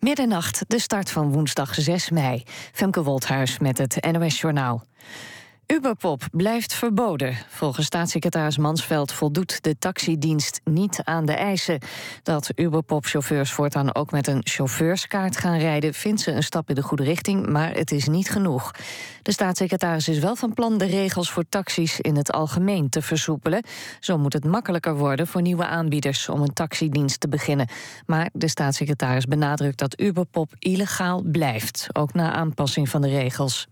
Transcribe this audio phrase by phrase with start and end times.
[0.00, 2.42] Middernacht, de start van woensdag 6 mei.
[2.72, 4.84] Femke Wolthuis met het NOS Journaal.
[5.72, 7.36] Uberpop blijft verboden.
[7.48, 11.80] Volgens staatssecretaris Mansveld voldoet de taxidienst niet aan de eisen.
[12.22, 15.94] Dat Uberpop-chauffeurs voortaan ook met een chauffeurskaart gaan rijden...
[15.94, 18.70] vindt ze een stap in de goede richting, maar het is niet genoeg.
[19.22, 23.64] De staatssecretaris is wel van plan de regels voor taxis in het algemeen te versoepelen.
[24.00, 27.68] Zo moet het makkelijker worden voor nieuwe aanbieders om een taxidienst te beginnen.
[28.06, 33.68] Maar de staatssecretaris benadrukt dat Uberpop illegaal blijft, ook na aanpassing van de regels.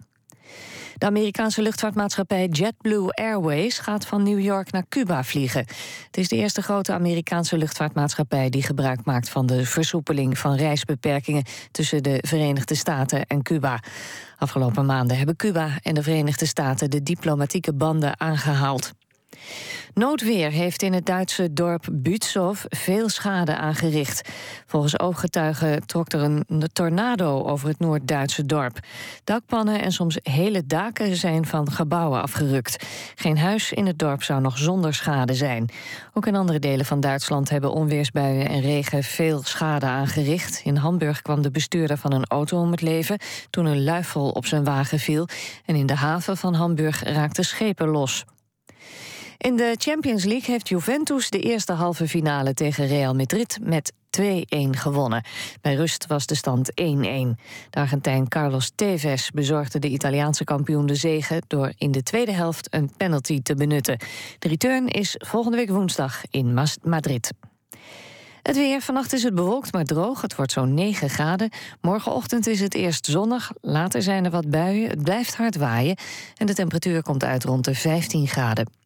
[0.98, 5.66] De Amerikaanse luchtvaartmaatschappij JetBlue Airways gaat van New York naar Cuba vliegen.
[6.06, 11.44] Het is de eerste grote Amerikaanse luchtvaartmaatschappij die gebruik maakt van de versoepeling van reisbeperkingen
[11.70, 13.80] tussen de Verenigde Staten en Cuba.
[14.38, 18.92] Afgelopen maanden hebben Cuba en de Verenigde Staten de diplomatieke banden aangehaald.
[19.94, 24.28] Noodweer heeft in het Duitse dorp Bützow veel schade aangericht.
[24.66, 28.78] Volgens ooggetuigen trok er een tornado over het Noord-Duitse dorp.
[29.24, 32.86] Dakpannen en soms hele daken zijn van gebouwen afgerukt.
[33.14, 35.70] Geen huis in het dorp zou nog zonder schade zijn.
[36.14, 40.60] Ook in andere delen van Duitsland hebben onweersbuien en regen veel schade aangericht.
[40.64, 43.18] In Hamburg kwam de bestuurder van een auto om het leven
[43.50, 45.28] toen een luifel op zijn wagen viel.
[45.64, 48.24] En in de haven van Hamburg raakten schepen los.
[49.38, 54.22] In de Champions League heeft Juventus de eerste halve finale tegen Real Madrid met 2-1
[54.70, 55.24] gewonnen.
[55.60, 56.74] Bij rust was de stand 1-1.
[57.70, 62.74] De Argentijn Carlos Tevez bezorgde de Italiaanse kampioen de zege door in de tweede helft
[62.74, 63.98] een penalty te benutten.
[64.38, 67.32] De return is volgende week woensdag in Madrid.
[68.42, 68.80] Het weer.
[68.80, 70.20] Vannacht is het bewolkt, maar droog.
[70.20, 71.50] Het wordt zo'n 9 graden.
[71.80, 73.52] Morgenochtend is het eerst zonnig.
[73.60, 74.90] Later zijn er wat buien.
[74.90, 75.96] Het blijft hard waaien.
[76.36, 78.85] En de temperatuur komt uit rond de 15 graden.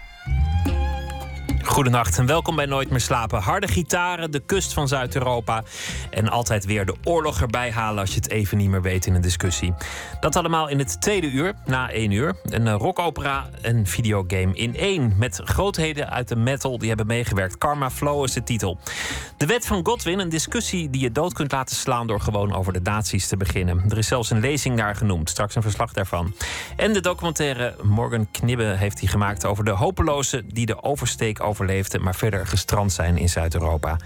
[1.65, 3.41] Goedenacht en welkom bij Nooit meer slapen.
[3.41, 5.63] Harde gitaren, de kust van Zuid-Europa
[6.09, 9.15] en altijd weer de oorlog erbij halen als je het even niet meer weet in
[9.15, 9.73] een discussie.
[10.19, 12.35] Dat allemaal in het tweede uur, na één uur.
[12.43, 17.57] Een eh, rockopera en videogame in één met grootheden uit de metal die hebben meegewerkt.
[17.57, 18.79] Karma Flow is de titel.
[19.37, 22.73] De wet van Godwin, een discussie die je dood kunt laten slaan door gewoon over
[22.73, 23.83] de nazi's te beginnen.
[23.89, 26.33] Er is zelfs een lezing daar genoemd, straks een verslag daarvan.
[26.75, 31.50] En de documentaire Morgan Knibbe heeft hij gemaakt over de hopelozen die de oversteek over
[31.51, 33.97] overleefden, maar verder gestrand zijn in Zuid-Europa.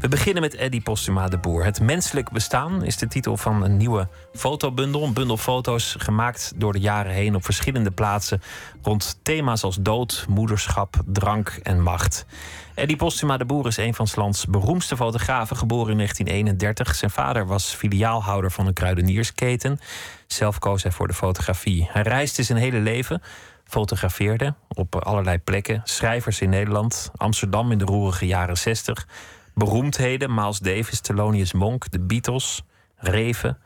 [0.00, 1.64] We beginnen met Eddie Postuma de Boer.
[1.64, 5.02] Het menselijk bestaan is de titel van een nieuwe fotobundel.
[5.02, 8.42] Een bundel foto's gemaakt door de jaren heen op verschillende plaatsen
[8.82, 12.26] rond thema's als dood, moederschap, drank en macht.
[12.74, 16.94] Eddie Postuma de Boer is een van lands beroemdste fotografen, geboren in 1931.
[16.94, 19.80] Zijn vader was filiaalhouder van een kruideniersketen.
[20.26, 21.88] Zelf koos hij voor de fotografie.
[21.90, 23.22] Hij reisde zijn hele leven,
[23.64, 25.80] fotografeerde op allerlei plekken.
[25.84, 29.06] Schrijvers in Nederland, Amsterdam in de roerige jaren 60.
[29.54, 32.62] Beroemdheden, Miles Davis, Thelonious Monk, de Beatles,
[32.96, 33.58] Reven.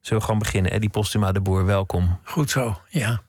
[0.00, 0.72] Zullen we gewoon beginnen?
[0.72, 2.18] Eddie Postuma de Boer, welkom.
[2.24, 3.22] Goed zo, ja.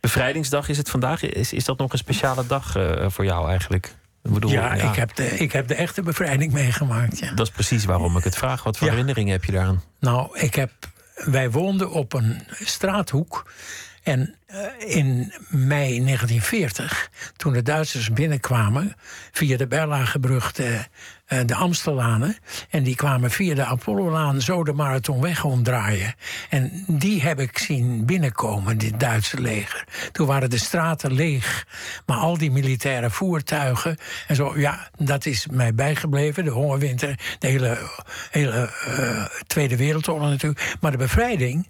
[0.00, 1.22] Bevrijdingsdag is het vandaag.
[1.22, 3.94] Is, is dat nog een speciale dag uh, voor jou eigenlijk?
[4.22, 7.18] Ik bedoel, ja, ja, Ik, heb de, ik heb de echte bevrijding meegemaakt.
[7.18, 7.32] Ja.
[7.34, 8.62] Dat is precies waarom ik het vraag.
[8.62, 8.92] Wat voor ja.
[8.92, 9.82] herinneringen heb je daaraan?
[10.00, 10.70] Nou, ik heb,
[11.14, 13.50] wij woonden op een straathoek.
[14.02, 14.34] En
[14.78, 18.94] in mei 1940, toen de Duitsers binnenkwamen
[19.32, 20.84] via de Berlagebrug de,
[21.28, 22.36] uh, de Amstellanen.
[22.70, 26.14] En die kwamen via de Apollolaan zo de marathonweg omdraaien.
[26.48, 29.84] En die heb ik zien binnenkomen, dit Duitse leger.
[30.12, 31.66] Toen waren de straten leeg.
[32.06, 36.44] Maar al die militaire voertuigen en zo, ja, dat is mij bijgebleven.
[36.44, 37.78] De hongerwinter, de hele,
[38.30, 40.76] hele uh, Tweede Wereldoorlog natuurlijk.
[40.80, 41.68] Maar de bevrijding,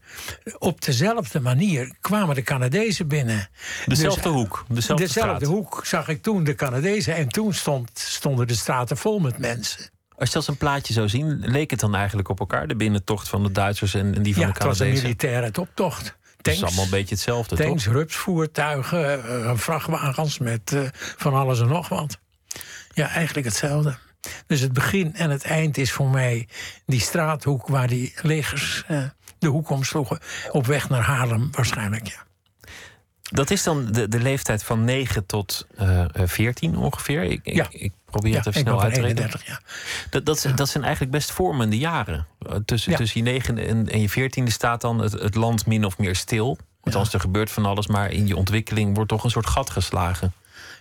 [0.58, 2.66] op dezelfde manier kwamen de Canadezen
[3.06, 3.48] binnen.
[3.86, 4.64] Dezelfde dus, hoek.
[4.68, 7.14] Dezelfde, dezelfde hoek zag ik toen de Canadezen.
[7.14, 9.90] En toen stond, stonden de straten vol met mensen.
[10.16, 12.68] Als je als een plaatje zou zien, leek het dan eigenlijk op elkaar?
[12.68, 14.86] De binnentocht van de Duitsers en, en die van ja, de Canadezen?
[14.86, 16.02] het was een militaire optocht.
[16.02, 17.92] Tanks, het is allemaal een beetje hetzelfde, tanks, toch?
[17.92, 22.18] rupsvoertuigen, uh, vrachtwagens met uh, van alles en nog wat.
[22.94, 23.96] Ja, eigenlijk hetzelfde.
[24.46, 26.48] Dus het begin en het eind is voor mij
[26.86, 29.02] die straathoek waar die legers uh,
[29.38, 30.18] de hoek omsloegen.
[30.50, 32.26] Op weg naar Haarlem waarschijnlijk, ja.
[33.30, 37.22] Dat is dan de, de leeftijd van 9 tot uh, 14 ongeveer.
[37.22, 37.64] Ik, ja.
[37.70, 39.40] ik, ik probeer het ja, even snel uit te rekenen.
[39.44, 39.60] Ja.
[40.10, 40.52] Dat, dat, ja.
[40.52, 42.26] dat zijn eigenlijk best vormende jaren.
[42.64, 45.98] Tussen, tussen je 9 en, en je 14e staat dan het, het land min of
[45.98, 46.58] meer stil.
[46.82, 50.32] Althans, er gebeurt van alles, maar in je ontwikkeling wordt toch een soort gat geslagen.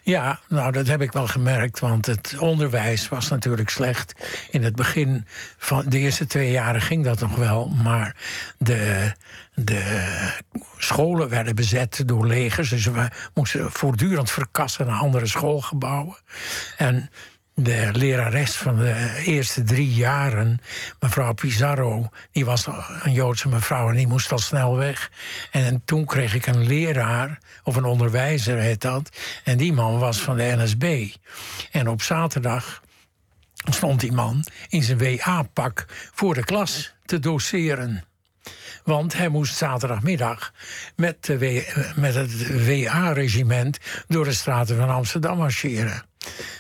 [0.08, 4.14] Ja, nou dat heb ik wel gemerkt, want het onderwijs was natuurlijk slecht.
[4.52, 5.26] In het begin
[5.58, 8.16] van de eerste twee jaren ging dat nog wel, maar
[8.58, 9.12] de,
[9.54, 10.04] de
[10.78, 16.18] scholen werden bezet door legers, dus we moesten voortdurend verkassen naar andere schoolgebouwen.
[16.78, 17.10] En
[17.60, 20.62] de lerares van de eerste drie jaren,
[21.00, 22.68] mevrouw Pizarro, die was
[23.04, 25.12] een Joodse mevrouw en die moest al snel weg.
[25.52, 29.10] En toen kreeg ik een leraar, of een onderwijzer heet dat,
[29.44, 31.10] en die man was van de NSB.
[31.72, 32.82] En op zaterdag
[33.72, 38.04] stond die man in zijn WA-pak voor de klas te doseren.
[38.84, 40.54] Want hij moest zaterdagmiddag
[40.96, 41.38] met,
[41.96, 43.78] met het WA-regiment
[44.08, 46.04] door de straten van Amsterdam marcheren.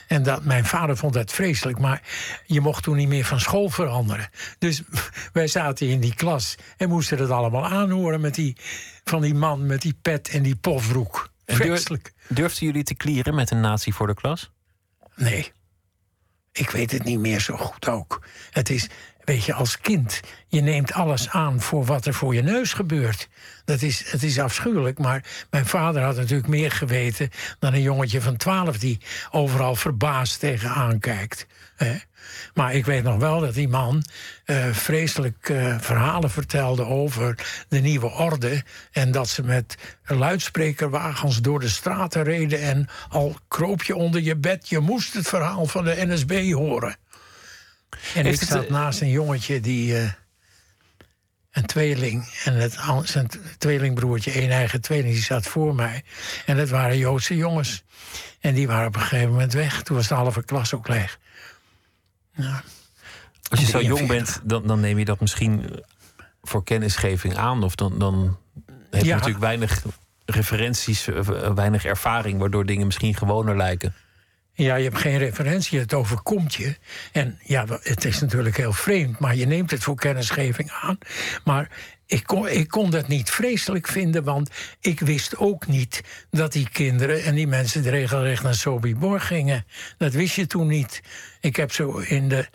[0.07, 2.01] En dat, mijn vader vond dat vreselijk, maar
[2.45, 4.29] je mocht toen niet meer van school veranderen.
[4.59, 4.81] Dus
[5.33, 8.55] wij zaten in die klas en moesten het allemaal aanhoren met die,
[9.03, 11.29] van die man met die pet en die pofbroek.
[11.45, 12.13] Vreselijk.
[12.27, 14.51] Durfden jullie te klieren met een nazi voor de klas?
[15.15, 15.51] Nee.
[16.51, 18.25] Ik weet het niet meer zo goed ook.
[18.51, 18.89] Het is,
[19.27, 23.27] weet je, als kind, je neemt alles aan voor wat er voor je neus gebeurt.
[23.65, 27.29] Dat is, het is afschuwelijk, maar mijn vader had natuurlijk meer geweten
[27.59, 28.99] dan een jongetje van twaalf die
[29.31, 31.47] overal verbaasd tegenaan kijkt.
[32.53, 34.03] Maar ik weet nog wel dat die man
[34.45, 38.63] uh, vreselijk uh, verhalen vertelde over de nieuwe orde.
[38.91, 42.61] En dat ze met luidsprekerwagens door de straten reden.
[42.61, 46.97] En al kroop je onder je bed, je moest het verhaal van de NSB horen.
[48.15, 50.01] En ik zat eh, naast een jongetje die.
[50.01, 50.09] Uh,
[51.51, 56.03] een tweeling en het, zijn tweelingbroertje, een eigen tweeling, die zat voor mij.
[56.45, 57.83] En dat waren Joodse jongens.
[58.39, 59.81] En die waren op een gegeven moment weg.
[59.81, 61.19] Toen was de halve klas ook leeg.
[62.31, 62.63] Ja.
[63.49, 65.83] Als je zo jong bent, dan, dan neem je dat misschien
[66.41, 67.63] voor kennisgeving aan.
[67.63, 68.37] Of dan, dan
[68.91, 69.83] heb je natuurlijk weinig
[70.25, 73.93] referenties, eh, weinig ervaring, waardoor dingen misschien gewoner lijken.
[74.57, 76.75] Ja, je hebt geen referentie, het overkomt je.
[77.11, 80.97] En ja, het is natuurlijk heel vreemd, maar je neemt het voor kennisgeving aan.
[81.43, 81.69] Maar
[82.05, 84.49] ik kon, ik kon dat niet vreselijk vinden, want
[84.79, 89.65] ik wist ook niet dat die kinderen en die mensen regelrecht naar Sobibor gingen.
[89.97, 91.01] Dat wist je toen niet.
[91.41, 92.47] Ik heb zo in de,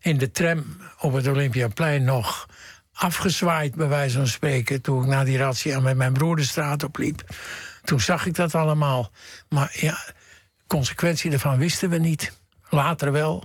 [0.00, 0.64] in de tram
[0.98, 2.48] op het Olympiaplein nog
[2.92, 6.82] afgezwaaid, bij wijze van spreken, toen ik na die razzia met mijn broer de straat
[6.82, 7.22] opliep.
[7.82, 9.10] Toen zag ik dat allemaal.
[9.48, 9.98] Maar ja,
[10.68, 12.32] consequentie daarvan wisten we niet.
[12.70, 13.44] Later wel.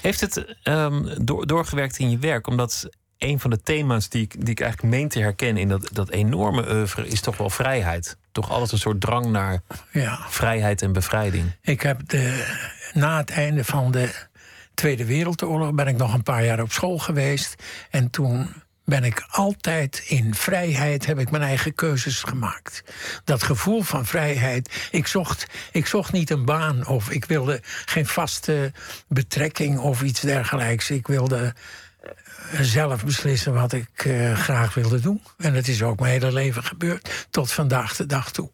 [0.00, 2.46] Heeft het um, door, doorgewerkt in je werk?
[2.46, 2.88] Omdat
[3.18, 6.10] een van de thema's die ik, die ik eigenlijk meen te herkennen in dat, dat
[6.10, 8.16] enorme oeuvre is toch wel vrijheid.
[8.32, 9.60] Toch altijd een soort drang naar
[9.92, 10.18] ja.
[10.28, 11.52] vrijheid en bevrijding.
[11.62, 12.54] Ik heb de,
[12.92, 14.26] na het einde van de
[14.74, 17.62] Tweede Wereldoorlog ben ik nog een paar jaar op school geweest.
[17.90, 18.48] En toen
[18.86, 22.82] ben ik altijd in vrijheid, heb ik mijn eigen keuzes gemaakt.
[23.24, 24.88] Dat gevoel van vrijheid.
[24.90, 28.72] Ik zocht, ik zocht niet een baan of ik wilde geen vaste
[29.08, 30.90] betrekking of iets dergelijks.
[30.90, 31.54] Ik wilde
[32.00, 35.22] eh, zelf beslissen wat ik uh, graag wilde doen.
[35.38, 38.50] En dat is ook mijn hele leven gebeurd, tot vandaag de dag toe.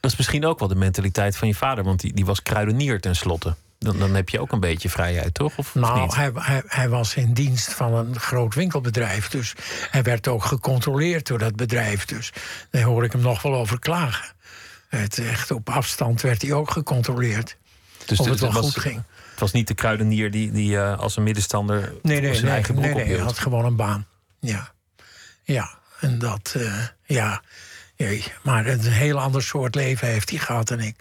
[0.00, 3.00] Dat is misschien ook wel de mentaliteit van je vader, want die, die was kruidenier
[3.00, 3.54] tenslotte.
[3.84, 5.58] Dan, dan heb je ook een beetje vrijheid, toch?
[5.58, 9.28] Of, nou, hij, hij, hij, was in dienst van een groot winkelbedrijf.
[9.28, 9.52] Dus
[9.90, 12.04] hij werd ook gecontroleerd door dat bedrijf.
[12.04, 12.32] Dus
[12.70, 14.34] daar hoor ik hem nog wel over klagen.
[14.88, 17.56] Het, echt op afstand werd hij ook gecontroleerd.
[18.06, 19.02] Dus of het wel goed ging.
[19.30, 22.54] Het was niet de kruidenier die, die uh, als een middenstander nee, nee, zijn nee,
[22.54, 24.06] eigen broek nee, nee, hij had gewoon een baan.
[24.40, 24.72] Ja,
[25.42, 25.78] ja.
[26.00, 27.42] en dat, uh, ja.
[27.96, 28.24] Jee.
[28.42, 30.96] Maar een heel ander soort leven heeft hij gehad dan ik.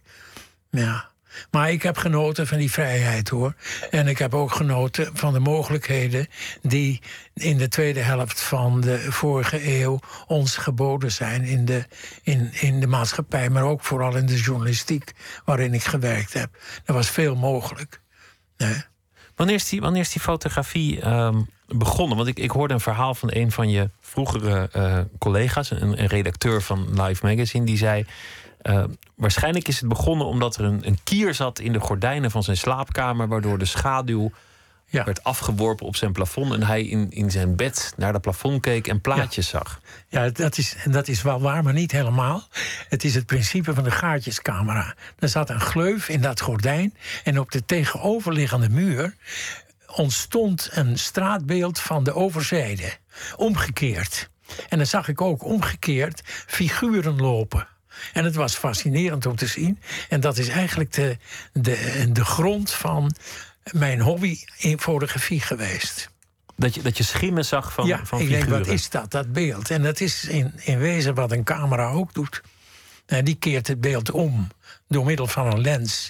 [0.69, 1.09] Ja.
[1.51, 3.53] Maar ik heb genoten van die vrijheid hoor.
[3.89, 6.27] En ik heb ook genoten van de mogelijkheden
[6.61, 7.01] die
[7.33, 11.85] in de tweede helft van de vorige eeuw ons geboden zijn in de,
[12.23, 15.11] in, in de maatschappij, maar ook vooral in de journalistiek
[15.45, 16.49] waarin ik gewerkt heb.
[16.85, 18.01] Er was veel mogelijk.
[19.35, 22.17] Wanneer, is die, wanneer is die fotografie ehm, begonnen?
[22.17, 26.07] Want ik, ik hoorde een verhaal van een van je vroegere uh, collega's, een, een
[26.07, 28.05] redacteur van Life Magazine, die zei.
[28.63, 28.83] Uh,
[29.15, 32.57] waarschijnlijk is het begonnen omdat er een, een, kier zat in de gordijnen van zijn
[32.57, 34.31] slaapkamer, waardoor de schaduw
[34.93, 35.03] ja.
[35.03, 38.87] werd afgeworpen op zijn plafond en hij in, in zijn bed naar dat plafond keek
[38.87, 39.79] en plaatjes zag.
[40.07, 42.47] Ja, dat is, dat is wel waar, maar niet helemaal.
[42.89, 44.95] Het is het principe van de gaatjescamera.
[45.19, 46.93] Er zat een gleuf in dat gordijn
[47.23, 49.15] en op de tegenoverliggende muur
[49.95, 52.97] ontstond een straatbeeld van de overzijde,
[53.35, 54.29] omgekeerd.
[54.69, 57.67] En dan zag ik ook omgekeerd figuren lopen.
[58.13, 59.79] En het was fascinerend om te zien.
[60.09, 61.17] En dat is eigenlijk de,
[61.53, 63.15] de, de grond van
[63.71, 66.11] mijn hobby in fotografie geweest.
[66.55, 69.31] Dat je, dat je schimmen zag van, ja, van ik denk, wat is dat, dat
[69.31, 69.69] beeld?
[69.69, 72.41] En dat is in, in wezen wat een camera ook doet.
[73.05, 74.47] Eh, die keert het beeld om
[74.87, 76.09] door middel van een lens.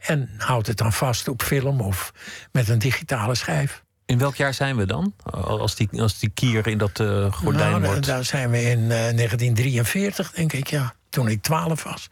[0.00, 2.12] En houdt het dan vast op film of
[2.52, 3.82] met een digitale schijf.
[4.06, 5.14] In welk jaar zijn we dan?
[5.30, 8.06] Als die, als die kier in dat uh, gordijn nou, wordt.
[8.06, 10.94] Daar zijn we in uh, 1943, denk ik, ja.
[11.14, 12.08] Toen ik 12 was.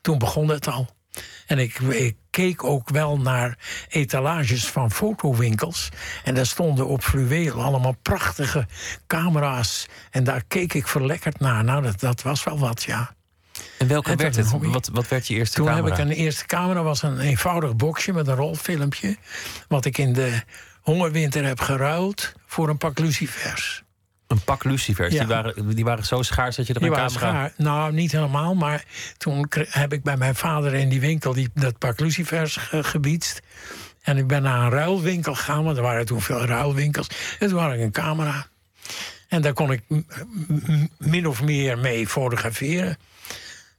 [0.00, 0.88] Toen begon het al.
[1.46, 3.58] En ik, ik, keek ook wel naar
[3.88, 5.88] etalages van fotowinkels.
[6.24, 8.66] En daar stonden op fluweel allemaal prachtige
[9.06, 9.86] camera's.
[10.10, 11.64] En daar keek ik verlekkerd naar.
[11.64, 13.14] Nou, dat, dat was wel wat, ja.
[13.78, 14.50] En welke werd het?
[14.50, 15.84] Wat, wat werd je eerste Toen camera?
[15.84, 19.16] heb ik een eerste camera, was een eenvoudig boxje met een rolfilmpje.
[19.68, 20.42] Wat ik in de
[20.80, 23.81] hongerwinter heb geruild voor een pak lucifers.
[24.32, 25.12] Een pak lucifers.
[25.12, 25.18] Ja.
[25.18, 27.08] Die, waren, die waren zo schaars dat je er een camera...
[27.08, 27.52] schaar.
[27.56, 28.84] Nou, niet helemaal, maar
[29.16, 33.40] toen heb ik bij mijn vader in die winkel die, dat pak lucifers ge- gebiedst.
[34.02, 37.06] En ik ben naar een ruilwinkel gegaan, want er waren toen veel ruilwinkels.
[37.38, 38.46] En toen had ik een camera.
[39.28, 39.82] En daar kon ik
[40.98, 42.96] min of meer mee fotograferen.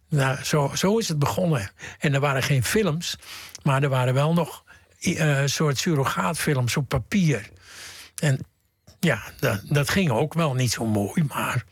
[0.10, 1.72] Nou, zo, zo is het begonnen.
[2.00, 3.18] En er waren geen films,
[3.64, 4.64] maar er waren wel nog
[5.00, 7.50] eh, een soort surrogaatfilms op papier.
[8.22, 8.46] En
[9.04, 11.64] ja, dat, dat ging ook wel niet zo mooi, maar.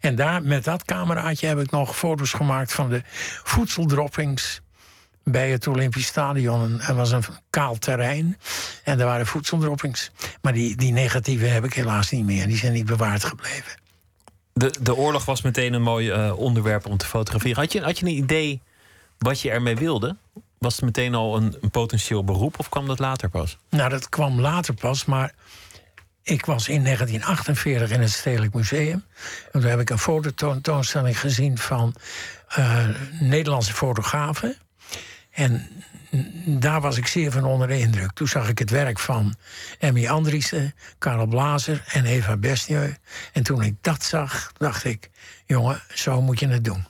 [0.00, 3.02] En daar, met dat cameraatje heb ik nog foto's gemaakt van de
[3.42, 4.60] voedseldroppings
[5.24, 6.80] bij het Olympisch Stadion.
[6.80, 8.38] Er was een kaal terrein
[8.84, 10.10] en er waren voedseldroppings.
[10.42, 12.46] Maar die, die negatieve heb ik helaas niet meer.
[12.46, 13.78] Die zijn niet bewaard gebleven.
[14.52, 17.56] De, de oorlog was meteen een mooi eh, onderwerp om te fotograferen.
[17.56, 18.60] Had je, had je een idee
[19.18, 20.16] wat je ermee wilde?
[20.58, 23.58] Was het meteen al een, een potentieel beroep of kwam dat later pas?
[23.70, 25.34] Nou, dat kwam later pas, maar
[26.22, 29.04] ik was in 1948 in het Stedelijk Museum.
[29.52, 31.94] En toen heb ik een fototoonstelling gezien van
[32.48, 32.88] eh,
[33.20, 34.56] Nederlandse fotografen.
[35.30, 35.68] En
[36.46, 38.12] daar was ik zeer van onder de indruk.
[38.12, 39.34] Toen zag ik het werk van
[39.78, 42.96] Emmy Andriessen, Karel Blazer en Eva Besnieu.
[43.32, 45.10] En toen ik dat zag, dacht ik...
[45.46, 46.86] jongen, zo moet je het doen.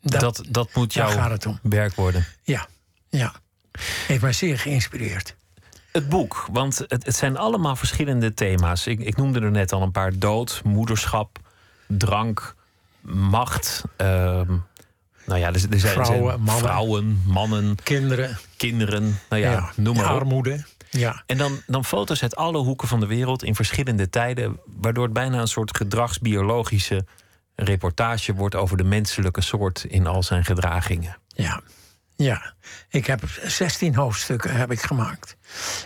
[0.00, 2.26] Dat, dat, moet daar jouw werk worden.
[2.42, 2.68] Ja,
[3.08, 3.32] ja.
[4.06, 5.36] Heeft mij zeer geïnspireerd.
[5.92, 8.86] Het boek, want het, het zijn allemaal verschillende thema's.
[8.86, 11.38] Ik, ik noemde er net al een paar: dood, moederschap,
[11.86, 12.54] drank,
[13.00, 13.84] macht.
[13.96, 14.56] ehm,
[15.26, 16.64] nou ja, er, er zijn zijn Vrouwen, mannen.
[16.64, 19.18] vrouwen, mannen, Kinderen, kinderen.
[19.28, 20.20] Nou ja, ja, noem maar op.
[20.20, 20.64] armoede.
[20.90, 21.22] Ja.
[21.26, 25.12] En dan, dan foto's uit alle hoeken van de wereld in verschillende tijden, waardoor het
[25.12, 27.04] bijna een soort gedragsbiologische
[27.54, 31.16] reportage wordt over de menselijke soort in al zijn gedragingen.
[31.28, 31.60] Ja,
[32.22, 32.54] ja.
[32.88, 35.36] Ik heb 16 hoofdstukken heb ik gemaakt.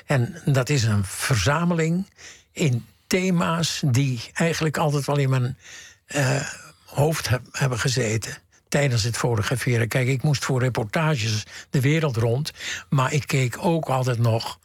[0.06, 2.10] En dat is een verzameling
[2.52, 5.58] in thema's die eigenlijk altijd wel in mijn
[6.06, 6.40] eh,
[6.84, 8.36] hoofd heb- hebben gezeten.
[8.68, 9.88] Tijdens het fotograferen.
[9.88, 12.52] Kijk, ik moest voor reportages de wereld rond.
[12.88, 14.58] Maar ik keek ook altijd nog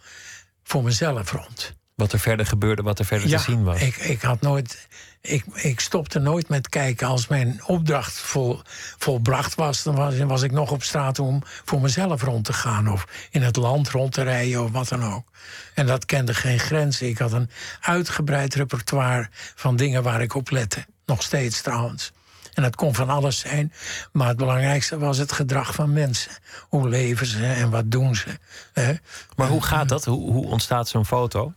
[0.64, 1.74] voor mezelf rond.
[1.96, 3.82] Wat er verder gebeurde, wat er verder te zien was.
[3.82, 4.88] Ik, ik had nooit.
[5.22, 7.08] Ik, ik stopte nooit met kijken.
[7.08, 8.62] Als mijn opdracht vol,
[8.98, 12.92] volbracht was, dan was, was ik nog op straat om voor mezelf rond te gaan.
[12.92, 15.28] Of in het land rond te rijden of wat dan ook.
[15.74, 17.08] En dat kende geen grenzen.
[17.08, 17.50] Ik had een
[17.82, 20.86] uitgebreid repertoire van dingen waar ik op lette.
[21.06, 22.12] Nog steeds trouwens.
[22.54, 23.74] En dat kon van alles zijn.
[24.12, 26.32] Maar het belangrijkste was het gedrag van mensen.
[26.70, 28.38] Hoe leven ze en wat doen ze.
[28.74, 28.94] hè?
[29.36, 30.06] Maar hoe gaat dat?
[30.06, 31.54] Hoe, hoe ontstaat zo'n foto?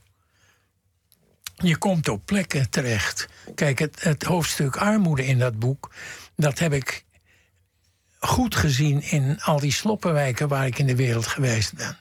[1.55, 3.29] Je komt op plekken terecht.
[3.55, 5.91] Kijk, het, hoofdstuk armoede in dat boek,
[6.37, 7.05] dat heb ik
[8.19, 11.97] goed gezien in al die sloppenwijken waar ik in de wereld geweest ben.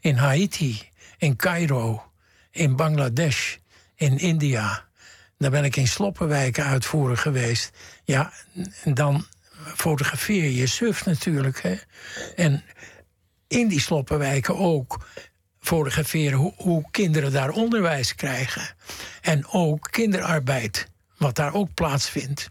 [0.00, 2.10] In Haiti, in Cairo,
[2.50, 3.56] in Bangladesh,
[3.94, 4.86] in India.
[5.38, 7.70] Daar ben ik in sloppenwijken uitvoeren geweest.
[8.04, 8.32] Ja,
[8.84, 9.26] dan
[9.74, 11.62] fotografeer je suf natuurlijk.
[11.62, 11.76] Hè?
[12.36, 12.64] En
[13.48, 15.06] in die sloppenwijken ook
[15.68, 18.62] fotograferen hoe, hoe kinderen daar onderwijs krijgen.
[19.20, 22.50] En ook kinderarbeid, wat daar ook plaatsvindt.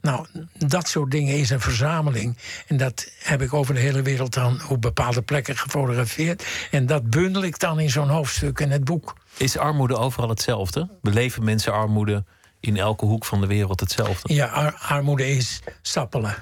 [0.00, 0.26] Nou,
[0.58, 2.36] dat soort dingen is een verzameling.
[2.66, 6.44] En dat heb ik over de hele wereld dan op bepaalde plekken gefotografeerd.
[6.70, 9.14] En dat bundel ik dan in zo'n hoofdstuk in het boek.
[9.36, 10.88] Is armoede overal hetzelfde?
[11.02, 12.24] Beleven mensen armoede
[12.60, 14.34] in elke hoek van de wereld hetzelfde?
[14.34, 16.34] Ja, ar- armoede is sappelen.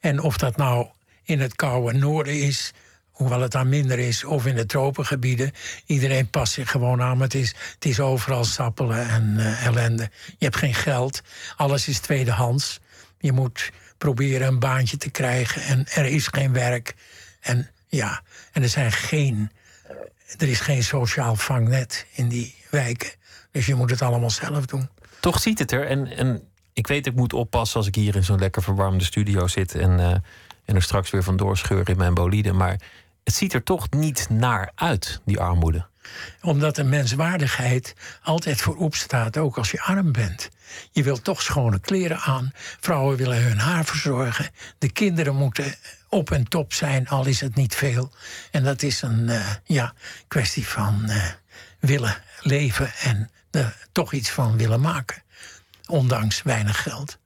[0.00, 0.86] En of dat nou
[1.22, 2.72] in het koude noorden is,
[3.18, 5.52] hoewel het daar minder is, of in de tropengebieden,
[5.86, 7.16] iedereen past zich gewoon aan.
[7.16, 10.10] Maar het is, het is overal sappelen en eh, ellende.
[10.38, 11.22] Je hebt geen geld,
[11.56, 12.80] alles is tweedehands.
[13.18, 16.94] Je moet proberen een baantje te krijgen en er is geen werk.
[17.40, 18.22] En ja,
[18.52, 19.50] en er zijn geen,
[20.36, 23.10] er is geen sociaal vangnet in die wijken.
[23.50, 24.88] Dus je moet het allemaal zelf doen.
[25.20, 25.86] Toch ziet het er.
[25.86, 29.46] En, en ik weet, ik moet oppassen als ik hier in zo'n lekker verwarmde studio
[29.46, 30.10] zit en, eh,
[30.64, 32.52] en er straks weer vandoor scheur in mijn bolide.
[32.52, 32.80] Maar
[33.28, 35.86] het ziet er toch niet naar uit, die armoede.
[36.42, 40.48] Omdat de menswaardigheid altijd voorop staat, ook als je arm bent.
[40.92, 42.52] Je wilt toch schone kleren aan.
[42.80, 44.50] Vrouwen willen hun haar verzorgen.
[44.78, 45.74] De kinderen moeten
[46.08, 48.12] op en top zijn, al is het niet veel.
[48.50, 49.94] En dat is een uh, ja,
[50.28, 51.24] kwestie van uh,
[51.80, 55.22] willen leven en er toch iets van willen maken.
[55.86, 57.18] Ondanks weinig geld.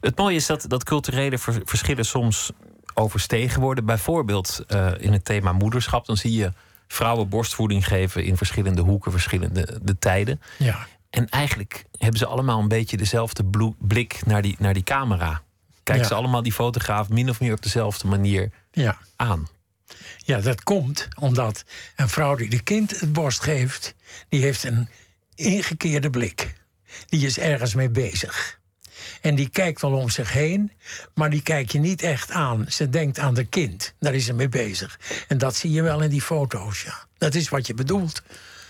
[0.00, 2.52] Het mooie is dat, dat culturele verschillen soms
[2.94, 3.84] overstegen worden.
[3.84, 6.06] Bijvoorbeeld uh, in het thema moederschap.
[6.06, 6.52] Dan zie je
[6.88, 10.40] vrouwen borstvoeding geven in verschillende hoeken, verschillende de tijden.
[10.58, 10.86] Ja.
[11.10, 13.44] En eigenlijk hebben ze allemaal een beetje dezelfde
[13.78, 15.42] blik naar die, naar die camera.
[15.82, 18.98] Kijken ze allemaal die fotograaf min of meer op dezelfde manier ja.
[19.16, 19.48] aan.
[20.16, 21.64] Ja, dat komt omdat
[21.96, 23.94] een vrouw die de kind het borst geeft,
[24.28, 24.88] die heeft een
[25.34, 26.54] ingekeerde blik.
[27.06, 28.60] Die is ergens mee bezig.
[29.20, 30.72] En die kijkt wel om zich heen,
[31.14, 32.66] maar die kijkt je niet echt aan.
[32.68, 34.98] Ze denkt aan de kind, daar is ze mee bezig.
[35.28, 36.94] En dat zie je wel in die foto's, ja.
[37.18, 38.22] Dat is wat je bedoelt.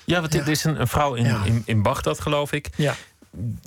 [0.05, 2.71] Ja, want dit is een, een vrouw in, in, in Bagdad, geloof ik.
[2.77, 2.95] Ja.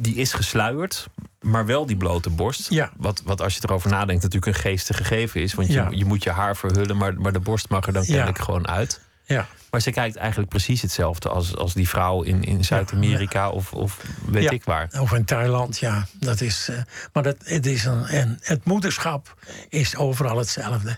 [0.02, 1.08] Die is gesluierd,
[1.42, 2.70] maar wel die blote borst.
[2.70, 2.92] Ja.
[2.98, 5.54] Wat, wat als je erover nadenkt natuurlijk een geestig gegeven is.
[5.54, 8.40] Want je, je moet je haar verhullen, maar, maar de borst mag er dan kennelijk
[8.40, 9.02] gewoon uit.
[9.28, 9.48] Ja.
[9.72, 14.02] Maar ze kijkt eigenlijk precies hetzelfde als, als die vrouw in, in Zuid-Amerika of, of
[14.26, 14.50] weet Ja.
[14.52, 14.90] ik waar.
[15.00, 16.08] Of in Thailand, ja.
[16.14, 16.78] Dat is, eh,
[17.14, 19.38] maar dat, het, is een, en het moederschap
[19.70, 20.98] is overal hetzelfde.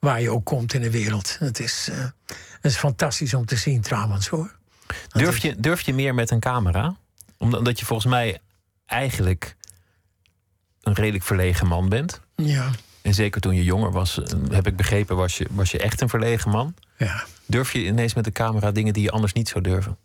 [0.00, 1.36] Waar je ook komt in de wereld.
[1.38, 1.98] Het is, eh,
[2.60, 4.54] het is fantastisch om te zien trouwens hoor.
[4.86, 6.96] Dat Durf je, durf je meer met een camera?
[7.38, 8.38] Omdat omdat je volgens mij
[8.86, 9.56] eigenlijk
[10.82, 12.20] een redelijk verlegen man bent.
[12.36, 12.70] Ja,
[13.02, 16.00] En zeker toen je jonger was, eh, heb ik begrepen, was je, was je echt
[16.00, 16.74] een verlegen man.
[16.98, 17.24] Ja.
[17.46, 19.98] Durf je ineens met de camera dingen die je anders niet zou durven?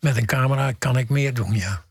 [0.00, 1.84] Met een camera kan ik meer doen, ja.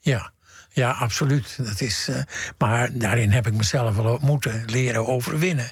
[0.00, 0.32] Ja,
[0.72, 1.56] ja absoluut.
[1.58, 2.22] Dat is, eh,
[2.58, 5.70] maar daarin heb ik mezelf wel moeten leren overwinnen.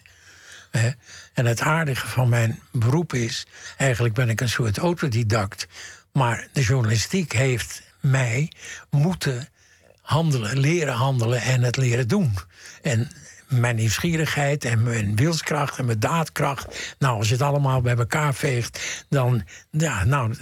[1.34, 3.46] En het aardige van mijn beroep is...
[3.76, 5.66] eigenlijk ben ik een soort autodidact...
[6.12, 8.52] maar de journalistiek heeft mij
[8.90, 9.48] moeten
[10.00, 12.36] handelen, leren handelen en het leren doen.
[12.82, 13.10] En
[13.60, 16.94] mijn nieuwsgierigheid en mijn wilskracht en mijn daadkracht.
[16.98, 20.34] Nou, als je het allemaal bij elkaar veegt, dan, ja, nou,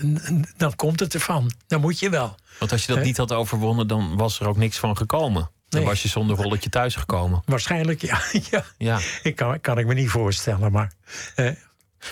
[0.56, 1.52] dan komt het ervan.
[1.66, 2.34] Dan moet je wel.
[2.58, 5.50] Want als je dat niet had overwonnen, dan was er ook niks van gekomen.
[5.68, 5.88] Dan Nee.
[5.90, 7.42] was je zonder rolletje thuisgekomen.
[7.44, 8.20] Waarschijnlijk, ja.
[8.50, 8.64] ja.
[8.78, 8.98] Ja.
[9.22, 10.92] Ik kan, kan ik me niet voorstellen, maar.
[11.34, 11.56] eh, maar,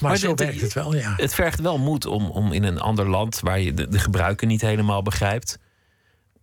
[0.00, 1.14] Maar zo werkt het wel, ja.
[1.16, 4.48] Het vergt wel moed om, om in een ander land waar je de, de gebruiken
[4.48, 5.58] niet helemaal begrijpt.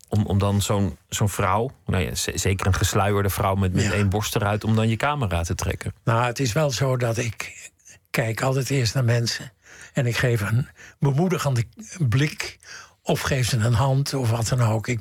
[0.09, 3.91] Om, om dan zo'n zo'n vrouw, nou ja, zeker een gesluierde vrouw met, met Ja.
[3.91, 5.93] één borst eruit, om dan je camera te trekken.
[6.03, 7.69] Nou, het is wel zo dat ik
[8.09, 9.51] kijk altijd eerst naar mensen.
[9.93, 10.67] En ik geef een
[10.99, 11.63] bemoedigende
[12.09, 12.57] blik.
[13.01, 14.87] Of geef ze een hand of wat dan ook.
[14.87, 14.99] Ik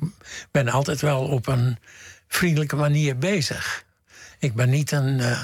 [0.50, 1.78] ben altijd wel op een
[2.28, 3.84] vriendelijke manier bezig.
[4.38, 5.40] Ik ben niet een, eh,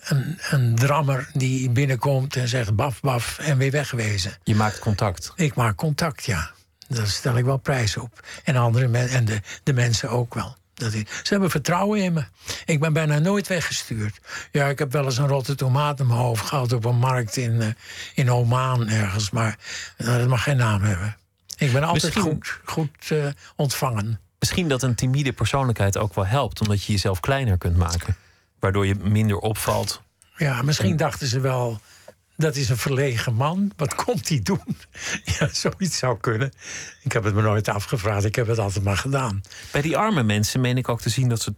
[0.00, 4.32] een, een drammer die binnenkomt en zegt baf baf en weer wegwezen.
[4.44, 5.32] Je maakt contact.
[5.36, 6.50] Ik maak contact, ja.
[6.88, 8.26] Daar stel ik wel prijs op.
[8.44, 10.56] En, andere men, en de, de mensen ook wel.
[10.74, 12.24] Dat is, ze hebben vertrouwen in me.
[12.64, 14.18] Ik ben bijna nooit weggestuurd.
[14.52, 17.36] Ja, ik heb wel eens een rotte tomaat in mijn hoofd gehad op een markt
[17.36, 17.68] in, eh,
[18.14, 19.30] in Oman ergens.
[19.30, 19.58] Maar
[19.98, 21.16] nou, dat mag geen naam hebben.
[21.56, 24.20] Ik ben altijd Misschien- goed, goed eh, ontvangen.
[24.38, 28.16] Misschien dat een timide persoonlijkheid ook wel helpt, omdat je jezelf kleiner kunt maken.
[28.60, 30.02] Waardoor je minder opvalt.
[30.36, 31.80] Ja, misschien dachten ze wel.
[32.36, 33.72] Dat is een verlegen man.
[33.76, 34.76] Wat komt hij doen?
[35.38, 36.52] Ja, zoiets zou kunnen.
[37.02, 38.24] Ik heb het me nooit afgevraagd.
[38.24, 39.42] Ik heb het altijd maar gedaan.
[39.72, 41.54] Bij die arme mensen meen ik ook te zien dat ze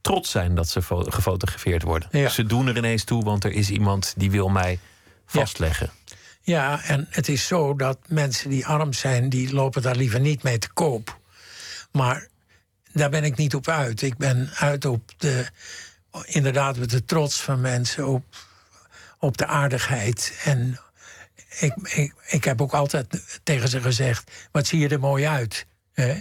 [0.00, 2.08] trots zijn dat ze fo- gefotografeerd worden.
[2.12, 2.28] Ja.
[2.28, 4.78] Ze doen er ineens toe, want er is iemand die wil mij
[5.26, 5.90] vastleggen.
[6.42, 10.42] Ja, en het is zo dat mensen die arm zijn, die lopen daar liever niet
[10.42, 11.18] mee te koop.
[11.92, 12.28] Maar
[12.92, 14.02] daar ben ik niet op uit.
[14.02, 15.46] Ik ben uit op de,
[16.24, 18.24] inderdaad, met de trots van mensen, op,
[19.20, 20.40] op de aardigheid.
[20.44, 20.80] En
[21.58, 25.66] ik, ik, ik heb ook altijd tegen ze gezegd: wat zie je er mooi uit?
[25.92, 26.18] Hè?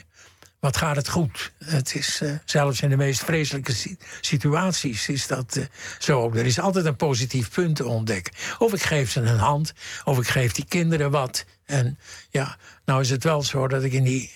[0.60, 1.52] Wat gaat het goed?
[1.66, 5.64] Het is eh, zelfs in de meest vreselijke si- situaties is dat eh,
[6.00, 6.34] zo.
[6.34, 8.34] Er is altijd een positief punt te ontdekken.
[8.58, 11.46] Of ik geef ze een hand, of ik geef die kinderen wat.
[11.66, 14.32] En ja, nou is het wel zo dat ik in die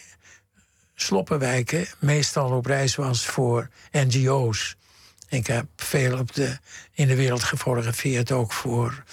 [0.96, 4.76] sloppenwijken meestal op reis was voor NGO's.
[5.34, 6.58] Ik heb veel op de,
[6.92, 9.04] in de wereld gefotografeerd, ook voor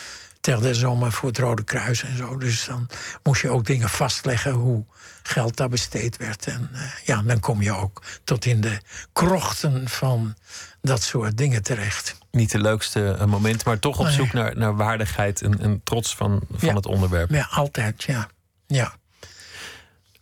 [0.41, 2.37] Ter des Zomer, voor het Rode Kruis en zo.
[2.37, 2.89] Dus dan
[3.23, 4.85] moest je ook dingen vastleggen hoe
[5.23, 6.47] geld daar besteed werd.
[6.47, 8.81] En eh, ja, dan kom je ook tot in de
[9.13, 10.35] krochten van
[10.83, 12.19] dat soort dingen terecht.
[12.31, 14.15] Niet de leukste eh, momenten, maar toch op Nee.
[14.15, 16.75] zoek naar, naar waardigheid en, en trots van, van Ja.
[16.75, 17.31] het onderwerp.
[17.31, 18.29] Ja, altijd, ja.
[18.67, 18.95] Ja,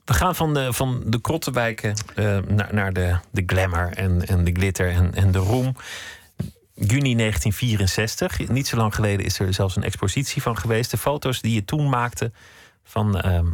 [0.09, 4.45] We gaan van de, van de krottenwijken eh, naar, naar de, de glamour en, en
[4.45, 5.77] de glitter en, en de roem.
[6.75, 10.91] Juni 1964, niet zo lang geleden is er zelfs een expositie van geweest.
[10.91, 12.33] De foto's die je toen maakte
[12.85, 13.47] van ehm,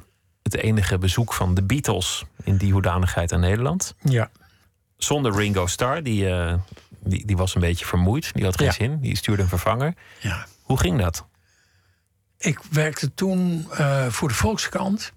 [0.43, 3.95] het enige bezoek van de Beatles in die hoedanigheid aan Nederland.
[4.03, 4.31] Ja.
[4.97, 6.55] Zonder Ringo Starr, die, eh,
[7.01, 8.35] die, die was een beetje vermoeid.
[8.35, 8.73] Die had geen Ja.
[8.73, 9.01] zin.
[9.01, 9.95] Die stuurde een vervanger.
[10.21, 10.47] ja.
[10.63, 11.27] Hoe ging dat?
[12.39, 15.13] Ik werkte toen eh, voor de Volkskrant.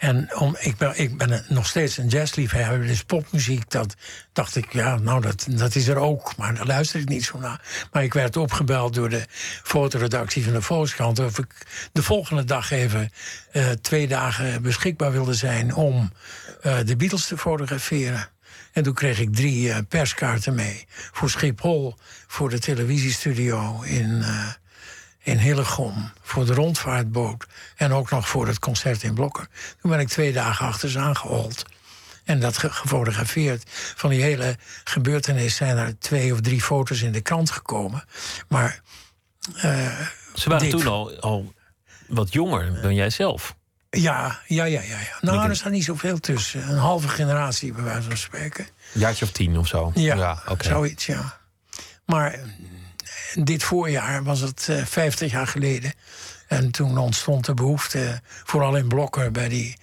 [0.00, 3.94] En om, ik, ben, ik ben nog steeds een jazzliefhebber, dus popmuziek, dat
[4.32, 6.36] dacht ik, ja, nou, dat, dat is er ook.
[6.36, 7.60] Maar daar luister ik niet zo naar.
[7.92, 9.26] Maar ik werd opgebeld door de
[9.62, 11.18] fotoredactie van de Volkskrant...
[11.18, 13.10] of ik de volgende dag even
[13.52, 15.74] eh, twee dagen beschikbaar wilde zijn...
[15.74, 16.12] om
[16.62, 18.28] eh, de Beatles te fotograferen.
[18.72, 20.86] En toen kreeg ik drie eh, perskaarten mee.
[20.88, 21.94] Voor Schiphol,
[22.26, 24.24] voor de televisiestudio in...
[25.22, 27.46] eh, in Hillegom voor de rondvaartboot.
[27.76, 29.46] En ook nog voor het concert in Blokker.
[29.80, 31.62] Toen ben ik twee dagen achter ze aangehold.
[32.24, 33.62] En dat ge- gefotografeerd.
[33.96, 38.04] Van die hele gebeurtenis zijn er twee of drie foto's in de krant gekomen.
[38.48, 38.80] Maar
[40.34, 41.52] Ze waren Dit- toen al, al
[42.08, 43.54] wat jonger dan jij zelf.
[43.90, 44.98] ja, ja, ja, ja.
[44.98, 45.18] ja.
[45.20, 46.68] Nou, Ik- er staat niet zoveel tussen.
[46.70, 48.64] Een halve generatie, bij wijze van spreken.
[48.94, 49.90] Een jaartje of tien of zo.
[49.94, 50.64] Ja, oké.
[50.64, 51.38] zoiets, ja.
[52.06, 52.40] Maar eh,
[53.34, 55.92] dit voorjaar was het eh 50 jaar geleden.
[56.48, 59.76] En toen ontstond de behoefte, vooral in Blokker, bij die,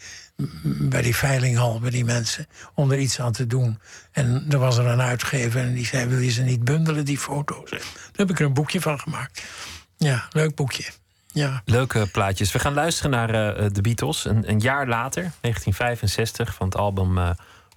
[0.62, 3.80] bij die veilinghal, bij die mensen, om er iets aan te doen.
[4.12, 7.18] En er was er een uitgever en die zei: Wil je ze niet bundelen, die
[7.18, 7.70] foto's?
[7.70, 7.82] Daar
[8.16, 9.44] heb ik er een boekje van gemaakt.
[9.98, 10.84] Ja, leuk boekje.
[11.38, 11.62] Ja.
[11.66, 12.52] Leuke plaatjes.
[12.52, 14.26] We gaan luisteren naar eh, de Beatles.
[14.26, 17.30] Een, een jaar later, 1965, van het album eh,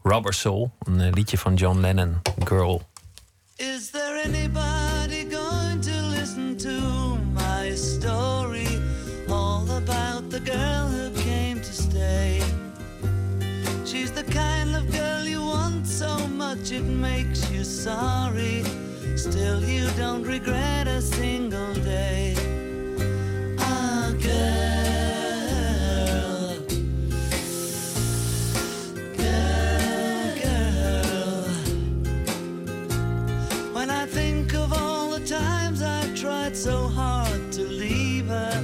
[0.03, 0.71] Rubber Soul.
[0.83, 2.89] Een eh, liedje van John Lennon, Girl.
[3.57, 5.00] Is there anybody
[16.81, 18.65] it makes you sorry.
[19.17, 22.35] Still, you don't regret a single day.
[23.59, 25.51] Ah, girl.
[29.23, 31.45] Girl, girl.
[33.77, 38.57] When I think of all the times I've tried so hard to leave her,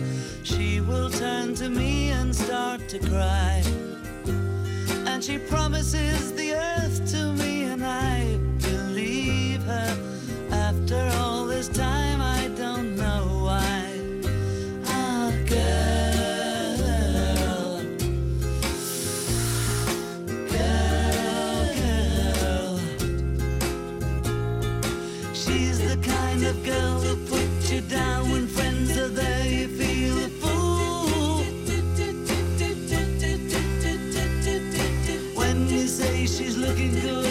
[0.43, 3.63] she will turn to me and start to cry.
[5.11, 7.46] And she promises the earth to me,
[10.89, 13.91] After all this time, I don't know why.
[14.87, 16.79] Ah, girl.
[20.53, 22.79] Girl, girl.
[25.35, 29.45] She's the kind of girl who puts you down when friends are there.
[29.45, 31.43] You feel a fool.
[35.35, 37.26] When you say she's looking good,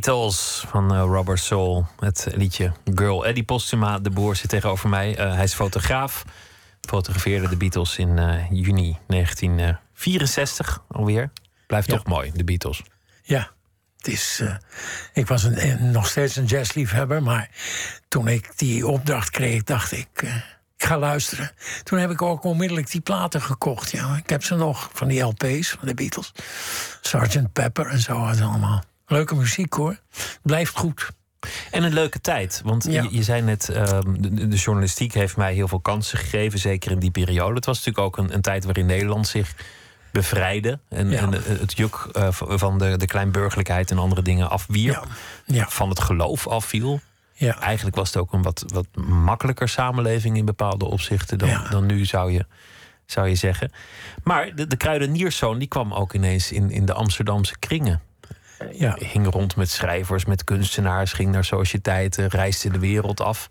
[0.00, 1.86] Beatles van eh, Robert Soul.
[1.98, 3.26] Het liedje Girl.
[3.26, 5.16] Eddie Postuma, de boer, zit tegenover mij.
[5.16, 6.24] Eh, hij is fotograaf.
[6.80, 11.30] Fotografeerde de Beatles in eh, juni 1964 alweer.
[11.66, 11.96] Blijft Ja.
[11.96, 12.82] toch mooi, de Beatles.
[13.22, 13.50] Ja,
[13.96, 14.42] het is,
[15.12, 17.50] ik was een, nog steeds een jazzliefhebber, maar
[18.08, 20.08] toen ik die opdracht kreeg, dacht ik,
[20.76, 21.50] ik ga luisteren.
[21.82, 23.90] Toen heb ik ook onmiddellijk die platen gekocht.
[23.90, 24.16] Ja.
[24.16, 26.32] Ik heb ze nog, van die LP's van de Beatles.
[27.00, 27.52] Sgt.
[27.52, 28.82] Pepper en zo was allemaal.
[29.06, 29.98] Leuke muziek hoor.
[30.42, 31.10] Blijft goed.
[31.70, 32.60] En een leuke tijd.
[32.64, 33.02] Want Ja.
[33.02, 36.58] je, je zei net, ehm, de, de journalistiek heeft mij heel veel kansen gegeven.
[36.58, 37.54] Zeker in die periode.
[37.54, 39.54] Het was natuurlijk ook een, een tijd waarin Nederland zich
[40.12, 40.78] bevrijdde.
[40.88, 41.18] En, Ja.
[41.20, 45.06] en het juk eh, van de, de kleinburgerlijkheid en andere dingen afwierp.
[45.44, 45.54] Ja.
[45.54, 45.68] Ja.
[45.68, 47.00] Van het geloof afviel.
[47.32, 47.60] Ja.
[47.60, 52.04] Eigenlijk was het ook een wat, wat makkelijker samenleving in bepaalde opzichten dan, dan nu
[52.04, 52.46] zou je
[53.06, 53.72] zou je zeggen.
[54.24, 58.00] Maar de, de kruidenierszoon die kwam ook ineens in, in de Amsterdamse kringen.
[58.72, 58.96] Ja.
[59.12, 63.48] Hing rond met schrijvers, met kunstenaars, ging naar sociëteiten, reisde de wereld af.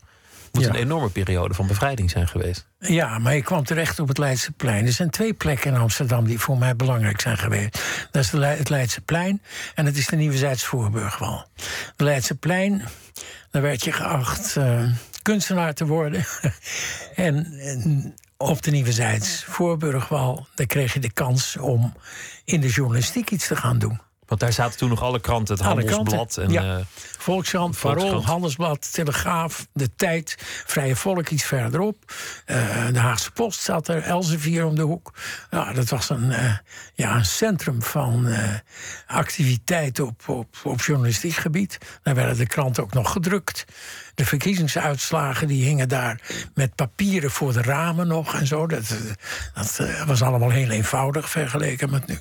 [0.51, 0.69] Moet Ja.
[0.69, 2.67] een enorme periode van bevrijding zijn geweest.
[2.79, 4.85] Ja, maar ik kwam terecht op het Leidseplein.
[4.85, 7.81] Er zijn twee plekken in Amsterdam die voor mij belangrijk zijn geweest.
[8.11, 9.41] Dat is het Leidseplein
[9.75, 11.45] en het is de Nieuwezijds Voorburgwal.
[11.95, 12.81] De Leidseplein,
[13.51, 14.83] daar werd je geacht eh,
[15.21, 16.25] kunstenaar te worden.
[17.15, 21.93] en, en op de Nieuwezijds Voorburgwal, daar kreeg je de kans om
[22.45, 23.99] in de journalistiek iets te gaan doen.
[24.25, 26.77] Want daar zaten toen nog alle kranten, het Alle Handelsblad kranten, en ja.
[26.77, 26.85] eh,
[27.17, 28.25] Volkskrant, Parool.
[28.25, 30.35] Handelsblad, Telegraaf, De Tijd,
[30.65, 32.13] Vrije Volk iets verderop.
[32.45, 32.57] Eh,
[32.91, 35.13] de Haagse Post zat er, Elsevier om de hoek.
[35.49, 36.57] Nou, dat was een, eh,
[36.93, 38.35] ja, een centrum van
[39.07, 41.77] activiteit op, op, op journalistiek gebied.
[42.03, 43.65] Daar werden de kranten ook nog gedrukt.
[44.15, 46.21] De verkiezingsuitslagen die hingen daar
[46.53, 48.67] met papieren voor de ramen nog en zo.
[48.67, 48.95] Dat,
[49.53, 52.19] dat was allemaal heel eenvoudig vergeleken met nu.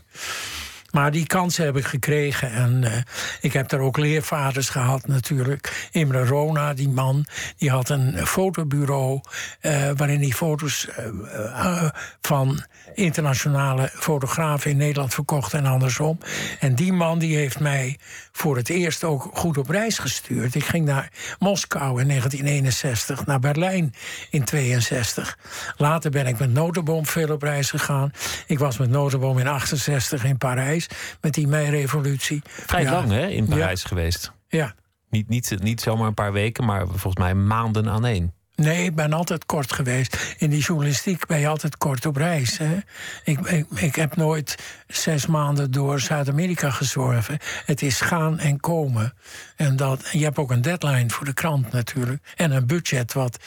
[0.94, 2.52] Maar die kansen heb ik gekregen.
[2.52, 2.92] En eh,
[3.40, 5.88] ik heb daar ook leervaders gehad natuurlijk.
[5.90, 7.26] Imre Rona, die man,
[7.56, 9.20] die had een fotobureau...
[9.60, 11.88] eh, waarin hij foto's eh,
[12.20, 16.18] van internationale fotografen in Nederland verkocht en andersom.
[16.60, 17.98] En die man die heeft mij
[18.32, 20.54] voor het eerst ook goed op reis gestuurd.
[20.54, 23.94] Ik ging naar Moskou in 1961, naar Berlijn
[24.30, 25.38] in 62.
[25.76, 28.12] Later ben ik met Notenboom veel op reis gegaan.
[28.46, 30.83] Ik was met Notenboom in 68 in Parijs
[31.20, 32.42] met die meirevolutie.
[32.44, 32.90] vrij Ja.
[32.90, 34.32] lang hè, in Parijs geweest.
[34.48, 34.74] Ja.
[35.10, 38.32] Niet, niet, niet zomaar een paar weken, maar volgens mij maanden aan één.
[38.56, 40.34] Nee, ik ben altijd kort geweest.
[40.38, 42.58] In die journalistiek ben je altijd kort op reis.
[42.58, 42.78] Hè?
[43.24, 47.38] Ik, ik, ik heb nooit zes maanden door Zuid-Amerika gezworven.
[47.64, 49.14] Het is gaan en komen.
[49.56, 52.32] En dat, je hebt ook een deadline voor de krant natuurlijk.
[52.36, 53.38] En een budget wat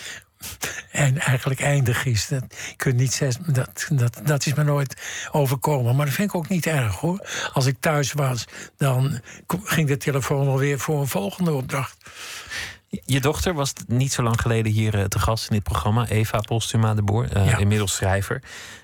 [0.91, 2.27] en eigenlijk eindig is.
[2.27, 5.95] Dat, je kunt niet zes, dat, dat, dat is me nooit overkomen.
[5.95, 7.27] Maar dat vind ik ook niet erg hoor.
[7.53, 8.45] Als ik thuis was,
[8.77, 9.19] dan
[9.63, 11.97] ging de telefoon alweer voor een volgende opdracht.
[13.05, 16.07] Je dochter was niet zo lang geleden hier eh, te gast in dit programma.
[16.07, 17.57] Eva Postuma de Boer, eh, Ja.
[17.57, 18.41] inmiddels schrijver.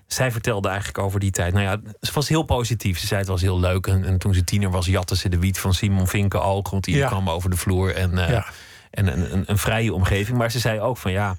[0.07, 1.53] Zij vertelde eigenlijk over die tijd.
[1.53, 2.99] Nou ja, ze was heel positief.
[2.99, 3.87] Ze zei het was heel leuk.
[3.87, 6.69] En, en toen ze tiener was, jatte ze de wiet van Simon Vinkenoog.
[6.69, 7.07] Want die Ja.
[7.07, 7.95] kwam over de vloer.
[7.95, 8.45] En, eh, Ja.
[8.93, 10.37] En een, een, een vrije omgeving.
[10.37, 11.35] Maar ze zei ook van ja,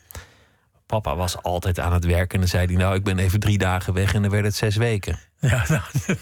[0.87, 2.35] papa was altijd aan het werken.
[2.35, 4.15] En dan zei hij, nou, ik ben even drie dagen weg.
[4.15, 5.19] En dan werd het zes weken.
[5.45, 5.83] Ja, nou,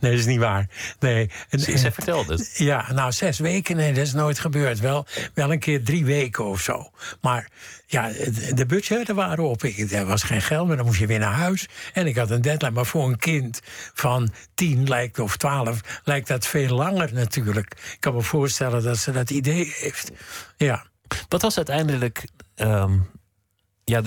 [0.00, 0.68] nee, dat is niet waar.
[0.98, 1.30] Nee.
[1.50, 2.54] Ze, zij vertelde het.
[2.56, 4.80] Ja, nou, zes weken, nee, dat is nooit gebeurd.
[4.80, 6.90] Wel, wel een keer drie weken of zo.
[7.20, 7.48] Maar
[7.86, 8.08] ja,
[8.54, 9.64] de budgetten waren op.
[9.64, 11.68] Ik, er was geen geld, maar dan moest je weer naar huis.
[11.92, 12.70] En ik had een deadline.
[12.72, 13.60] Maar voor een kind
[13.94, 17.74] van tien lijkt, of twaalf lijkt dat veel langer natuurlijk.
[17.92, 20.10] Ik kan me voorstellen dat ze dat idee heeft.
[20.56, 20.84] Ja.
[21.28, 22.24] Wat was uiteindelijk
[22.54, 22.98] ehm,
[23.90, 24.00] ja,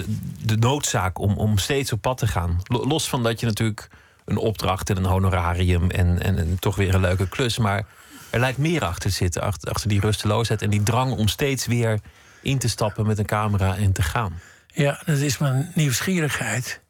[0.46, 2.62] de, noodzaak om, om steeds op pad te gaan?
[2.64, 3.88] Lo- Los van dat je natuurlijk
[4.26, 7.58] een opdracht en een honorarium en, en, en toch weer een leuke klus.
[7.58, 7.86] Maar
[8.30, 11.66] er lijkt meer achter te zitten, achter, achter die rusteloosheid en die drang om steeds
[11.66, 12.00] weer
[12.42, 14.40] in te stappen met een camera en te gaan.
[14.68, 16.82] Ja, dat is mijn nieuwsgierigheid.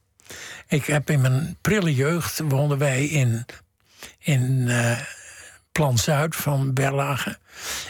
[0.68, 3.46] Ik heb in mijn prille jeugd woonden wij in,
[4.20, 4.98] in eh,
[5.74, 7.38] Plan Zuid van Berlage.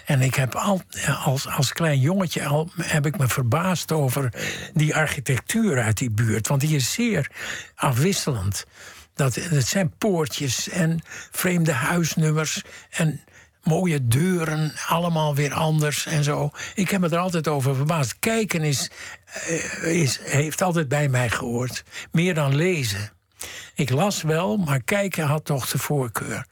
[0.06, 0.82] En ik heb al,
[1.24, 4.34] als, als klein jongetje al heb ik me verbaasd over
[4.74, 6.48] die architectuur uit die buurt.
[6.48, 7.32] Want die is zeer
[7.76, 8.66] afwisselend.
[9.16, 13.22] Dat, het zijn poortjes en vreemde huisnummers en
[13.64, 16.52] mooie deuren, allemaal weer anders en zo.
[16.76, 18.16] Ik heb me er altijd over verbaasd.
[18.20, 18.92] Kijken is,
[19.26, 21.84] eh, is, heeft altijd bij mij gehoord.
[22.12, 23.12] Meer dan lezen.
[23.76, 26.46] Ik las wel, maar kijken had toch de voorkeur.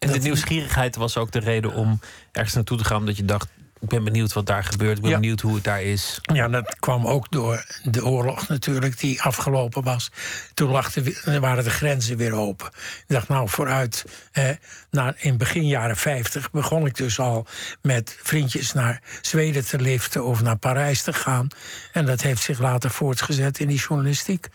[0.00, 2.00] En de nieuwsgierigheid was ook de reden om
[2.32, 3.48] ergens naartoe te gaan, omdat je dacht:
[3.80, 5.18] ik ben benieuwd wat daar gebeurt, ik ben Ja.
[5.18, 6.18] benieuwd hoe het daar is.
[6.22, 10.10] Ja, dat kwam ook door de oorlog natuurlijk, die afgelopen was.
[10.54, 12.66] Toen lag de, waren de grenzen weer open.
[12.66, 14.04] Ik dacht, nou, vooruit.
[14.32, 14.48] Eh,
[14.90, 17.46] nou, in begin jaren 50 begon ik dus al
[17.82, 21.48] met vriendjes naar Zweden te liften of naar Parijs te gaan.
[21.92, 24.48] En dat heeft zich later voortgezet in die journalistiek.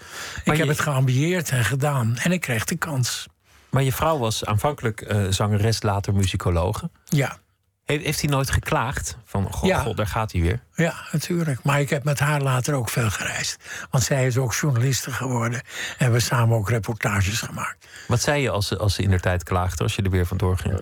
[0.43, 2.17] ik heb het geambieerd en gedaan.
[2.17, 3.27] En ik kreeg de kans.
[3.75, 6.89] Maar je vrouw was aanvankelijk eh, zangeres, later muzikologe.
[7.05, 7.37] Ja.
[7.85, 9.17] He- heeft hij nooit geklaagd?
[9.25, 9.79] Van, Ja.
[9.79, 10.59] god, daar gaat hij weer.
[10.75, 11.63] Ja, natuurlijk.
[11.63, 13.57] Maar ik heb met haar later ook veel gereisd.
[13.89, 15.59] Want zij is ook journaliste geworden.
[15.59, 15.65] En
[15.97, 17.87] we hebben samen ook reportages gemaakt.
[18.07, 20.25] Wat zei je als, ze- als ze in der tijd klaagde, als je er weer
[20.25, 20.79] vandoor ging?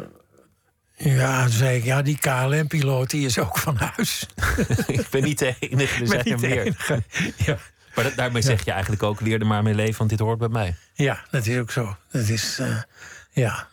[0.95, 4.25] Ja, zei ik, ja, die KLM-piloot die is ook van huis.
[4.87, 6.61] ik ben niet de enige, er ben zijn er niet de meer.
[6.65, 7.03] enige.
[7.37, 7.57] Ja.
[7.95, 10.37] Maar dat- daarmee zeg je eigenlijk ook, leer er maar mee leven, want dit hoort
[10.39, 10.75] bij mij.
[10.93, 11.95] ja, dat is ook zo.
[12.11, 12.77] Dat is, eh,
[13.31, 13.67] ja,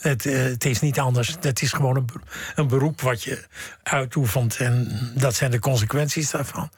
[0.00, 1.36] het, eh, het is niet anders.
[1.40, 2.08] Het is gewoon een,
[2.54, 3.44] een beroep wat je
[3.82, 4.56] uitoefent.
[4.56, 6.70] En dat zijn de consequenties daarvan.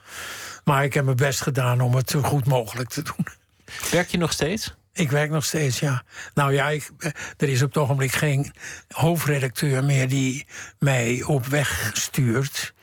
[0.64, 3.26] Maar ik heb mijn best gedaan om het zo goed mogelijk te doen.
[3.90, 4.74] Werk je nog steeds?
[4.92, 6.02] Ik werk nog steeds, ja.
[6.34, 8.52] Nou ja, ik, eh, er is op het ogenblik geen
[8.88, 10.46] hoofdredacteur meer die
[10.78, 12.74] mij op weg stuurt.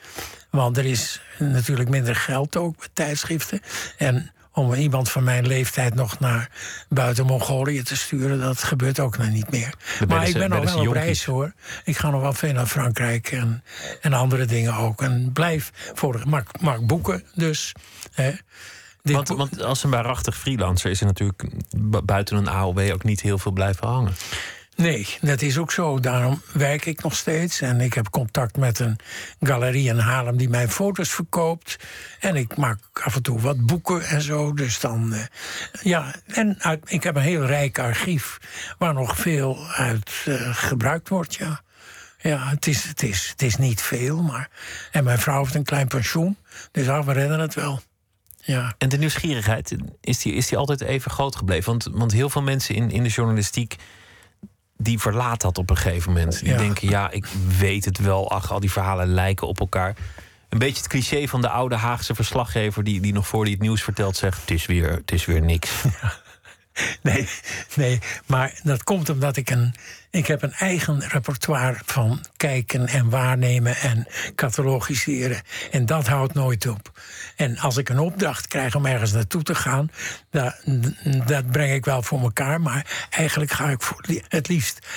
[0.56, 3.62] Want er is natuurlijk minder geld ook bij tijdschriften.
[3.98, 6.50] En om iemand van mijn leeftijd nog naar
[6.90, 9.74] buiten Mongolië te sturen, dat gebeurt ook nog niet meer.
[10.08, 11.54] Maar ik ben nog wel op reis hoor.
[11.84, 13.64] Ik ga nog wel veel naar Frankrijk en,
[14.02, 15.02] en andere dingen ook.
[15.02, 17.72] En blijf voor de, maak, maak boeken dus.
[18.14, 18.32] Hè.
[19.02, 21.44] Want, boek- want als een waarachtig freelancer is er natuurlijk
[21.78, 24.16] bu- buiten een AOW ook niet heel veel blijven hangen.
[24.76, 26.00] Nee, dat is ook zo.
[26.00, 27.62] Daarom werk ik nog steeds.
[27.62, 28.96] En ik heb contact met een
[29.40, 31.76] galerie in Haarlem die mijn foto's verkoopt.
[32.20, 34.54] En ik maak af en toe wat boeken en zo.
[34.54, 35.14] Dus dan.
[35.14, 35.20] eh,
[35.82, 38.38] ja, en ik heb een heel rijk archief
[38.78, 41.36] waar nog veel uit eh, gebruikt wordt.
[41.36, 41.62] Ja,
[42.18, 44.22] ja het, is, het, is, het is niet veel.
[44.22, 44.50] Maar,
[44.92, 46.38] en mijn vrouw heeft een klein pensioen.
[46.72, 47.82] Dus ah, we redden het wel.
[48.42, 48.76] Ja.
[48.78, 51.66] En de nieuwsgierigheid, is die, is die altijd even groot gebleven?
[51.72, 53.76] Want, want heel veel mensen in, in de journalistiek...
[54.78, 56.40] die verlaten dat op een gegeven moment.
[56.40, 56.58] Die Ja.
[56.58, 57.26] denken, ja, ik
[57.58, 58.32] weet het wel.
[58.32, 59.96] Ach, al die verhalen lijken op elkaar.
[60.50, 62.84] Een beetje het cliché van de oude Haagse verslaggever...
[62.84, 64.42] die, die nog voor hij het nieuws vertelt zegt...
[64.42, 65.72] het is weer, het is weer niks.
[67.02, 67.28] Nee,
[67.76, 69.76] nee, maar dat komt omdat ik een.
[70.16, 75.42] Ik heb een eigen repertoire van kijken en waarnemen en catalogiseren.
[75.72, 77.00] En dat houdt nooit op.
[77.36, 79.92] En als ik een opdracht krijg om ergens naartoe te gaan,
[80.30, 80.62] dat,
[81.26, 82.62] dat breng ik wel voor elkaar.
[82.62, 84.88] Maar eigenlijk ga ik voor, het liefst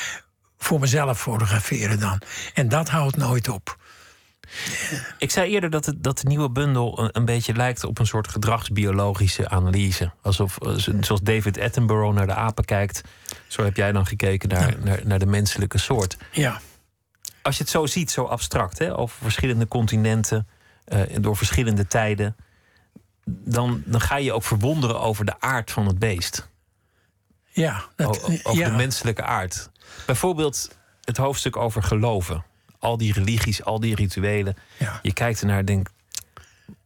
[0.58, 2.20] voor mezelf fotograferen dan.
[2.54, 3.76] En dat houdt nooit op.
[5.18, 8.06] Ik zei eerder dat, het, dat de nieuwe bundel een, een beetje lijkt op een
[8.06, 10.10] soort gedragsbiologische analyse.
[10.22, 13.00] Alsof, eh, zo- zoals David Attenborough naar de apen kijkt,
[13.46, 16.16] zo heb jij dan gekeken naar, naar, naar de menselijke soort.
[16.32, 16.60] Ja.
[17.42, 20.48] Als je het zo ziet, zo abstract, hè, over verschillende continenten,
[20.84, 22.36] en door verschillende tijden,
[23.24, 26.48] dan, dan ga je ook verwonderen over de aard van het beest.
[27.48, 28.70] Ja, dat, over ja.
[28.70, 29.70] de menselijke aard.
[30.06, 32.44] Bijvoorbeeld het hoofdstuk over geloven.
[32.78, 34.56] Al die religies, al die rituelen.
[34.78, 34.98] Ja.
[35.02, 35.90] Je kijkt ernaar en denkt,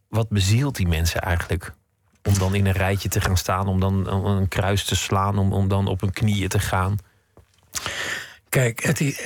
[0.09, 1.73] wat bezielt die mensen eigenlijk?
[2.23, 5.53] Om dan in een rijtje te gaan staan, om dan een kruis te slaan, om,
[5.53, 6.99] om dan op hun knieën te gaan.
[8.49, 9.23] Kijk, het,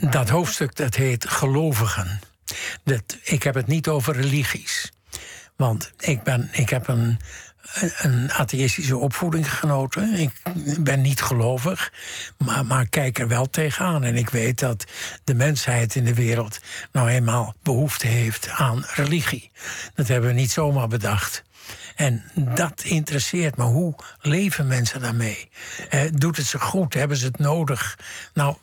[0.00, 2.20] dat hoofdstuk dat heet gelovigen.
[2.84, 4.92] Dat, ik heb het niet over religies.
[5.56, 7.18] Want ik, ben, ik heb een,
[7.74, 10.14] een atheïstische opvoeding genoten.
[10.14, 10.30] Ik
[10.80, 11.92] ben niet gelovig,
[12.38, 14.04] maar, maar kijk er wel tegenaan.
[14.04, 14.84] En ik weet dat
[15.24, 16.58] de mensheid in de wereld
[16.92, 19.50] nou eenmaal behoefte heeft aan religie.
[19.94, 21.44] Dat hebben we niet zomaar bedacht.
[21.96, 23.64] En dat interesseert me.
[23.64, 25.48] Hoe leven mensen daarmee?
[25.88, 26.94] Eh, doet het ze goed?
[26.94, 27.98] Hebben ze het nodig?
[28.34, 28.56] Nou,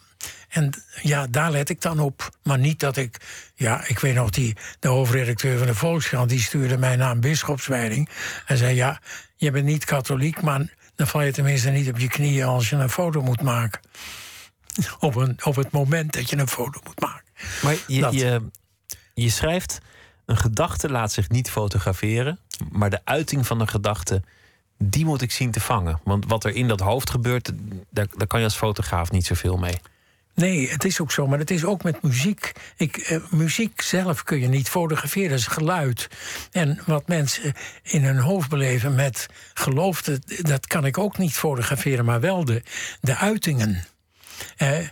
[0.53, 2.29] en ja, daar let ik dan op.
[2.43, 3.17] Maar niet dat ik.
[3.55, 6.29] Ja, ik weet nog, die, de hoofdredacteur van de Volkskrant.
[6.29, 8.09] die stuurde mij naar een bischopswijding.
[8.45, 9.01] En zei: Ja,
[9.35, 12.75] je bent niet katholiek, maar dan val je tenminste niet op je knieën als je
[12.75, 13.81] een foto moet maken.
[14.99, 17.23] Op, een, op het moment dat je een foto moet maken.
[17.61, 18.13] Maar je, Dat.
[18.13, 18.41] je,
[19.13, 19.79] je schrijft,
[20.25, 22.39] een gedachte laat zich niet fotograferen,
[22.71, 24.21] maar de uiting van een gedachte,
[24.77, 25.99] die moet ik zien te vangen.
[26.03, 27.51] Want wat er in dat hoofd gebeurt,
[27.89, 29.79] daar, daar kan je als fotograaf niet zoveel mee.
[30.35, 32.51] Nee, het is ook zo, maar het is ook met muziek.
[32.77, 36.09] Ik, eh, muziek zelf kun je niet fotograferen, dat is geluid.
[36.51, 42.05] En wat mensen in hun hoofd beleven met geloof, dat, kan ik ook niet fotograferen,
[42.05, 42.61] maar wel de,
[43.01, 43.83] de uitingen.
[44.57, 44.87] Eh, eh,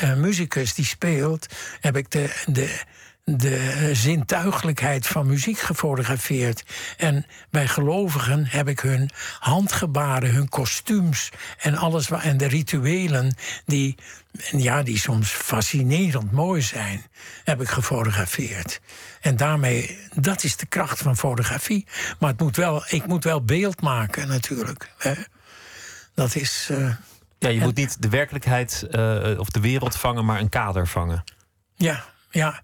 [0.00, 1.46] een muzikus die speelt,
[1.80, 2.80] heb ik de, de,
[3.36, 6.64] de zintuigelijkheid van muziek gefotografeerd.
[6.96, 13.34] En bij gelovigen heb ik hun handgebaren, hun kostuums en alles wa- en de rituelen
[13.66, 13.94] die,
[14.50, 17.04] ja, die soms fascinerend mooi zijn,
[17.44, 18.80] heb ik gefotografeerd.
[19.20, 21.86] En daarmee, dat is de kracht van fotografie.
[22.18, 24.90] Maar het moet wel, ik moet wel beeld maken natuurlijk.
[26.14, 26.68] Dat is.
[26.70, 26.94] eh,
[27.38, 31.24] Ja, je moet niet de werkelijkheid eh, of de wereld vangen, maar een kader vangen.
[31.74, 32.62] Ja, ja.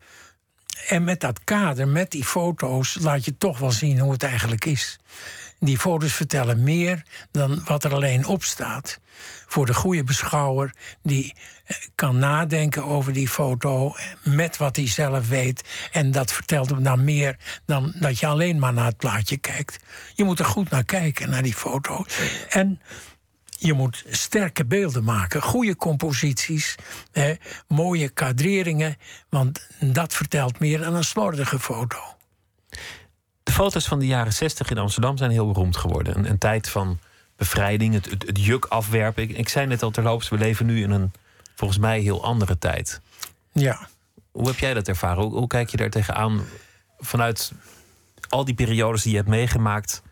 [0.88, 4.64] En met dat kader, met die foto's, laat je toch wel zien hoe het eigenlijk
[4.64, 4.98] is.
[5.58, 9.00] Die foto's vertellen meer dan wat er alleen op staat.
[9.46, 11.34] Voor de goede beschouwer die
[11.64, 15.88] eh, kan nadenken over die foto met wat hij zelf weet.
[15.92, 19.79] En dat vertelt hem dan meer dan dat je alleen maar naar het plaatje kijkt.
[20.14, 22.18] Je moet er goed naar kijken, naar die foto's.
[22.48, 22.81] En
[23.65, 26.75] je moet sterke beelden maken, goede composities,
[27.12, 27.35] hè,
[27.69, 28.96] mooie kadreringen,
[29.29, 31.98] want dat vertelt meer dan een slordige foto.
[33.42, 36.19] De foto's van de jaren 60 in Amsterdam zijn heel beroemd geworden.
[36.19, 36.98] Een, een tijd van
[37.37, 39.23] bevrijding, het, het, het juk afwerpen.
[39.23, 41.12] Ik, ik zei net al terloops, we leven nu in een
[41.54, 43.00] volgens mij heel andere tijd.
[43.52, 43.88] Ja.
[44.31, 45.23] Hoe heb jij dat ervaren?
[45.23, 46.44] Hoe, hoe kijk je daar tegenaan
[46.98, 47.52] vanuit
[48.29, 50.02] al die periodes die je hebt meegemaakt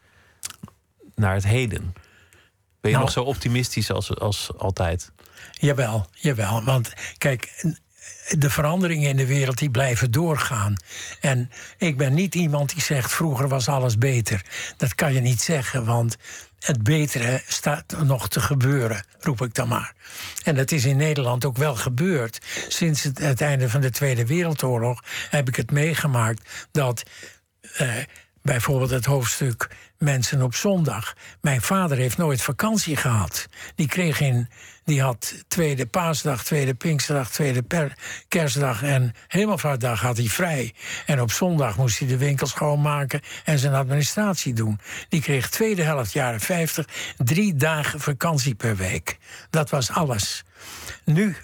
[1.14, 1.94] naar het heden?
[2.82, 3.02] Ben je Nou.
[3.02, 5.12] nog zo optimistisch als, als altijd?
[5.52, 6.64] Jawel, jawel.
[6.64, 7.64] Want kijk,
[8.38, 10.76] de veranderingen in de wereld die blijven doorgaan.
[11.20, 14.44] En ik ben niet iemand die zegt vroeger was alles beter.
[14.76, 16.16] Dat kan je niet zeggen, want
[16.58, 19.92] het betere staat nog te gebeuren, roep ik dan maar.
[20.44, 22.38] En dat is in Nederland ook wel gebeurd.
[22.68, 27.02] Sinds het, het einde van de Tweede Wereldoorlog heb ik het meegemaakt dat
[27.76, 27.94] eh,
[28.42, 29.68] bijvoorbeeld het hoofdstuk
[30.02, 31.14] Mensen op zondag.
[31.40, 33.48] Mijn vader heeft nooit vakantie gehad.
[33.74, 34.48] Die kreeg in.
[34.84, 37.92] Die had tweede paasdag, tweede pinksterdag, tweede
[38.28, 40.74] kerstdag en hemelvaartdag had hij vrij.
[41.06, 44.80] En op zondag moest hij de winkel schoonmaken en zijn administratie doen.
[45.08, 49.18] Die kreeg tweede helft jaren 50 drie dagen vakantie per week.
[49.50, 50.44] Dat was alles.
[51.04, 51.36] Nu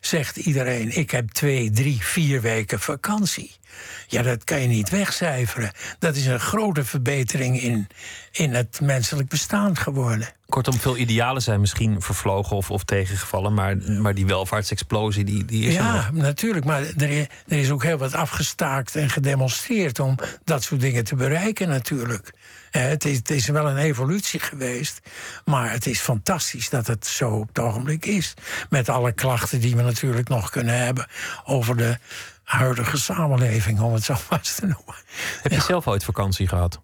[0.00, 3.60] zegt iedereen: ik heb twee, drie, vier weken vakantie.
[4.06, 5.70] Ja, dat kan je niet wegcijferen.
[5.98, 7.88] Dat is een grote verbetering in,
[8.32, 10.28] in het menselijk bestaan geworden.
[10.48, 15.66] Kortom, veel idealen zijn misschien vervlogen of, of tegengevallen, maar, maar die welvaartsexplosie die, die
[15.66, 15.82] is er.
[15.82, 16.64] Ja, natuurlijk.
[16.64, 21.04] Maar er is, er is ook heel wat afgestaakt en gedemonstreerd om dat soort dingen
[21.04, 22.32] te bereiken, natuurlijk.
[22.72, 25.00] Eh, het, is, het is wel een evolutie geweest.
[25.44, 28.34] Maar het is fantastisch dat het zo op het ogenblik is.
[28.70, 31.06] Met alle klachten die we natuurlijk nog kunnen hebben
[31.44, 31.98] over de
[32.42, 34.94] huidige samenleving, om het zo maar eens te noemen.
[35.42, 36.80] Heb je zelf ooit vakantie gehad?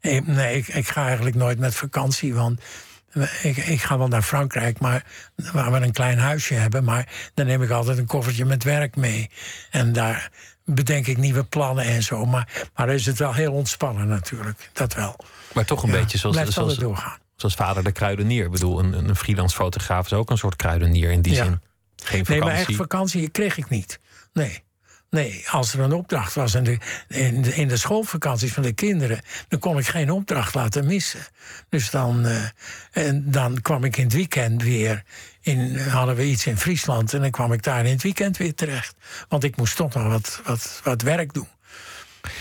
[0.00, 2.60] Nee, nee ik, ik ga eigenlijk nooit met vakantie, want
[3.42, 5.04] ik, ik ga wel naar Frankrijk, maar
[5.52, 6.84] waar we een klein huisje hebben.
[6.84, 9.30] Maar dan neem ik altijd een koffertje met werk mee.
[9.70, 10.30] En daar
[10.64, 12.24] bedenk ik nieuwe plannen en zo.
[12.26, 15.16] Maar, maar dan is het wel heel ontspannen natuurlijk, dat wel.
[15.52, 17.18] Maar toch een Ja, beetje zoals, blijft zoals, doorgaan.
[17.36, 18.44] zoals vader de kruidenier.
[18.44, 21.44] Ik bedoel, een, een freelance fotograaf is ook een soort kruidenier in die Ja.
[21.44, 21.60] zin.
[21.96, 22.76] Geen Nee, maar echt vakantie.
[22.76, 24.00] vakantie kreeg ik niet.
[24.32, 24.62] Nee.
[25.10, 26.78] Nee, als er een opdracht was in de,
[27.54, 31.20] in, de, schoolvakanties van de kinderen, dan kon ik geen opdracht laten missen.
[31.68, 32.44] Dus dan, eh,
[32.92, 35.04] en dan kwam ik in het weekend weer.
[35.40, 38.54] In, hadden we iets in Friesland en dan kwam ik daar in het weekend weer
[38.54, 38.94] terecht.
[39.28, 41.48] Want ik moest toch nog wat, wat, wat werk doen.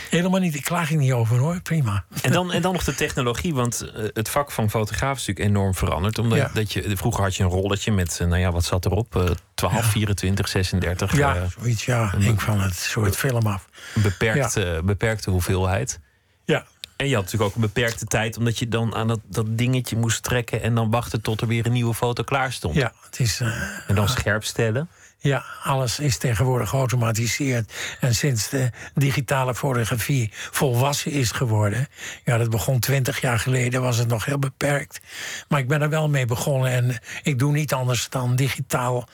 [0.09, 2.03] Helemaal niet, ik klaag er niet over hoor, prima.
[2.21, 5.55] En dan, en dan nog de technologie, want eh, het vak van fotograaf is natuurlijk
[5.55, 6.19] enorm veranderd.
[6.19, 6.49] Omdat Ja.
[6.53, 9.15] dat je, vroeger had je een rolletje met, eh, nou ja, wat zat erop?
[9.15, 9.23] Eh
[9.55, 11.17] 12, 24, 36.
[11.17, 13.65] Ja, eh, zoiets, ja, hing van het soort film af.
[13.95, 15.99] een beperkte, beperkte hoeveelheid.
[16.45, 19.45] Ja, En je had natuurlijk ook een beperkte tijd, omdat je dan aan dat, dat
[19.57, 22.75] dingetje moest trekken en dan wachten tot er weer een nieuwe foto klaar stond.
[22.75, 23.39] ja het is.
[23.87, 24.89] En dan scherp stellen.
[25.21, 27.73] Ja, alles is tegenwoordig geautomatiseerd.
[27.99, 31.87] En sinds de digitale fotografie volwassen is geworden...
[32.25, 34.99] ja, dat begon twintig jaar geleden, was het nog heel beperkt.
[35.47, 39.07] Maar ik ben er wel mee begonnen en ik doe niet anders dan digitaal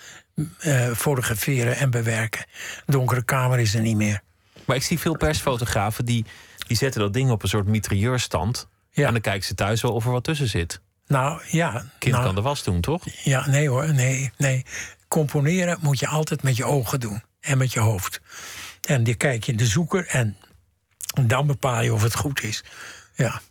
[0.59, 2.45] eh, fotograferen en bewerken.
[2.85, 4.21] Donkere kamer is er niet meer.
[4.65, 6.25] Maar ik zie veel persfotografen die,
[6.67, 8.67] die zetten dat ding op een soort mitrailleurstand.
[8.91, 9.07] Ja.
[9.07, 10.81] En dan kijken ze thuis wel of er wat tussen zit.
[11.07, 13.03] Nou ja, Kind nou, kan de was doen, toch?
[13.23, 14.65] ja, nee hoor, nee, nee.
[15.07, 18.21] Componeren moet je altijd met je ogen doen en met je hoofd.
[18.81, 20.37] En die kijk je in de zoeker en
[21.21, 22.63] dan bepaal je of het goed is.
[23.15, 23.41] Ja,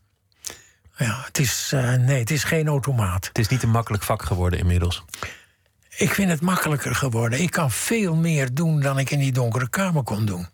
[0.96, 3.26] ja het, is, eh, nee, het is geen automaat.
[3.26, 5.04] Het is niet een makkelijk vak geworden inmiddels.
[5.96, 7.40] Ik vind het makkelijker geworden.
[7.40, 10.46] Ik kan veel meer doen dan ik in die donkere kamer kon doen.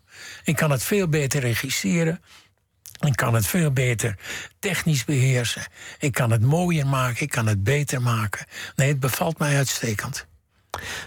[0.43, 2.21] Ik kan het veel beter regisseren.
[2.99, 4.17] Ik kan het veel beter
[4.59, 5.65] technisch beheersen.
[5.99, 7.21] Ik kan het mooier maken.
[7.21, 8.45] Ik kan het beter maken.
[8.75, 10.27] Nee, het bevalt mij uitstekend.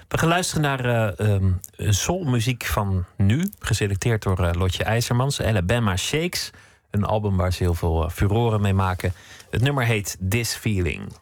[0.09, 3.51] We gaan luisteren naar eh, ehm, soulmuziek van nu.
[3.59, 5.43] Geselecteerd door eh, Lotje IJzermans.
[5.43, 6.51] Alabama Shakes.
[6.91, 9.13] Een album waar ze heel veel eh, furoren mee maken.
[9.51, 11.13] Het nummer heet This Feeling.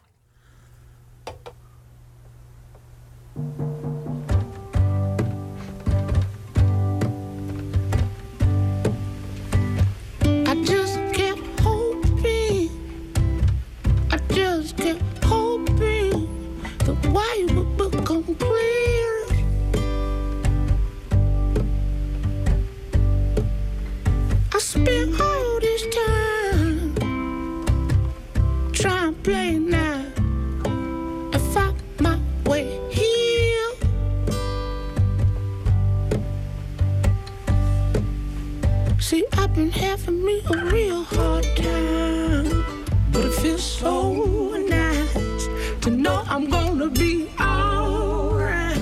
[39.55, 42.65] Been having me a real hard time,
[43.11, 44.13] but it feels so
[44.57, 45.47] nice
[45.81, 48.77] to know I'm gonna be alright.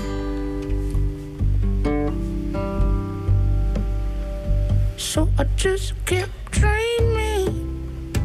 [4.96, 8.16] So I just kept dreaming,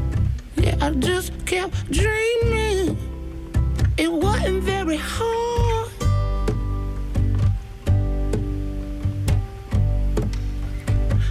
[0.55, 2.97] yeah, I just kept dreaming.
[3.99, 5.90] It wasn't very hard.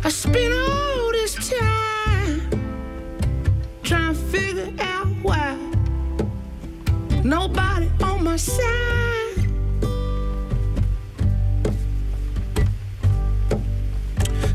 [0.03, 0.64] I spent
[7.33, 8.63] out why my side.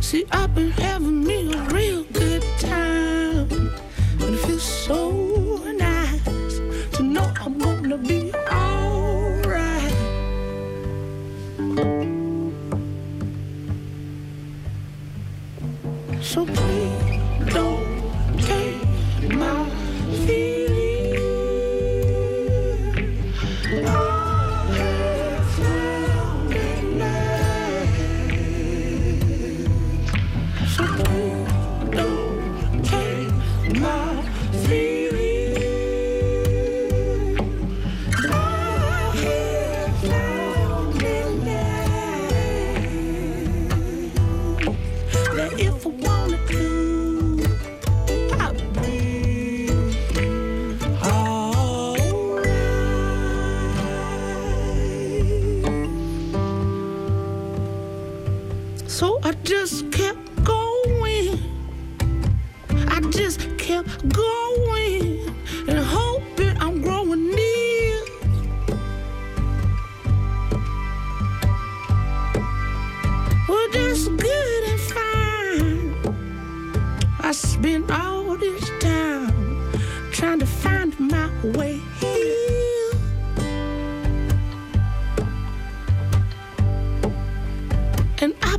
[0.01, 3.49] See, I've been having me a real good time.
[4.21, 6.61] And it feels so nice
[6.97, 9.95] to know I'm gonna be alright.
[16.23, 17.00] So please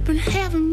[0.08, 0.71] And I've been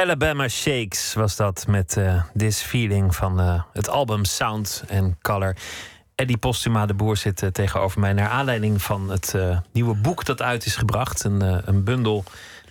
[0.00, 5.56] Alabama Shakes was dat met eh, This Feeling van eh, het album Sound and Color.
[6.14, 9.34] Eddie Postuma de Boer zit eh, tegenover mij naar aanleiding van het
[9.72, 11.24] nieuwe boek dat uit is gebracht.
[11.24, 12.24] Een, een bundel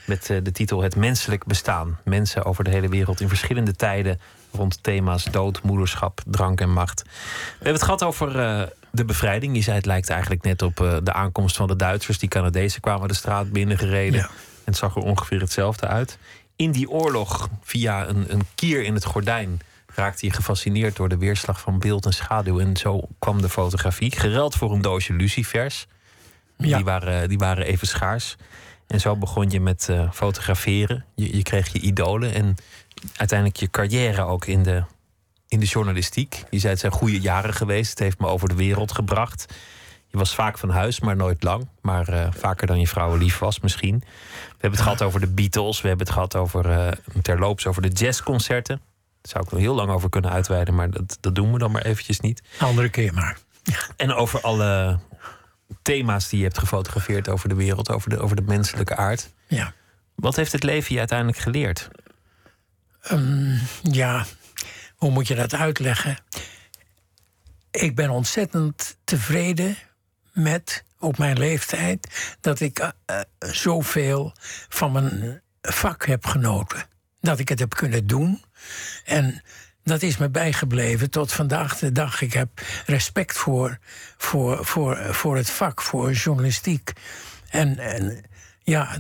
[0.06, 2.00] met de titel Het Menselijk Bestaan.
[2.04, 4.20] Mensen over de hele wereld in verschillende tijden
[4.52, 7.02] rond thema's dood, moederschap, drank en macht.
[7.04, 7.10] We
[7.54, 8.34] hebben het gehad over
[8.92, 9.56] de bevrijding.
[9.56, 12.18] Je zei het lijkt eigenlijk net op de aankomst van de Duitsers.
[12.18, 14.20] Die Canadezen kwamen de straat binnengereden.
[14.20, 14.26] Ja.
[14.26, 16.18] En het zag er ongeveer hetzelfde uit.
[16.60, 19.60] In die oorlog, via een, een kier in het gordijn,
[19.96, 22.60] raakte hij gefascineerd door de weerslag van beeld en schaduw.
[22.60, 25.88] En zo kwam de fotografie, gereld voor een doosje lucifers.
[26.58, 26.76] Ja.
[26.76, 28.36] Die, waren, die waren even schaars.
[28.88, 31.06] En zo begon je met eh, fotograferen.
[31.16, 32.56] Je, je kreeg je idolen en
[33.16, 34.84] uiteindelijk je carrière ook in de,
[35.48, 36.44] in de journalistiek.
[36.50, 37.90] Je zei het zijn goede jaren geweest.
[37.90, 39.54] Het heeft me over de wereld gebracht.
[40.08, 41.68] Je was vaak van huis, maar nooit lang.
[41.82, 44.04] Maar eh, vaker dan je vrouw lief was misschien.
[44.60, 45.82] We hebben het gehad over de Beatles.
[45.82, 46.92] We hebben het gehad over, eh,
[47.22, 48.82] terloops over de jazzconcerten.
[49.22, 51.72] Daar zou ik nog heel lang over kunnen uitweiden, maar dat, dat doen we dan
[51.72, 52.44] maar eventjes niet.
[52.60, 53.38] Andere keer maar.
[53.96, 55.00] En over alle
[55.82, 59.30] thema's die je hebt gefotografeerd over de wereld, over de, over de menselijke aard.
[59.48, 59.74] Ja.
[60.16, 61.90] Wat heeft het leven je uiteindelijk geleerd?
[63.02, 64.26] Ehm, ja,
[64.96, 66.18] hoe moet je dat uitleggen?
[67.72, 69.78] Ik ben ontzettend tevreden
[70.32, 72.08] met, op mijn leeftijd,
[72.42, 74.34] dat ik eh, zoveel
[74.70, 76.86] van mijn vak heb genoten.
[77.22, 78.44] Dat ik het heb kunnen doen.
[79.06, 79.44] En
[79.84, 82.22] dat is me bijgebleven tot vandaag de dag.
[82.22, 82.50] Ik heb
[82.86, 83.78] respect voor,
[84.18, 86.94] voor, voor, voor het vak, voor journalistiek.
[87.50, 88.24] En, en
[88.64, 88.98] ja,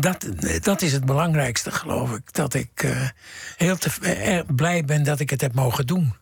[0.00, 0.26] dat,
[0.60, 2.32] dat is het belangrijkste, geloof ik.
[2.32, 3.08] Dat ik eh,
[3.56, 6.14] heel te, blij ben dat ik het heb mogen doen.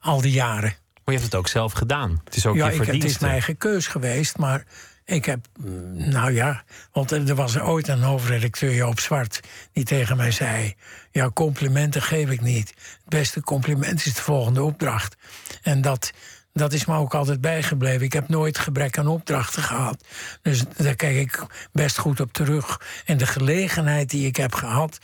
[0.00, 0.74] Al die jaren.
[1.14, 2.20] Je hebt het ook zelf gedaan.
[2.24, 3.14] Het is ook ja, je ik, het verdienste.
[3.14, 4.64] is mijn eigen keus geweest, maar
[5.04, 9.40] ik heb, mm, nou ja, want er er was ooit een hoofdredacteur Joop Zwart
[9.72, 10.74] die tegen mij zei:
[11.10, 12.68] Ja, complimenten geef ik niet.
[12.68, 15.16] Het beste compliment is de volgende opdracht.
[15.62, 16.12] En dat,
[16.56, 18.02] dat is me ook altijd bijgebleven.
[18.02, 20.04] Ik heb nooit gebrek aan opdrachten gehad.
[20.42, 22.80] Dus daar kijk ik best goed op terug.
[23.04, 24.98] En de gelegenheid die ik heb gehad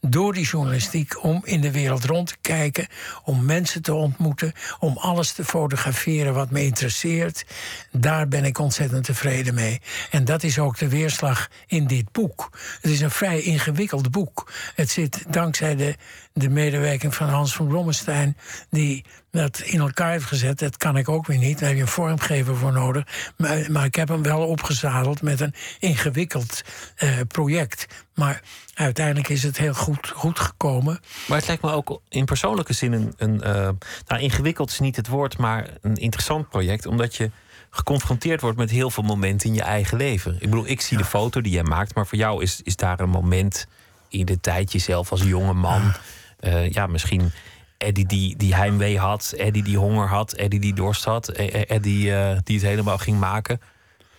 [0.00, 2.86] door die journalistiek om in de wereld rond te kijken,
[3.24, 7.44] om mensen te ontmoeten, om alles te fotograferen wat me interesseert,
[7.92, 9.80] daar ben ik ontzettend tevreden mee.
[10.10, 12.50] En dat is ook de weerslag in dit boek.
[12.80, 14.52] Het is een vrij ingewikkeld boek.
[14.74, 15.96] Het zit dankzij de,
[16.38, 18.36] de medewerking van Hans van Blommestein,
[18.70, 20.58] die dat in elkaar heeft gezet.
[20.58, 21.58] Dat kan ik ook weer niet.
[21.58, 23.32] Daar heb je een vormgever voor nodig.
[23.36, 26.62] Maar, maar ik heb hem wel opgezadeld met een ingewikkeld
[26.96, 27.86] eh, project.
[28.14, 28.42] Maar
[28.74, 31.00] uiteindelijk is het heel goed, goed gekomen.
[31.26, 33.12] Maar het lijkt me ook in persoonlijke zin een.
[33.16, 33.68] een eh,
[34.06, 36.86] nou, ingewikkeld is niet het woord, maar een interessant project.
[36.86, 37.30] Omdat je
[37.70, 40.34] geconfronteerd wordt met heel veel momenten in je eigen leven.
[40.34, 43.00] Ik bedoel, ik zie de foto die jij maakt, maar voor jou is, is daar
[43.00, 43.66] een moment
[44.08, 45.92] in de tijd jezelf als jonge man.
[46.40, 47.32] Eh, ja, misschien
[47.78, 51.70] Eddie die, die heimwee had, Eddie die honger had, Eddie die dorst had, eh, eh,
[51.70, 53.60] Eddie eh, die het helemaal ging maken.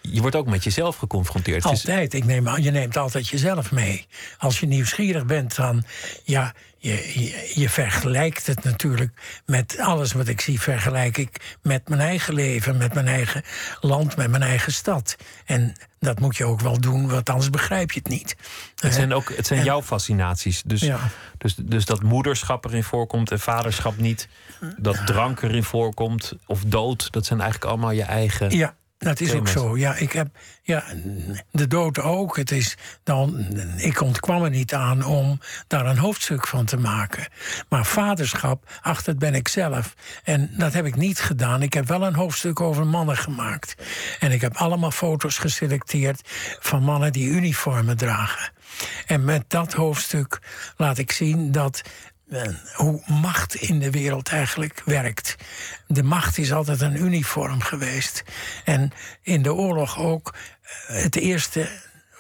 [0.02, 1.64] Je wordt ook met jezelf geconfronteerd.
[1.64, 2.14] Altijd.
[2.14, 4.06] Ik neem je neemt altijd jezelf mee.
[4.38, 5.84] Als je nieuwsgierig bent, dan
[6.24, 11.90] ja, je, je, je vergelijkt het natuurlijk met alles wat ik zie, vergelijk ik met
[11.90, 13.44] mijn eigen leven, met mijn eigen
[13.82, 15.16] land, met mijn eigen stad.
[15.46, 18.36] En dat moet je ook wel doen, want anders begrijp je het niet.
[18.76, 20.62] Het zijn ook het zijn jouw fascinaties.
[20.66, 21.00] Dus, Ja.
[21.38, 24.28] dus, dus dat moederschap erin voorkomt en vaderschap niet.
[24.78, 27.12] Dat drank erin voorkomt of dood.
[27.12, 28.50] Dat zijn eigenlijk allemaal je eigen.
[28.52, 29.78] Ja, dat is ook zo.
[29.78, 30.28] Ja, ik heb
[30.62, 30.84] ja,
[31.52, 32.38] de dood ook.
[32.38, 33.48] Het is dan,
[33.78, 37.28] ik ontkwam er niet aan om daar een hoofdstuk van te maken.
[37.70, 39.94] Maar vaderschap, ach, dat ben ik zelf.
[40.24, 41.62] En dat heb ik niet gedaan.
[41.62, 43.76] Ik heb wel een hoofdstuk over mannen gemaakt.
[44.20, 46.22] En ik heb allemaal foto's geselecteerd
[46.60, 48.52] van mannen die uniformen dragen.
[49.06, 50.40] En met dat hoofdstuk
[50.78, 51.82] laat ik zien dat
[52.74, 55.36] hoe macht in de wereld eigenlijk werkt.
[55.88, 58.24] De macht is altijd een uniform geweest.
[58.64, 60.34] En in de oorlog ook
[60.88, 61.70] eh, het eerste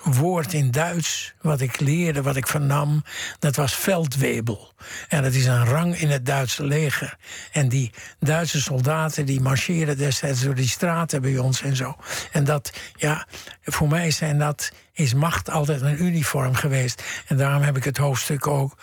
[0.04, 3.04] woord in Duits wat ik leerde, wat ik vernam,
[3.40, 4.74] dat was veldwebel.
[5.08, 7.18] En dat is een rang in het Duitse leger.
[7.52, 11.96] En die Duitse soldaten die marcheren destijds door die straten bij ons en zo.
[12.32, 13.28] En dat, ja,
[13.64, 17.04] voor mij zijn dat, is macht altijd een uniform geweest.
[17.28, 18.78] En daarom heb ik het hoofdstuk ook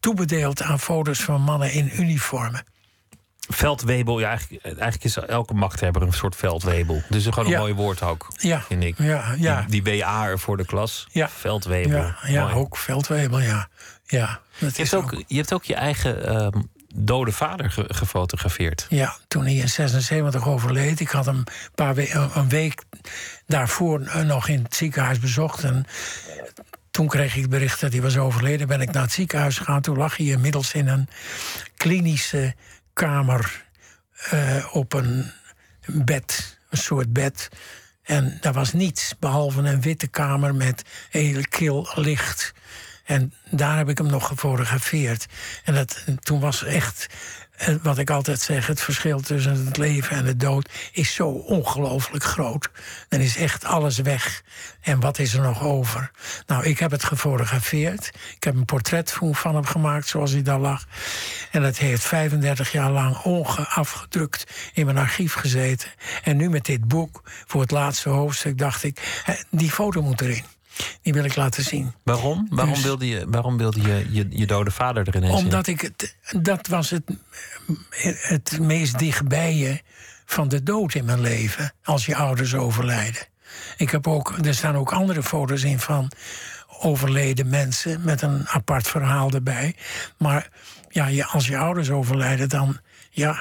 [0.00, 2.64] toebedeeld aan foto's van mannen in uniformen.
[3.48, 7.02] Veldwebel, ja, eigenlijk, eigenlijk is elke machthebber een soort veldwebel.
[7.08, 7.58] Dus gewoon een Ja.
[7.58, 8.98] mooi woord ook, Ja, vind ik.
[8.98, 9.64] ja, ja.
[9.68, 11.06] Die, die WA er voor de klas.
[11.12, 11.28] Ja.
[11.28, 11.98] Veldwebel.
[11.98, 13.68] Ja, ja ook veldwebel, ja.
[14.06, 16.60] ja dat Je is hebt, ook, je hebt ook je eigen ehm,
[16.94, 18.86] dode vader ge- gefotografeerd.
[18.88, 21.00] Ja, toen hij in 76 overleed.
[21.00, 22.82] Ik had hem een, paar we- een- een week
[23.46, 25.64] daarvoor eh, nog in het ziekenhuis bezocht.
[25.64, 25.84] En
[26.90, 28.66] toen kreeg ik het bericht dat hij was overleden.
[28.66, 29.80] Ben ik naar het ziekenhuis gegaan.
[29.80, 31.08] Toen lag hij inmiddels in een
[31.76, 32.54] klinische
[32.92, 33.64] kamer
[34.30, 35.30] eh, op een
[35.86, 37.48] bed, een soort bed.
[38.02, 42.52] En daar was niets behalve een witte kamer met heel kil licht.
[43.04, 45.26] En daar heb ik hem nog gefotografeerd.
[45.64, 47.06] En dat, toen was echt,
[47.60, 51.28] eh, wat ik altijd zeg, het verschil tussen het leven en de dood is zo
[51.28, 52.70] ongelooflijk groot.
[53.08, 54.42] Dan is echt alles weg.
[54.80, 56.10] En wat is er nog over?
[56.46, 58.10] Nou, ik heb het gefotografeerd.
[58.36, 60.86] Ik heb een portret van hem gemaakt zoals hij daar lag.
[61.50, 65.90] En dat heeft 35 jaar lang ongeafgedrukt in mijn archief gezeten.
[66.22, 70.44] En nu met dit boek, voor het laatste hoofdstuk, dacht ik, die foto moet erin.
[71.02, 71.92] Die wil ik laten zien.
[72.02, 72.46] Waarom?
[72.50, 75.30] Waarom Dus- wilde je, waarom wilde je, je je dode vader erin zien?
[75.32, 77.02] Omdat ik het, dat was het,
[78.20, 79.80] het meest dichtbij je
[80.24, 81.72] van de dood in mijn leven.
[81.82, 83.22] Als je ouders overlijden.
[83.76, 86.10] Ik heb ook, er staan ook andere foto's in van
[86.80, 89.74] overleden mensen met een apart verhaal erbij.
[90.18, 90.48] Maar
[90.88, 92.78] ja, je, als je ouders overlijden, dan,
[93.10, 93.40] ja,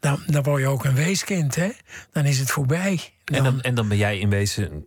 [0.00, 1.54] dan, dan word je ook een weeskind.
[1.54, 1.68] Hè?
[2.12, 3.12] Dan is het voorbij.
[3.24, 4.86] En dan, en dan ben jij in wezen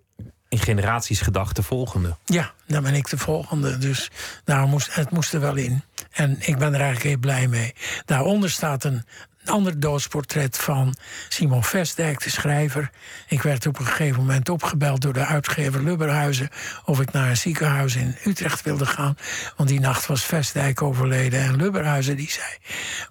[0.49, 2.15] in generaties gedacht de volgende.
[2.25, 3.77] Ja, dan ben ik de volgende.
[3.77, 4.09] Dus
[4.43, 5.83] daar moest, het moest er wel in.
[6.11, 7.73] En ik ben er eigenlijk heel blij mee.
[8.05, 9.03] Daaronder staat een
[9.45, 10.95] ander doodsportret van
[11.29, 12.89] Simon Vestdijk, de schrijver.
[13.27, 16.49] Ik werd op een gegeven moment opgebeld door de uitgever Lubberhuizen...
[16.85, 19.17] of ik naar een ziekenhuis in Utrecht wilde gaan.
[19.55, 21.39] Want die nacht was Vestdijk overleden.
[21.39, 22.47] En Lubberhuizen die zei,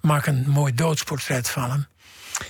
[0.01, 1.87] maak een mooi doodsportret van hem.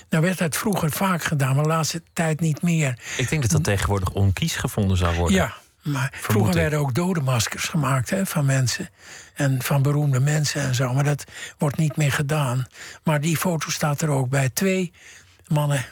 [0.10, 3.00] Nou werd dat vroeger vaak gedaan, maar de laatste tijd niet meer.
[3.18, 5.36] Ik denk dat dat tegenwoordig onkies gevonden zou worden.
[5.36, 6.60] Ja, Maar Vermoed vroeger ik.
[6.62, 8.90] werden ook dodenmaskers gemaakt hè, van mensen.
[9.34, 10.94] En van beroemde mensen en zo.
[10.94, 11.24] Maar dat
[11.58, 12.66] wordt niet meer gedaan.
[13.04, 14.50] Maar die foto staat er ook bij.
[14.50, 14.94] Twee
[15.48, 15.86] mannen,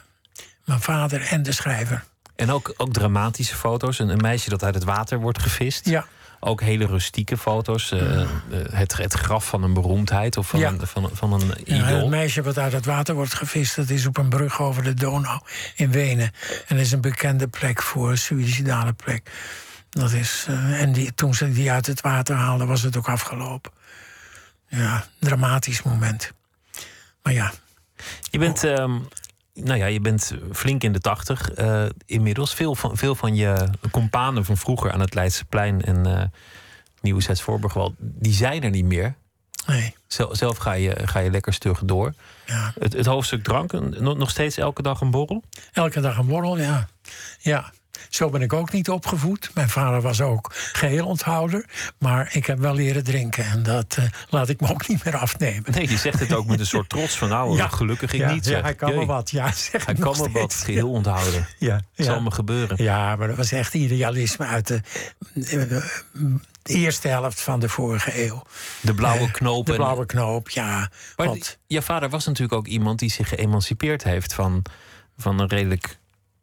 [0.65, 2.03] mijn vader en de schrijver.
[2.35, 3.99] En ook, ook dramatische foto's.
[3.99, 5.85] Een, een meisje dat uit het water wordt gevist.
[5.85, 6.05] Ja,
[6.39, 7.91] Ook hele rustieke foto's.
[7.91, 8.27] eh, eh,
[8.71, 10.69] het, het graf van een beroemdheid of van, Ja.
[10.69, 11.99] een, van, van een ja idool.
[11.99, 13.75] het meisje wat uit het water wordt gevist...
[13.75, 15.39] dat is op een brug over de Donau
[15.75, 16.31] in Wenen.
[16.67, 19.31] En dat is een bekende plek voor een suïcidale plek.
[19.89, 23.09] Dat is, eh, en die, toen ze die uit het water haalden, was het ook
[23.09, 23.71] afgelopen.
[24.67, 26.31] Ja, dramatisch moment.
[27.23, 27.51] Maar ja,
[28.31, 28.99] Je bent, ehm,
[29.63, 32.53] nou ja, je bent flink in de tachtig eh, inmiddels.
[32.53, 36.23] Veel van, veel van je companen van vroeger aan het Leidseplein en eh
[37.01, 39.15] Nieuwe Zets Voorburgwal, die zijn er niet meer.
[39.67, 39.95] nee.
[40.07, 42.13] Zel- Zelf ga je, ga je lekker stug door.
[42.45, 42.73] Ja.
[42.79, 45.43] Het, het hoofdstuk drank, nog steeds elke dag een borrel?
[45.73, 46.87] Elke dag een borrel, ja.
[47.39, 47.71] Ja,
[48.09, 49.51] zo ben ik ook niet opgevoed.
[49.53, 51.65] Mijn vader was ook geheel onthouder.
[51.99, 53.45] Maar ik heb wel leren drinken.
[53.45, 55.71] En dat eh, laat ik me ook niet meer afnemen.
[55.71, 57.67] Nee, je zegt het ook met een soort trots van nou, Ja.
[57.67, 58.45] gelukkig ik ja, niet.
[58.45, 59.29] ja, hij kan wel wat.
[59.31, 61.47] Ja, zeg Hij kan wel wat, geheel onthouden.
[61.59, 62.21] Ja, Het zal ja.
[62.21, 62.83] me gebeuren.
[62.83, 64.81] ja, maar dat was echt idealisme uit de,
[65.33, 65.81] eh,
[66.63, 68.43] de eerste helft van de vorige eeuw.
[68.81, 69.65] De blauwe Eh, knoop.
[69.65, 70.89] De blauwe knoop, ja.
[71.15, 74.63] Maar Want, je vader was natuurlijk ook iemand die zich geëmancipeerd heeft van,
[75.17, 75.97] van een redelijk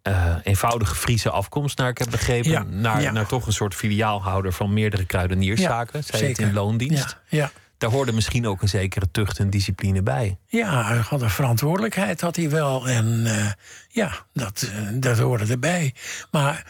[0.04, 2.50] eh, eenvoudige Friese afkomst, naar ik heb begrepen.
[2.50, 3.10] Ja, naar, ja.
[3.10, 6.02] naar toch een soort filiaalhouder van meerdere kruidenierszaken.
[6.06, 7.18] Ja, Zij het in loondienst.
[7.28, 7.50] ja, ja.
[7.78, 10.38] Daar hoorde misschien ook een zekere tucht en discipline bij.
[10.46, 12.88] Ja, hij had een verantwoordelijkheid, had hij wel.
[12.88, 13.50] En eh,
[13.88, 15.94] ja, dat, eh, dat hoorde erbij.
[16.30, 16.66] Maar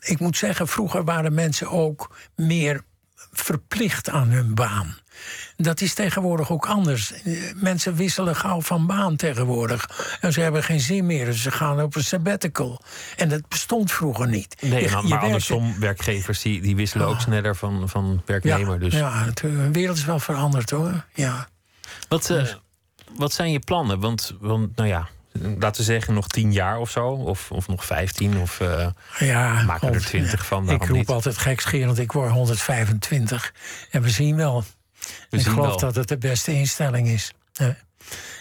[0.00, 2.84] ik moet zeggen, vroeger waren mensen ook meer
[3.32, 4.96] verplicht aan hun baan.
[5.62, 7.12] Dat is tegenwoordig ook anders.
[7.12, 9.88] Eh, Mensen wisselen gauw van baan tegenwoordig.
[10.20, 11.24] En ze hebben geen zin meer.
[11.24, 12.80] Dus ze gaan op een sabbatical.
[13.16, 14.56] En dat bestond vroeger niet.
[14.60, 18.22] Nee, Je- maar, je maar werkte- andersom, werkgevers die, die wisselen ook sneller van, van
[18.26, 18.72] werknemer.
[18.72, 18.94] Ja, dus.
[18.94, 21.04] ja het, eh, de wereld is wel veranderd hoor.
[21.14, 21.48] Ja.
[22.08, 22.44] Wat, eh,
[23.16, 24.00] wat zijn je plannen?
[24.00, 25.08] Want, want, nou ja,
[25.58, 27.06] laten we zeggen nog tien jaar of zo.
[27.08, 28.38] Of, of nog vijftien.
[28.40, 28.86] Of eh,
[29.18, 30.70] Ja, maken er twintig van.
[30.70, 31.08] Ik roep niet?
[31.08, 33.54] altijd gekscherend, ik word 125.
[33.90, 34.64] En we zien wel.
[35.30, 35.78] We ik geloof wel.
[35.78, 37.32] dat het de beste instelling is.
[37.52, 37.64] Ja.
[37.66, 37.76] En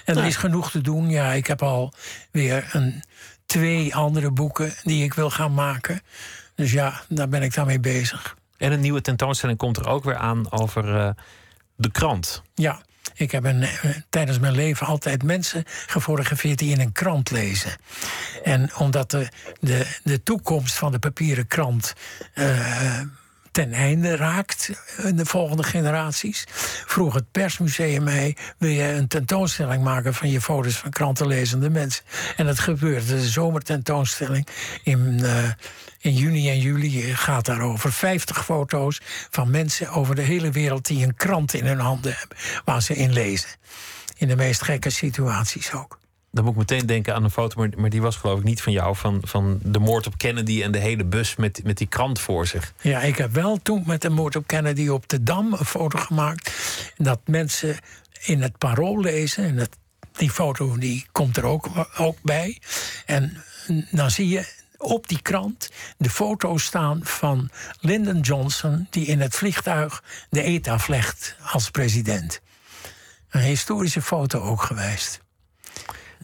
[0.05, 0.28] er Nou.
[0.28, 1.09] is genoeg te doen.
[1.09, 1.93] Ja, ik heb al
[2.32, 3.03] weer een,
[3.45, 6.01] twee andere boeken die ik wil gaan maken.
[6.55, 8.36] Dus ja, daar ben ik dan mee bezig.
[8.57, 11.09] En een nieuwe tentoonstelling komt er ook weer aan over eh,
[11.76, 12.41] de krant.
[12.53, 12.82] Ja,
[13.14, 17.72] ik heb een, eh, tijdens mijn leven altijd mensen gefotografeerd die in een krant lezen.
[18.43, 19.28] En omdat de,
[19.59, 21.93] de, de toekomst van de papieren krant
[22.34, 22.99] eh,
[23.52, 24.70] ten einde raakt
[25.16, 26.43] de volgende generaties,
[26.86, 32.04] vroeg het persmuseum mij: wil je een tentoonstelling maken van je foto's van krantenlezende mensen?
[32.36, 33.08] En dat gebeurt.
[33.08, 34.47] De zomertentoonstelling
[34.84, 35.20] in.
[35.24, 35.49] eh,
[36.02, 41.06] in juni en juli gaat daarover 50 foto's van mensen over de hele wereld die
[41.06, 43.49] een krant in hun handen hebben, waar ze in lezen.
[44.18, 46.01] In de meest gekke situaties ook.
[46.32, 48.73] Dan moet ik meteen denken aan een foto, maar, die was geloof ik niet van
[48.73, 48.95] jou.
[48.95, 52.47] Van, van de moord op Kennedy en de hele bus met, met die krant voor
[52.47, 52.73] zich.
[52.82, 55.99] Ja, ik heb wel toen met de moord op Kennedy op de Dam een foto
[55.99, 56.51] gemaakt.
[56.97, 57.77] Dat mensen
[58.21, 59.43] in het parool lezen.
[59.43, 59.69] En dat,
[60.11, 62.59] die foto die komt er ook, ook bij.
[63.05, 63.43] En
[63.91, 68.88] dan zie je op die krant de foto staan van Lyndon Johnson...
[68.89, 72.41] die in het vliegtuig de ETA vlecht als president.
[73.29, 75.20] Een historische foto ook geweest.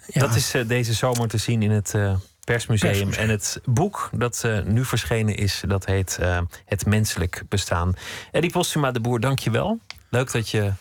[0.08, 0.22] Ja.
[0.22, 2.92] Dat is eh, deze zomer te zien in het eh, persmuseum.
[2.92, 3.24] Persmuseum.
[3.24, 6.20] En het boek dat eh, nu verschenen is, dat heet
[6.66, 7.94] Het Menselijk Bestaan.
[8.32, 9.80] Eddie Postuma de Boer, dank je wel.
[10.10, 10.72] Leuk dat je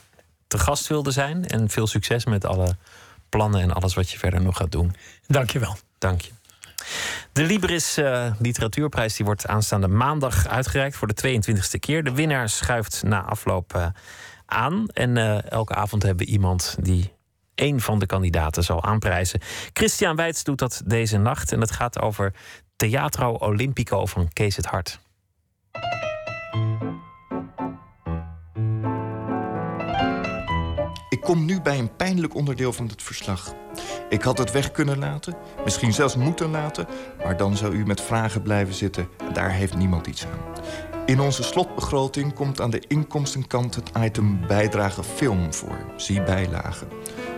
[0.47, 1.47] te gast wilde zijn.
[1.47, 2.77] En veel succes met alle
[3.29, 4.95] plannen en alles wat je verder nog gaat doen.
[5.27, 5.77] Dank je wel.
[5.99, 6.31] Dank je.
[7.33, 8.01] De Libris
[8.39, 12.05] Literatuurprijs die wordt aanstaande maandag uitgereikt voor de 22e keer.
[12.05, 13.93] De winnaar schuift na afloop
[14.47, 14.87] aan.
[14.89, 15.17] En
[15.49, 17.16] elke avond hebben we iemand die
[17.57, 19.41] één van de kandidaten zal aanprijzen.
[19.73, 21.53] Christian Wijts doet dat deze nacht.
[21.53, 22.35] En dat gaat over
[22.77, 25.01] Teatro Olimpico van Kees het Hart.
[31.09, 33.55] Ik kom nu bij een pijnlijk onderdeel van het verslag.
[34.09, 35.35] Ik had het weg kunnen laten,
[35.65, 36.87] misschien zelfs moeten laten...
[37.25, 40.65] maar dan zou u met vragen blijven zitten en daar heeft niemand iets aan.
[41.07, 45.79] In onze slotbegroting komt aan de inkomstenkant het item bijdrage film voor.
[45.97, 46.87] Zie bijlage.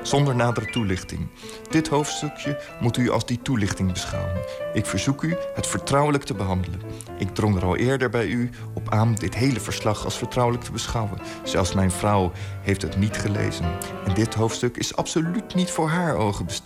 [0.03, 1.29] Zonder nadere toelichting.
[1.71, 4.41] Dit hoofdstukje moet u als die toelichting beschouwen.
[4.73, 6.81] Ik verzoek u het vertrouwelijk te behandelen.
[7.19, 10.73] Ik drong er al eerder bij u op aan dit hele verslag als vertrouwelijk te
[10.73, 11.19] beschouwen.
[11.43, 13.65] Zelfs mijn vrouw heeft het niet gelezen.
[14.05, 16.58] En dit hoofdstuk is absoluut niet voor haar ogen bestemd.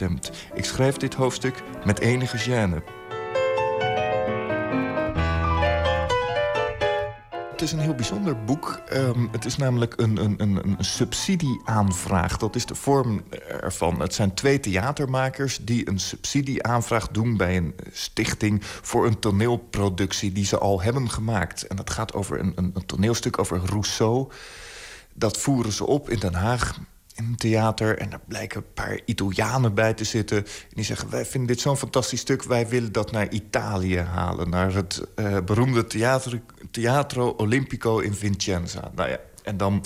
[0.54, 3.00] Ik schrijf dit hoofdstuk met enige gêne.
[7.62, 8.80] het is een heel bijzonder boek.
[8.88, 12.36] Ehm, het is namelijk een, een, een, subsidieaanvraag.
[12.36, 13.22] Dat is de vorm
[13.60, 14.00] ervan.
[14.00, 17.36] Het zijn twee theatermakers die een subsidieaanvraag doen...
[17.36, 21.66] bij een stichting voor een toneelproductie die ze al hebben gemaakt.
[21.66, 24.32] En dat gaat over een, een, toneelstuk over Rousseau.
[25.14, 26.78] Dat voeren ze op in Den Haag
[27.36, 27.98] theater.
[27.98, 30.38] En daar blijken een paar Italianen bij te zitten.
[30.38, 32.42] En die zeggen, wij vinden dit zo'n fantastisch stuk...
[32.42, 34.50] wij willen dat naar Italië halen.
[34.50, 38.90] Naar het uh, beroemde theater, Teatro Olimpico in Vicenza.
[38.94, 39.84] Nou ja, en dan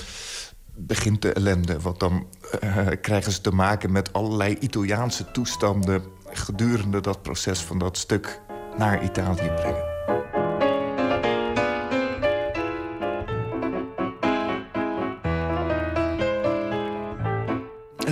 [0.74, 1.80] begint de ellende.
[1.80, 2.26] Want dan
[2.64, 6.02] uh, krijgen ze te maken met allerlei Italiaanse toestanden...
[6.30, 8.40] gedurende dat proces van dat stuk
[8.78, 9.95] naar Italië brengen.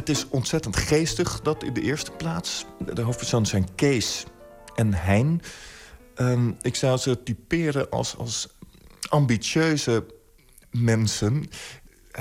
[0.05, 2.65] Het is ontzettend geestig, dat in de eerste plaats.
[2.95, 4.25] De hoofdpersonen zijn Kees
[4.75, 5.41] en Hein.
[6.17, 8.49] Um, ik zou ze typeren als, als
[9.09, 10.07] ambitieuze
[10.71, 11.51] mensen.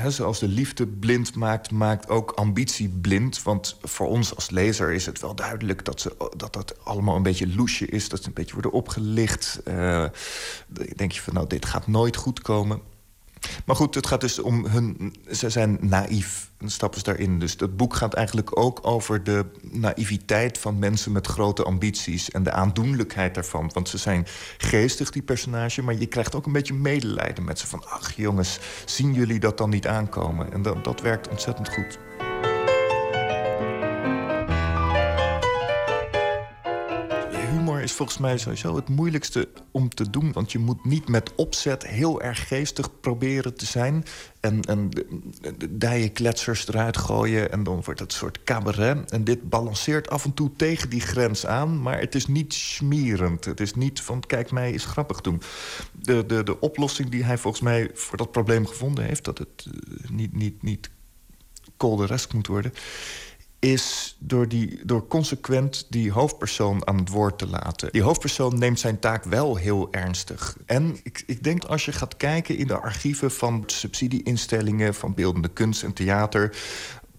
[0.08, 3.44] Zoals de liefde blind maakt, maakt ook ambitie blind.
[3.44, 7.24] Want voor ons als lezer is het wel duidelijk dat ze, dat, dat allemaal een
[7.24, 8.10] beetje loesje is.
[8.10, 9.62] Dat ze een beetje worden opgelicht.
[9.66, 10.06] Uh,
[10.96, 12.82] denk je van, nou, dit gaat nooit goed komen.
[13.66, 15.16] Maar goed, het gaat dus om hun...
[15.32, 17.40] Ze zijn naïef, en stappen ze daarin.
[17.40, 22.32] Dus het boek gaat eigenlijk ook over de naïviteit van mensen met grote ambities...
[22.32, 23.70] en de aandoenlijkheid daarvan.
[23.74, 24.28] Want ze zijn
[24.58, 25.82] geestig, die personage...
[25.82, 27.68] maar je krijgt ook een beetje medelijden met ze.
[27.68, 30.54] Van, ach jongens, zien jullie dat dan niet aankomen?
[30.54, 32.00] En dat, dat werkt ontzettend goed.
[37.72, 40.32] Is volgens mij sowieso het moeilijkste om te doen.
[40.32, 44.06] Want je moet niet met opzet heel erg geestig proberen te zijn.
[44.40, 44.90] En, en
[45.70, 47.52] dijen kletsers eruit gooien.
[47.52, 49.12] En dan wordt het een soort cabaret.
[49.12, 51.82] En dit balanceert af en toe tegen die grens aan.
[51.82, 53.46] Maar het is niet smerend.
[53.46, 55.42] Het is niet van kijk mij is grappig doen.
[55.92, 59.24] De, de, de oplossing die hij volgens mij voor dat probleem gevonden heeft...
[59.24, 60.90] dat het uh, niet, niet, niet
[61.78, 62.74] kolderesk moet worden
[63.64, 67.92] is door, die, door consequent die hoofdpersoon aan het woord te laten.
[67.92, 70.58] Die hoofdpersoon neemt zijn taak wel heel ernstig.
[70.66, 74.94] En ik, ik denk als je gaat kijken in de archieven van subsidieinstellingen...
[74.94, 76.58] van beeldende kunst en theater...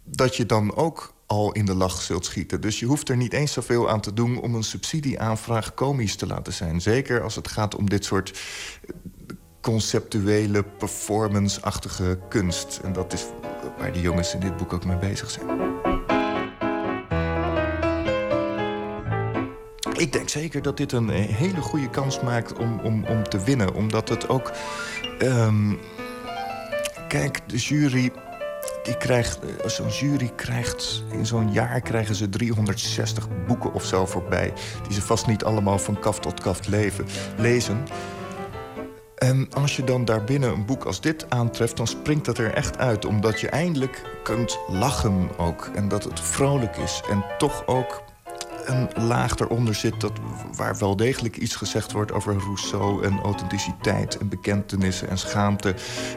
[0.05, 2.61] dat je dan ook al in de lach zult schieten.
[2.61, 4.41] Dus je hoeft er niet eens zoveel aan te doen...
[4.41, 6.81] om een subsidieaanvraag komisch te laten zijn.
[6.81, 8.41] Zeker als het gaat om dit soort
[9.61, 12.81] conceptuele, performance-achtige kunst.
[12.83, 13.27] En dat is
[13.79, 15.94] waar die jongens in dit boek ook mee bezig zijn.
[19.97, 23.75] Ik denk zeker dat dit een hele goede kans maakt om, om, om te winnen.
[23.75, 24.53] Omdat het ook...
[25.23, 25.79] Um,
[27.09, 28.13] kijk, de jury...
[28.83, 31.05] Die krijgt, eh, zo'n jury krijgt...
[31.11, 34.53] In zo'n jaar krijgen ze 360 boeken of zo voorbij.
[34.83, 37.85] Die ze vast niet allemaal van kaf tot kaf leven, lezen.
[39.15, 41.77] En als je dan daarbinnen een boek als dit aantreft...
[41.77, 43.05] dan springt dat er echt uit.
[43.05, 45.71] Omdat je eindelijk kunt lachen ook.
[45.75, 47.03] En dat het vrolijk is.
[47.11, 48.04] En toch ook
[48.69, 50.01] een laag eronder zit...
[50.01, 50.13] Dat,
[50.57, 53.05] waar wel degelijk iets gezegd wordt over Rousseau...
[53.05, 55.75] en authenticiteit en bekentenissen en schaamte.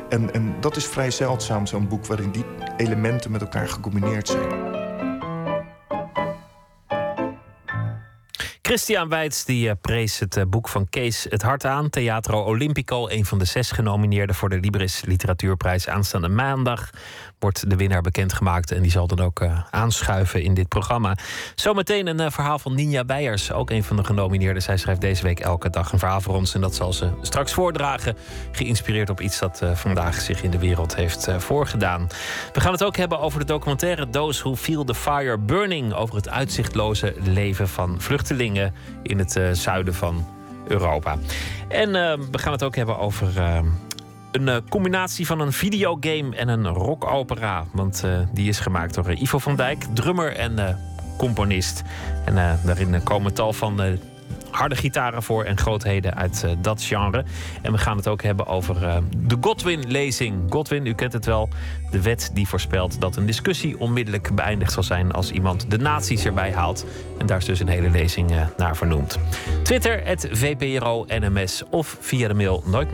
[0.09, 2.05] En, en dat is vrij zeldzaam, zo'n boek...
[2.05, 2.45] waarin die
[2.77, 4.75] elementen met elkaar gecombineerd zijn.
[8.67, 11.89] Christian Weitz die, uh, prees het uh, boek van Kees het hart aan.
[11.89, 16.89] Theatro Olimpico, een van de zes genomineerden voor de Libris Literatuurprijs aanstaande maandag
[17.39, 18.71] wordt de winnaar bekendgemaakt.
[18.71, 21.17] En die zal dan ook uh, aanschuiven in dit programma.
[21.55, 24.61] Zometeen een uh, verhaal van Ninja Weijers, ook een van de genomineerden.
[24.61, 26.53] Zij schrijft deze week elke dag een verhaal voor ons.
[26.53, 28.17] En dat zal ze straks voordragen.
[28.51, 32.07] Geïnspireerd op iets dat uh, vandaag zich in de wereld heeft voorgedaan.
[32.53, 35.93] We gaan het ook hebben over de documentaire Those Who Feel the Fire Burning.
[35.93, 38.73] Over het uitzichtloze leven van vluchtelingen
[39.03, 40.27] in het zuiden van
[40.67, 41.17] Europa.
[41.67, 41.91] En
[42.31, 43.33] we gaan het ook hebben over
[44.37, 47.65] een uh, combinatie van een videogame en een rockopera.
[47.71, 50.79] Want uh, die is gemaakt door uh, Ivo van Dijk, drummer en
[51.17, 51.83] componist.
[52.25, 53.97] En daarin komen tal van
[54.51, 57.23] harde gitaren voor en grootheden uit uh, dat genre.
[57.61, 60.41] En we gaan het ook hebben over uh, de Godwin-lezing.
[60.49, 61.49] Godwin, u kent het wel,
[61.91, 66.25] de wet die voorspelt dat een discussie onmiddellijk beëindigd zal zijn als iemand de nazi's
[66.25, 66.85] erbij haalt.
[67.17, 69.19] En daar is dus een hele lezing uh, naar vernoemd.
[69.63, 72.91] Twitter, het VPRO-NMS of via de mail nooit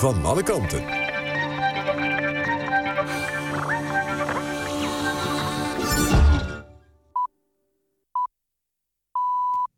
[0.00, 0.84] van alle kanten.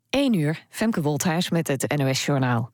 [0.09, 2.71] 1 uur, Femke Wolthuis met het NOS-journaal.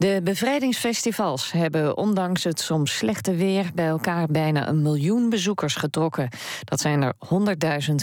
[0.00, 3.70] De bevrijdingsfestivals hebben ondanks het soms slechte weer...
[3.74, 6.28] bij elkaar bijna een miljoen bezoekers getrokken.
[6.64, 7.14] Dat zijn er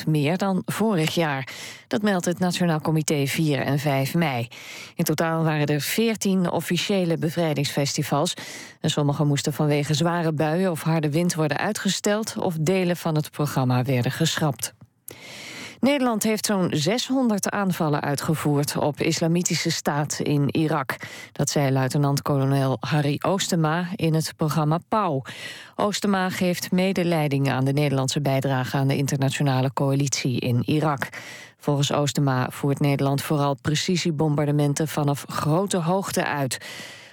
[0.02, 1.48] 100.000 meer dan vorig jaar.
[1.88, 4.48] Dat meldt het Nationaal Comité 4 en 5 mei.
[4.96, 8.34] In totaal waren er 14 officiële bevrijdingsfestivals.
[8.82, 12.38] En sommige moesten vanwege zware buien of harde wind worden uitgesteld...
[12.38, 14.74] of delen van het programma werden geschrapt.
[15.80, 20.96] Nederland heeft zo'n 600 aanvallen uitgevoerd op islamitische staat in Irak.
[21.32, 25.22] Dat zei luitenant-kolonel Harry Oostema in het programma Pauw.
[25.76, 31.10] Oostema geeft medeleiding aan de Nederlandse bijdrage aan de internationale coalitie in Irak.
[31.60, 36.58] Volgens Oostema voert Nederland vooral precisiebombardementen vanaf grote hoogte uit.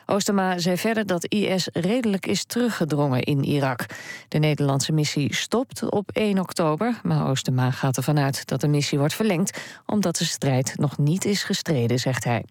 [0.07, 3.86] Oostema zei verder dat IS redelijk is teruggedrongen in Irak.
[4.28, 8.98] De Nederlandse missie stopt op 1 oktober, maar Oostema gaat ervan uit dat de missie
[8.98, 12.44] wordt verlengd omdat de strijd nog niet is gestreden, zegt hij.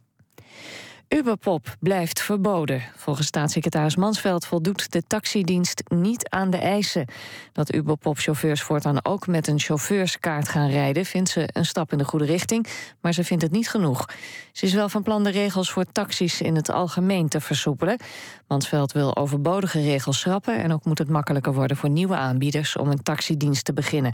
[1.13, 2.81] Uberpop blijft verboden.
[2.95, 7.05] Volgens staatssecretaris Mansveld voldoet de taxidienst niet aan de eisen.
[7.51, 11.05] Dat Uberpop-chauffeurs voortaan ook met een chauffeurskaart gaan rijden...
[11.05, 12.67] vindt ze een stap in de goede richting,
[13.01, 14.05] maar ze vindt het niet genoeg.
[14.51, 17.97] Ze is wel van plan de regels voor taxis in het algemeen te versoepelen.
[18.47, 20.57] Mansveld wil overbodige regels schrappen...
[20.57, 22.77] en ook moet het makkelijker worden voor nieuwe aanbieders...
[22.77, 24.13] om een taxidienst te beginnen.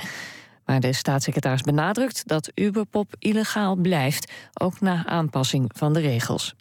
[0.66, 4.32] Maar de staatssecretaris benadrukt dat Uberpop illegaal blijft...
[4.54, 6.56] ook na aanpassing van de regels.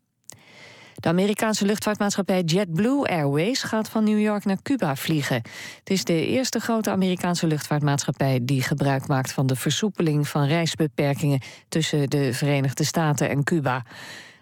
[1.01, 5.37] De Amerikaanse luchtvaartmaatschappij JetBlue Airways gaat van New York naar Cuba vliegen.
[5.79, 11.41] Het is de eerste grote Amerikaanse luchtvaartmaatschappij die gebruik maakt van de versoepeling van reisbeperkingen
[11.69, 13.85] tussen de Verenigde Staten en Cuba.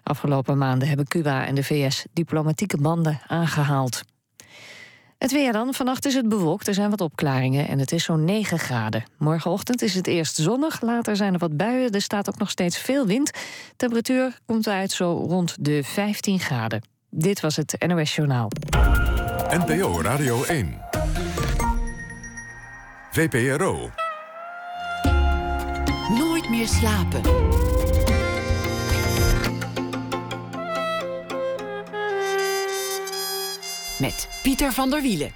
[0.02, 4.02] Afgelopen maanden hebben Cuba en de VS diplomatieke banden aangehaald.
[5.18, 5.74] Het weer dan.
[5.74, 9.04] Vannacht is het bewolkt, er zijn wat opklaringen en het is zo'n 9 graden.
[9.18, 11.90] Morgenochtend is het eerst zonnig, later zijn er wat buien.
[11.90, 13.30] Er staat ook nog steeds veel wind.
[13.76, 16.82] Temperatuur komt uit zo rond de 15 graden.
[17.10, 18.50] Dit was het NOS Journaal.
[19.50, 20.80] NPO Radio 1.
[23.10, 23.90] VPRO.
[26.18, 27.20] Nooit meer slapen.
[34.00, 35.30] Met Pieter van der Wielen.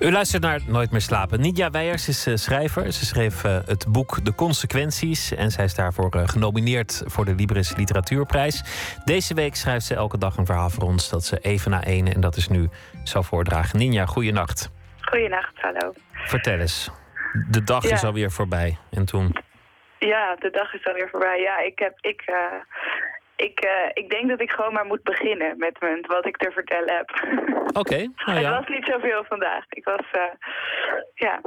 [0.00, 1.40] U luistert naar Nooit meer slapen.
[1.40, 2.92] Nidia Weijers is uh, schrijver.
[2.92, 5.34] Ze schreef uh, het boek De Consequenties.
[5.34, 8.62] En zij is daarvoor uh, genomineerd voor de Libris Literatuurprijs.
[9.04, 12.14] Deze week schrijft ze elke dag een verhaal voor ons dat ze even na ene,
[12.14, 12.68] en dat is nu,
[13.04, 13.78] zal voordragen.
[13.78, 14.70] Ninja, goeienacht.
[15.00, 15.92] Goeienacht, hallo.
[16.12, 16.90] Vertel eens.
[17.50, 17.94] De dag Ja.
[17.94, 18.76] is alweer voorbij.
[18.90, 19.36] En toen?
[19.98, 21.40] Ja, de dag is alweer voorbij.
[21.40, 22.34] Ja, ik, heb, ik, eh,
[23.40, 26.50] ik, eh, ik denk dat ik gewoon maar moet beginnen met mijn, wat ik te
[26.50, 27.10] vertellen heb.
[27.72, 28.58] Oké, nou Het ja.
[28.58, 29.64] was niet zoveel vandaag.
[29.68, 30.32] Ik was, eh,
[31.14, 31.40] ja,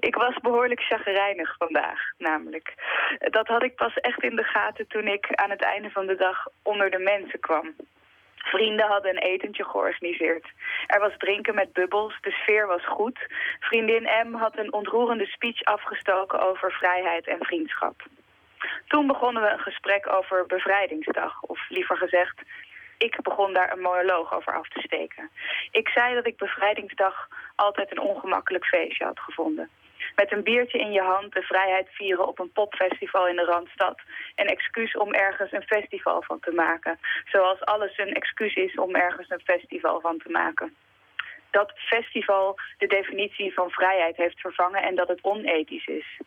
[0.00, 2.74] ik was behoorlijk chagrijnig vandaag, namelijk.
[3.18, 6.16] Dat had ik pas echt in de gaten toen ik aan het einde van de
[6.16, 7.74] dag onder de mensen kwam.
[8.36, 10.46] Vrienden hadden een etentje georganiseerd.
[10.86, 13.18] Er was drinken met bubbels, de sfeer was goed.
[13.60, 18.02] Vriendin M had een ontroerende speech afgestoken over vrijheid en vriendschap.
[18.86, 22.42] Toen begonnen we een gesprek over bevrijdingsdag, of liever gezegd,
[22.98, 25.30] ik begon daar een monoloog over af te steken.
[25.70, 29.70] Ik zei dat ik bevrijdingsdag altijd een ongemakkelijk feestje had gevonden.
[30.14, 34.00] Met een biertje in je hand de vrijheid vieren op een popfestival in de Randstad.
[34.34, 36.98] Een excuus om ergens een festival van te maken.
[37.24, 40.74] Zoals alles een excuus is om ergens een festival van te maken.
[41.50, 46.18] Dat festival de definitie van vrijheid heeft vervangen en dat het onethisch is.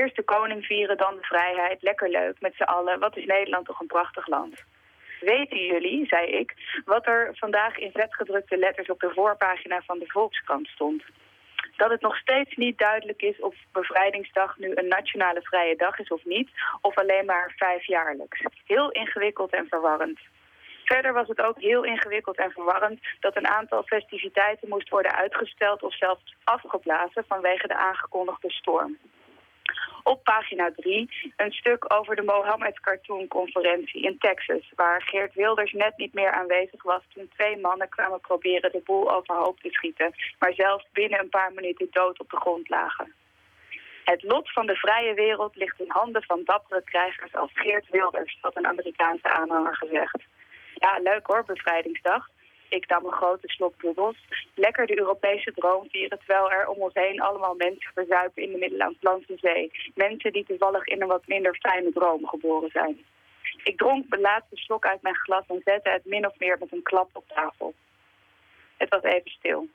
[0.00, 1.82] Eerst de koning vieren, dan de vrijheid.
[1.82, 3.00] Lekker leuk met z'n allen.
[3.00, 4.64] Wat is Nederland toch een prachtig land.
[5.20, 10.06] Weten jullie, zei ik, wat er vandaag in vetgedrukte letters op de voorpagina van de
[10.06, 11.02] Volkskrant stond?
[11.76, 16.08] Dat het nog steeds niet duidelijk is of bevrijdingsdag nu een nationale vrije dag is
[16.08, 18.42] of niet, of alleen maar vijfjaarlijks.
[18.64, 20.18] Heel ingewikkeld en verwarrend.
[20.84, 25.82] Verder was het ook heel ingewikkeld en verwarrend dat een aantal festiviteiten moest worden uitgesteld
[25.82, 28.98] of zelfs afgeblazen vanwege de aangekondigde storm.
[30.12, 35.72] Op pagina 3 een stuk over de Mohammed Cartoon Conferentie in Texas, waar Geert Wilders
[35.72, 40.14] net niet meer aanwezig was toen twee mannen kwamen proberen de boel overhoop te schieten,
[40.38, 43.14] maar zelfs binnen een paar minuten dood op de grond lagen.
[44.04, 48.38] Het lot van de vrije wereld ligt in handen van dappere krijgers als Geert Wilders,
[48.40, 50.18] had een Amerikaanse aanhanger gezegd.
[50.74, 52.28] Ja, leuk hoor, bevrijdingsdag.
[52.68, 54.16] Ik nam een grote slok bubbels.
[54.54, 58.58] Lekker de Europese droom vieren, terwijl er om ons heen allemaal mensen verzuipen in de
[58.58, 59.70] Middellandse Zee.
[59.94, 63.04] Mensen die toevallig in een wat minder fijne droom geboren zijn.
[63.62, 66.72] Ik dronk de laatste slok uit mijn glas en zette het min of meer met
[66.72, 67.74] een klap op tafel.
[68.76, 69.68] Het was even stil.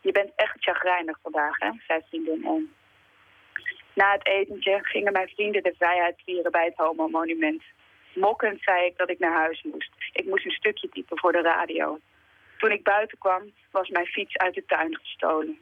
[0.00, 2.74] Je bent echt chagrijnig vandaag, hè, zei vriendin En
[3.94, 7.62] Na het etentje gingen mijn vrienden de vrijheid vieren bij het Homo-monument.
[8.14, 9.90] Mokkend zei ik dat ik naar huis moest.
[10.12, 11.98] Ik moest een stukje typen voor de radio.
[12.58, 15.58] Toen ik buiten kwam, was mijn fiets uit de tuin gestolen.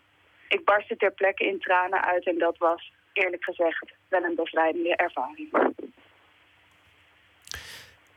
[0.49, 4.97] Ik barstte ter plekke in tranen uit en dat was, eerlijk gezegd, wel een bevrijdende
[4.97, 5.49] ervaring.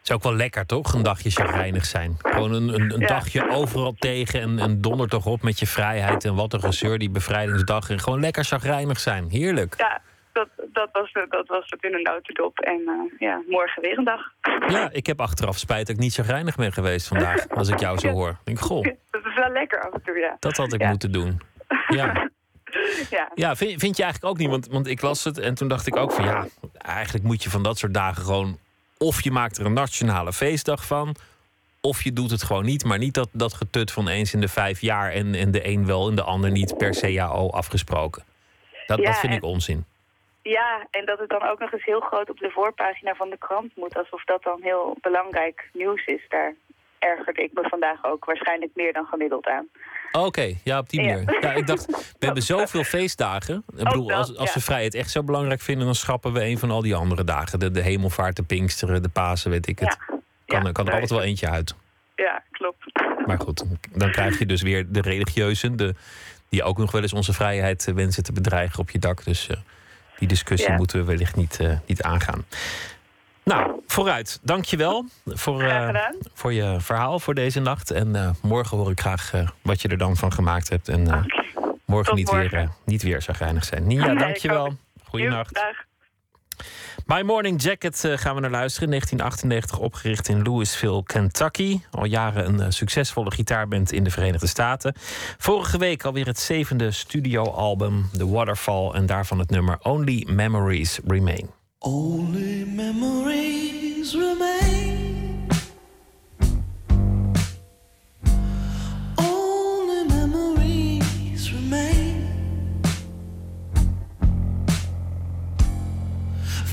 [0.04, 0.94] Is ook wel lekker, toch?
[0.94, 2.16] Een dagje chagrijnig zijn.
[2.20, 3.08] Gewoon een, een, een Ja.
[3.08, 6.26] dagje overal tegen en, en donder toch op met je vrijheid.
[6.26, 7.90] En wat een gezeur, die bevrijdingsdag.
[7.90, 9.30] En gewoon lekker chagrijnig zijn.
[9.30, 9.76] Heerlijk.
[9.78, 10.02] Ja,
[10.34, 12.60] dat, dat, was, dat was het in een notendop.
[12.60, 14.22] En eh, ja, morgen weer een dag.
[14.68, 17.50] Ja, ik heb achteraf spijt dat ik niet chagrijnig ben geweest vandaag.
[17.60, 18.30] Als ik jou zo hoor.
[18.30, 20.36] Ik denk, goh, Dat is wel lekker af en toe, ja.
[20.40, 20.90] dat had ik Ja.
[20.90, 21.42] moeten doen.
[21.88, 22.12] Ja.
[23.10, 24.50] Ja, Ja, vind, vind je eigenlijk ook niet?
[24.50, 26.46] Want, want ik las het en toen dacht ik ook van ja,
[26.78, 28.58] eigenlijk moet je van dat soort dagen gewoon.
[28.98, 31.16] Of je maakt er een nationale feestdag van.
[31.82, 32.84] Of je doet het gewoon niet.
[32.86, 35.12] Maar niet dat, dat getut van eens in de vijf jaar.
[35.12, 38.24] En, en de een wel en de ander niet per CAO afgesproken.
[38.88, 39.86] Dat, Ja, dat vind ik onzin.
[40.42, 43.38] Ja, en dat het dan ook nog eens heel groot op de voorpagina van de
[43.38, 43.96] krant moet.
[43.98, 46.26] Alsof dat dan heel belangrijk nieuws is.
[46.30, 46.54] Daar
[47.00, 49.68] ergerde ik me vandaag ook waarschijnlijk meer dan gemiddeld aan.
[50.12, 51.38] Oké, ja, op die manier.
[51.42, 51.86] Ja, ik dacht,
[52.20, 53.64] we hebben zoveel feestdagen.
[53.78, 54.54] Ik bedoel, dat, als, als ja.
[54.54, 57.60] we vrijheid echt zo belangrijk vinden, dan schrappen we een van al die andere dagen.
[57.60, 59.98] De, de hemelvaart, de Pinksteren, de Pasen, weet ik het.
[60.46, 61.76] Ja, Kan, kan er altijd wel eentje uit.
[62.16, 62.86] Ja, klopt.
[63.26, 65.96] Maar goed, dan krijg je dus weer de religieuzen, de,
[66.50, 69.24] die ook nog wel eens onze vrijheid eh, wensen te bedreigen op je dak.
[69.24, 69.58] Dus eh,
[70.22, 70.76] die discussie Ja.
[70.78, 72.46] moeten we wellicht niet, eh, niet aangaan.
[73.44, 74.40] Nou, vooruit.
[74.42, 76.16] Dank je wel voor, gedaan.
[76.34, 77.92] voor je verhaal voor deze nacht.
[77.92, 80.90] En eh, morgen hoor ik graag wat je er dan van gemaakt hebt.
[80.90, 81.02] En
[81.86, 82.50] morgen, Tot niet, morgen.
[82.50, 83.88] Weer, niet weer zagrijnig zijn.
[83.88, 84.66] Nia, Nee, dank je ik wel.
[84.66, 84.74] ook.
[85.04, 85.62] Goeienacht.
[87.06, 88.90] My Morning Jacket eh, gaan we naar luisteren.
[88.90, 91.80] 1998 opgericht in Louisville, Kentucky.
[91.92, 94.94] Al jaren een eh, succesvolle gitaarband in de Verenigde Staten.
[95.38, 98.92] Vorige week alweer het zevende studioalbum, The Waterfall.
[98.92, 101.50] En daarvan het nummer Only Memories Remain.
[101.80, 105.11] Only memories remain.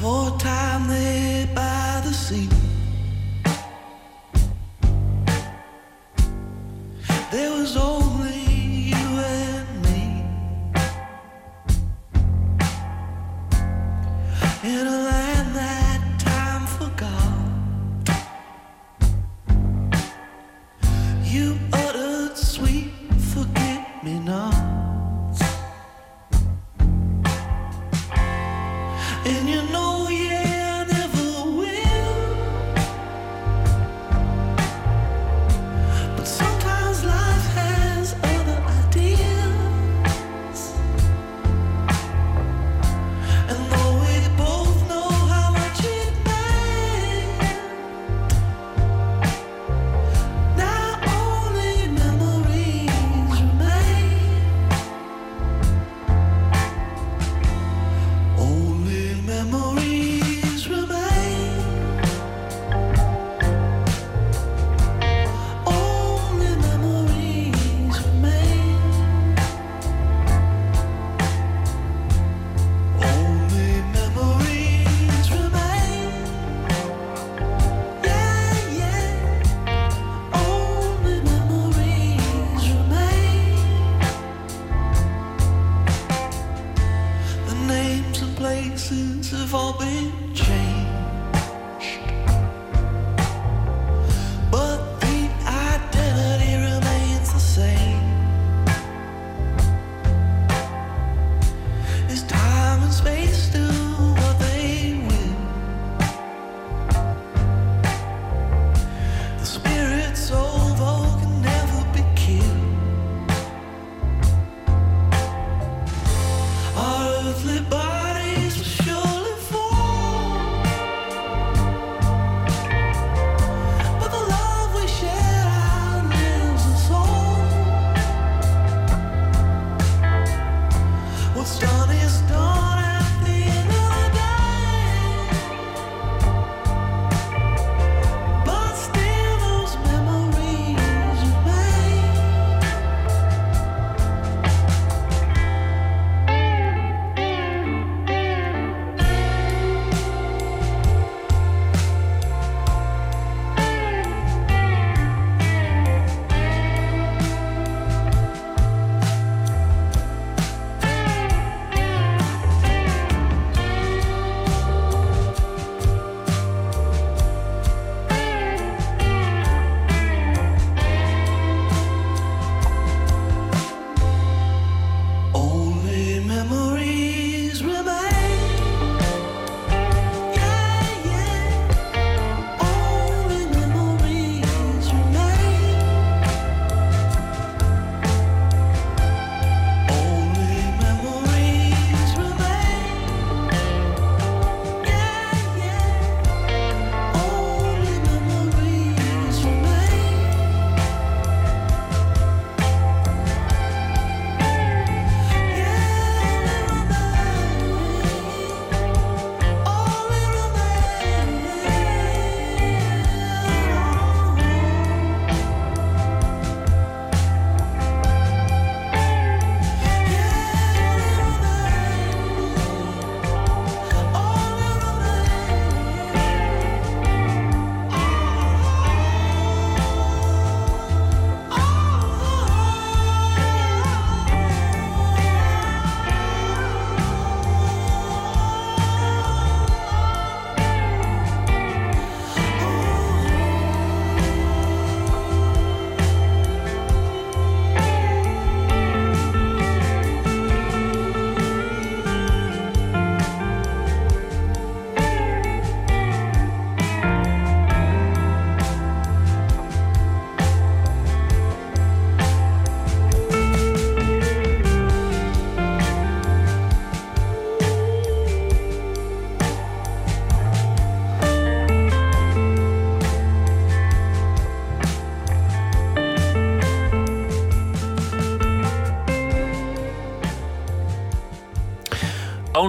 [0.01, 2.49] For a time there by the sea.
[7.32, 8.38] There was only
[8.90, 10.24] you and me.
[14.62, 15.28] In a land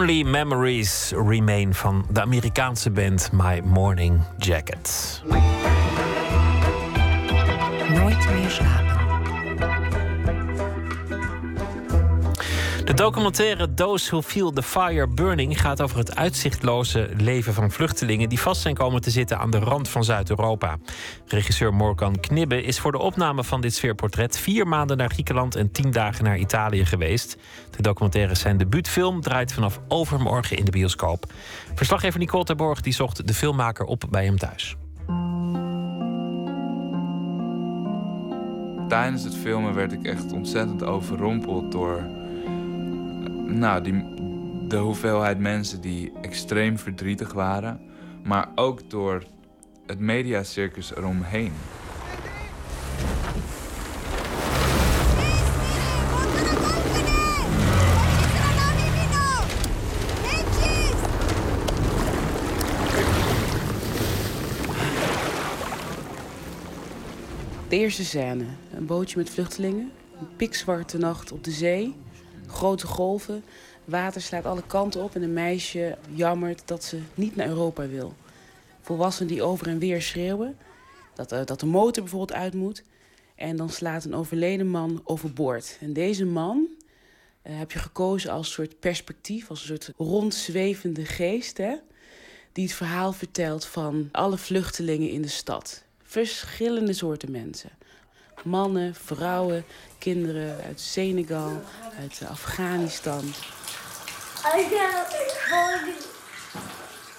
[0.09, 5.21] Only Memories Remain van de Amerikaanse band My Morning Jacket.
[7.93, 8.88] Nooit meer slapen.
[12.99, 18.39] Documentaire Those Who Feel the Fire Burning gaat over het uitzichtloze leven van vluchtelingen die
[18.39, 20.77] vast zijn komen te zitten aan de rand van Zuid-Europa.
[21.25, 25.71] Regisseur Morgan Knibbe is voor de opname van dit sfeerportret vier maanden naar Griekenland en
[25.71, 27.37] tien dagen naar Italië geweest.
[27.75, 31.33] De documentaire zijn debuutfilm draait vanaf overmorgen in de bioscoop.
[31.75, 34.75] Verslaggever Nicole Terborg die zocht de filmmaker op bij hem thuis.
[38.87, 42.18] Tijdens het filmen werd ik echt ontzettend overrompeld door
[43.49, 43.81] nou,
[44.67, 47.79] de hoeveelheid mensen die extreem verdrietig waren,
[48.23, 49.23] maar ook door
[49.85, 51.53] het mediacircus eromheen.
[67.69, 68.45] De eerste scène.
[68.73, 69.91] Een bootje met vluchtelingen.
[70.19, 71.95] Een pikzwarte nacht op de zee.
[72.49, 73.43] Grote golven.
[73.85, 78.13] Water slaat alle kanten op en een meisje jammert dat ze niet naar Europa wil.
[78.81, 80.57] Volwassenen die over en weer schreeuwen.
[81.13, 82.83] Dat, uh, dat de motor bijvoorbeeld uit moet.
[83.35, 85.77] En dan slaat een overleden man overboord.
[85.81, 86.67] En deze man
[87.43, 91.57] uh, heb je gekozen als soort perspectief, als een soort rondzwevende geest.
[91.57, 91.75] Hè?
[92.51, 95.83] Die het verhaal vertelt van alle vluchtelingen in de stad.
[96.03, 97.69] Verschillende soorten mensen.
[98.43, 99.63] Mannen, vrouwen,
[99.99, 101.61] kinderen uit Senegal,
[101.99, 103.23] uit Afghanistan.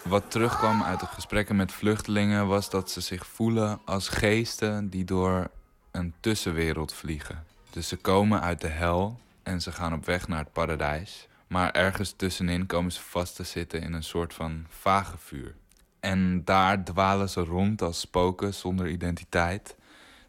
[0.05, 5.05] Wat terugkwam uit de gesprekken met vluchtelingen was dat ze zich voelen als geesten die
[5.05, 5.51] door
[5.91, 7.45] een tussenwereld vliegen.
[7.71, 11.29] Dus ze komen uit de hel en ze gaan op weg naar het paradijs.
[11.47, 15.55] Maar ergens tussenin komen ze vast te zitten in een soort van vage vuur.
[16.01, 19.77] En daar dwalen ze rond als spoken zonder identiteit.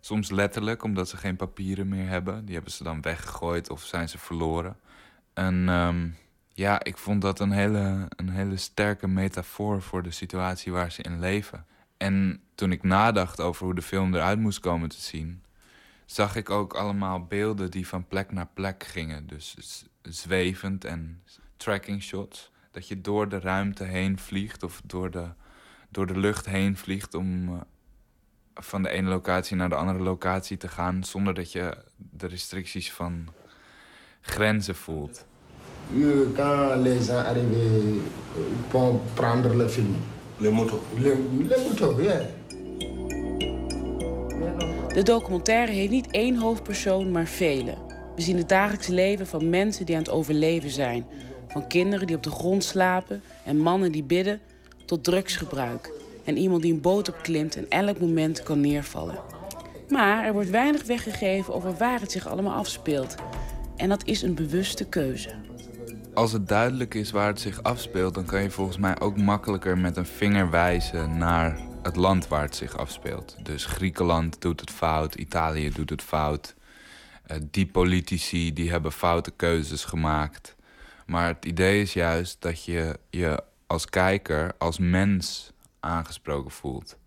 [0.03, 2.45] Soms letterlijk, omdat ze geen papieren meer hebben.
[2.45, 4.77] Die hebben ze dan weggegooid of zijn ze verloren.
[5.33, 6.09] En ehm,
[6.53, 11.01] ja, ik vond dat een hele, een hele sterke metafoor voor de situatie waar ze
[11.01, 11.65] in leven.
[11.97, 15.43] En toen ik nadacht over hoe de film eruit moest komen te zien,
[16.05, 19.27] zag ik ook allemaal beelden die van plek naar plek gingen.
[19.27, 19.55] Dus
[20.01, 21.23] zwevend en
[21.57, 22.51] tracking shots.
[22.71, 25.27] Dat je door de ruimte heen vliegt of door de,
[25.89, 27.61] door de lucht heen vliegt om uh,
[28.53, 32.91] van de ene locatie naar de andere locatie te gaan zonder dat je de restricties
[32.91, 33.27] van
[34.21, 35.25] grenzen voelt.
[36.35, 38.01] Quand les gens arrivaient
[38.69, 39.95] pour prendre le film.
[40.37, 40.79] Les motos.
[40.97, 41.15] Les,
[41.47, 42.21] les motos, yeah.
[44.93, 47.77] De documentaire heeft niet één hoofdpersoon, maar vele.
[48.15, 51.05] We zien het dagelijks leven van mensen die aan het overleven zijn.
[51.47, 54.39] Van kinderen die op de grond slapen en mannen die bidden
[54.85, 56.00] tot drugsgebruik.
[56.23, 59.19] En iemand die een boot opklimt en elk moment kan neervallen.
[59.89, 63.15] Maar er wordt weinig weggegeven over waar het zich allemaal afspeelt.
[63.75, 65.29] En dat is een bewuste keuze.
[66.13, 69.77] Als het duidelijk is waar het zich afspeelt, dan kan je volgens mij ook makkelijker
[69.77, 73.35] met een vinger wijzen naar het land waar het zich afspeelt.
[73.43, 76.55] Dus Griekenland doet het fout, Italië doet het fout.
[77.31, 80.55] Uh, die politici die hebben foute keuzes gemaakt.
[81.05, 85.51] Maar het idee is juist dat je je als kijker, als mens
[85.81, 86.97] aangesproken voelt.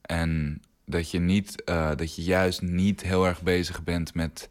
[0.00, 4.50] En dat je, niet, uh, dat je juist niet heel erg bezig bent met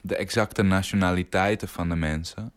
[0.00, 2.52] de exacte nationaliteiten van de mensen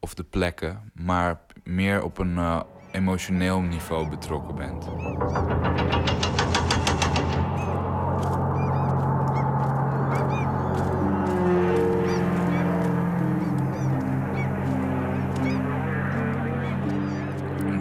[0.00, 2.60] of de plekken, maar meer op een uh,
[2.92, 4.86] emotioneel niveau betrokken bent.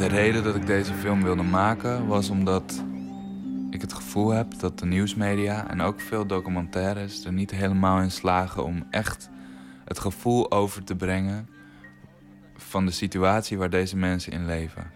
[0.07, 2.83] De reden dat ik deze film wilde maken was omdat
[3.69, 8.11] ik het gevoel heb dat de nieuwsmedia en ook veel documentaires er niet helemaal in
[8.11, 9.29] slagen om echt
[9.85, 11.49] het gevoel over te brengen
[12.55, 14.91] van de situatie waar deze mensen in leven.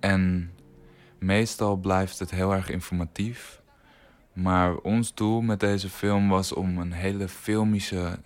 [0.00, 0.50] En
[1.18, 3.62] meestal blijft het heel erg informatief.
[4.32, 8.18] Maar ons doel met deze film was om een hele filmische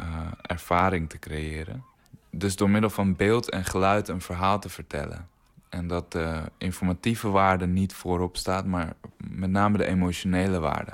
[0.00, 0.06] uh,
[0.42, 1.84] ervaring te creëren.
[2.38, 5.28] Dus door middel van beeld en geluid een verhaal te vertellen.
[5.68, 10.92] En dat de informatieve waarde niet voorop staat, maar met name de emotionele waarde.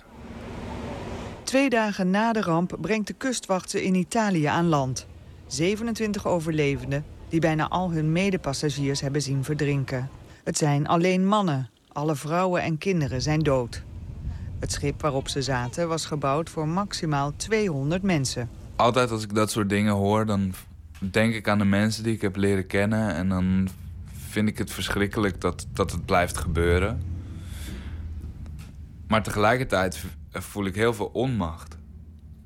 [1.43, 5.07] Twee dagen na de ramp brengt de kustwacht ze in Italië aan land.
[5.47, 10.11] 27 overlevenden die bijna al hun medepassagiers hebben zien verdrinken.
[10.45, 11.71] Het zijn alleen mannen.
[11.93, 13.83] Alle vrouwen en kinderen zijn dood.
[14.59, 18.51] Het schip waarop ze zaten was gebouwd voor maximaal 200 mensen.
[18.77, 20.55] Altijd als ik dat soort dingen hoor, dan
[21.11, 23.15] denk ik aan de mensen die ik heb leren kennen.
[23.15, 23.69] En dan
[24.13, 27.03] vind ik het verschrikkelijk dat, dat het blijft gebeuren.
[29.07, 31.77] Maar tegelijkertijd voel ik heel veel onmacht.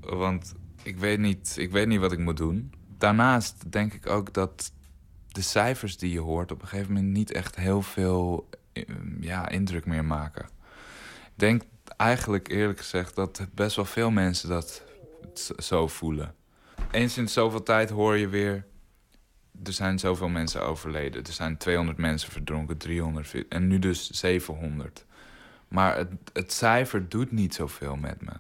[0.00, 2.72] Want ik weet niet, ik weet niet wat ik moet doen.
[2.98, 4.72] Daarnaast denk ik ook dat
[5.28, 8.48] de cijfers die je hoort op een gegeven moment niet echt heel veel
[9.20, 10.44] ja, indruk meer maken.
[11.24, 11.62] Ik denk
[11.96, 14.82] eigenlijk eerlijk gezegd dat best wel veel mensen dat
[15.58, 16.34] zo voelen
[16.96, 18.66] eens in zoveel tijd hoor je weer...
[19.64, 21.24] er zijn zoveel mensen overleden.
[21.24, 23.48] Er zijn 200 mensen verdronken, 300...
[23.48, 25.04] en nu dus 700.
[25.68, 28.32] Maar het, het cijfer doet niet zoveel met me.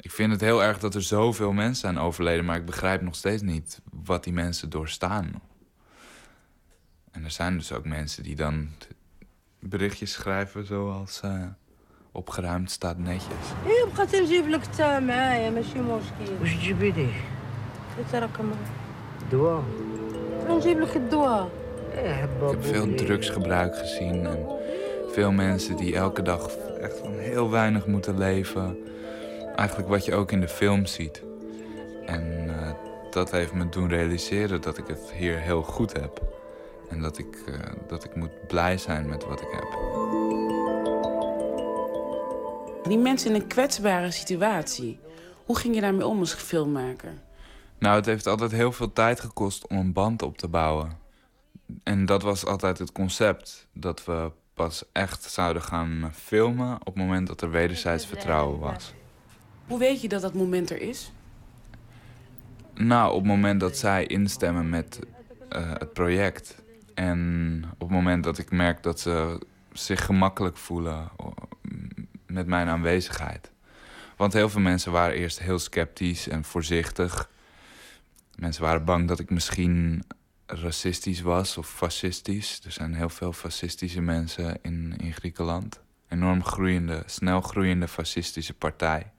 [0.00, 2.44] Ik vind het heel erg dat er zoveel mensen zijn overleden...
[2.44, 5.42] maar ik begrijp nog steeds niet wat die mensen doorstaan.
[7.10, 8.68] En er zijn dus ook mensen die dan
[9.60, 11.20] berichtjes schrijven zoals...
[11.20, 11.46] Eh,
[12.16, 13.50] opgeruimd staat netjes.
[13.64, 15.70] Ik ga het even met
[16.64, 17.35] je,
[17.97, 18.51] ماشي مشكل واش تجيبي ليه؟ تراكم
[19.31, 19.63] دواء
[20.49, 21.49] نجيب لك الدواء
[21.93, 24.47] Ik heb veel drugsgebruik gezien en
[25.11, 26.49] veel mensen die elke dag
[26.81, 28.77] echt van heel weinig moeten leven.
[29.55, 31.23] Eigenlijk wat je ook in de film ziet.
[32.05, 32.71] En uh,
[33.11, 36.21] dat heeft me doen realiseren dat ik het hier heel goed heb.
[36.89, 37.55] En dat ik, uh,
[37.87, 39.67] dat ik moet blij zijn met wat ik heb.
[42.83, 44.99] Die mensen in een kwetsbare situatie.
[45.45, 47.13] Hoe ging je daarmee om als filmmaker?
[47.78, 50.98] Nou, het heeft altijd heel veel tijd gekost om een band op te bouwen.
[51.82, 53.66] En dat was altijd het concept.
[53.72, 58.94] Dat we pas echt zouden gaan filmen op het moment dat er wederzijds vertrouwen was.
[59.66, 61.12] Hoe weet je dat dat moment er is?
[62.74, 64.98] Nou, op het moment dat zij instemmen met
[65.52, 66.62] uh, het project.
[66.94, 69.40] En op het moment dat ik merk dat ze
[69.72, 71.08] zich gemakkelijk voelen
[72.26, 73.50] met mijn aanwezigheid.
[74.16, 77.30] Want heel veel mensen waren eerst heel sceptisch en voorzichtig.
[78.36, 80.04] Mensen waren bang dat ik misschien
[80.46, 82.60] racistisch was of fascistisch.
[82.64, 85.80] Er zijn heel veel fascistische mensen in, in Griekenland.
[86.08, 89.12] Enorm groeiende, snel groeiende fascistische partij.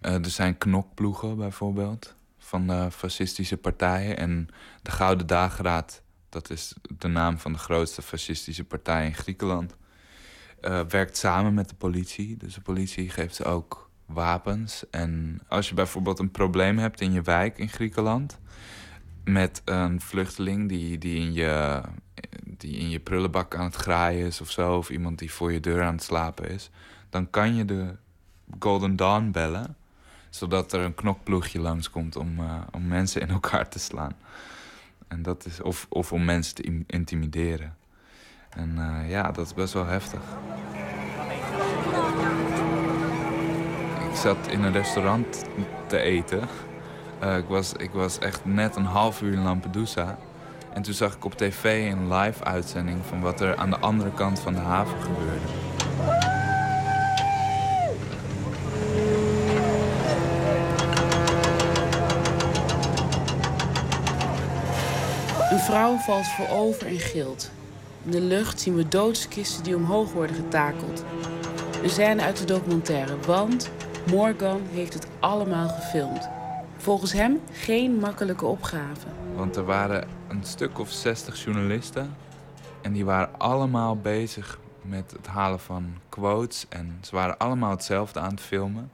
[0.00, 4.16] Uh, er zijn knokploegen bijvoorbeeld van de fascistische partijen.
[4.16, 4.48] En
[4.82, 9.76] de Gouden Dageraad, dat is de naam van de grootste fascistische partij in Griekenland
[10.60, 12.36] uh, werkt samen met de politie.
[12.36, 14.84] Dus de politie geeft ze ook wapens.
[14.90, 18.38] En als je bijvoorbeeld een probleem hebt in je wijk in Griekenland...
[19.24, 21.82] met een vluchteling die, die, in, je,
[22.44, 24.76] die in je prullenbak aan het graaien is of zo...
[24.76, 26.70] of iemand die voor je deur aan het slapen is...
[27.10, 27.96] dan kan je de
[28.58, 29.76] Golden Dawn bellen...
[30.30, 34.16] zodat er een knokploegje langskomt om, uh, om mensen in elkaar te slaan.
[35.08, 37.76] En dat is, of, of om mensen te intimideren.
[38.50, 40.20] En uh, ja, dat is best wel heftig.
[44.16, 45.44] Ik zat in een restaurant
[45.86, 46.40] te eten.
[47.22, 50.18] Uh, ik, was, ik was echt net een half uur in Lampedusa.
[50.72, 54.12] En toen zag ik op tv een live uitzending van wat er aan de andere
[54.12, 55.46] kant van de haven gebeurde.
[65.50, 67.50] Een vrouw valt voorover en gilt.
[68.04, 71.04] In de lucht zien we doodskisten die omhoog worden getakeld.
[71.82, 73.70] Een scène uit de documentaire, want
[74.10, 76.28] Morgan heeft het allemaal gefilmd.
[76.76, 79.06] Volgens hem geen makkelijke opgave.
[79.34, 82.14] Want er waren een stuk of 60 journalisten.
[82.82, 86.66] En die waren allemaal bezig met het halen van quotes.
[86.68, 88.90] En ze waren allemaal hetzelfde aan het filmen.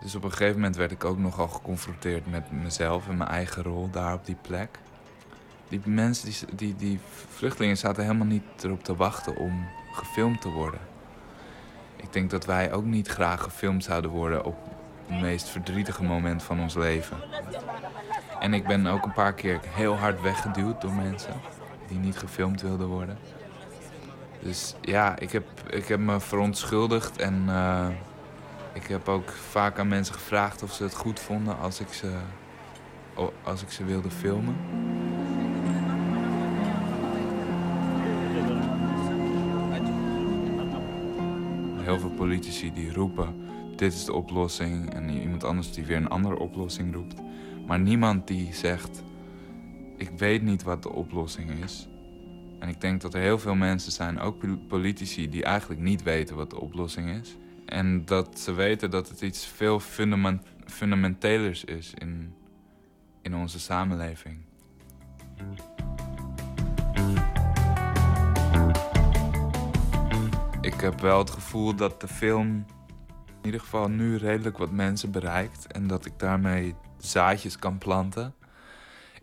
[0.00, 3.62] Dus op een gegeven moment werd ik ook nogal geconfronteerd met mezelf en mijn eigen
[3.62, 4.78] rol daar op die plek
[5.68, 7.00] die mensen, die, die, die
[7.34, 10.80] vluchtelingen zaten helemaal niet erop te wachten om gefilmd te worden.
[12.02, 14.56] Ik denk dat wij ook niet graag gefilmd zouden worden op
[15.06, 17.16] het meest verdrietige moment van ons leven.
[18.40, 21.32] En ik ben ook een paar keer heel hard weggeduwd door mensen
[21.88, 23.18] die niet gefilmd wilden worden.
[24.42, 27.86] Dus ja, ik heb, ik heb me verontschuldigd en uh,
[28.72, 32.12] ik heb ook vaak aan mensen gevraagd of ze het goed vonden als ik ze,
[33.42, 34.56] als ik ze wilde filmen.
[41.88, 43.34] Heel veel politici die roepen:
[43.76, 44.94] dit is de oplossing.
[44.94, 47.20] En iemand anders die weer een andere oplossing roept.
[47.66, 49.02] Maar niemand die zegt:
[49.96, 51.88] ik weet niet wat de oplossing is.
[52.58, 56.36] En ik denk dat er heel veel mensen zijn, ook politici, die eigenlijk niet weten
[56.36, 57.36] wat de oplossing is.
[57.66, 62.34] En dat ze weten dat het iets veel fundament fundamentelers is in,
[63.22, 64.36] in onze samenleving.
[70.78, 72.64] Ik heb wel het gevoel dat de film
[73.26, 75.72] in ieder geval nu redelijk wat mensen bereikt.
[75.72, 78.34] En dat ik daarmee zaadjes kan planten.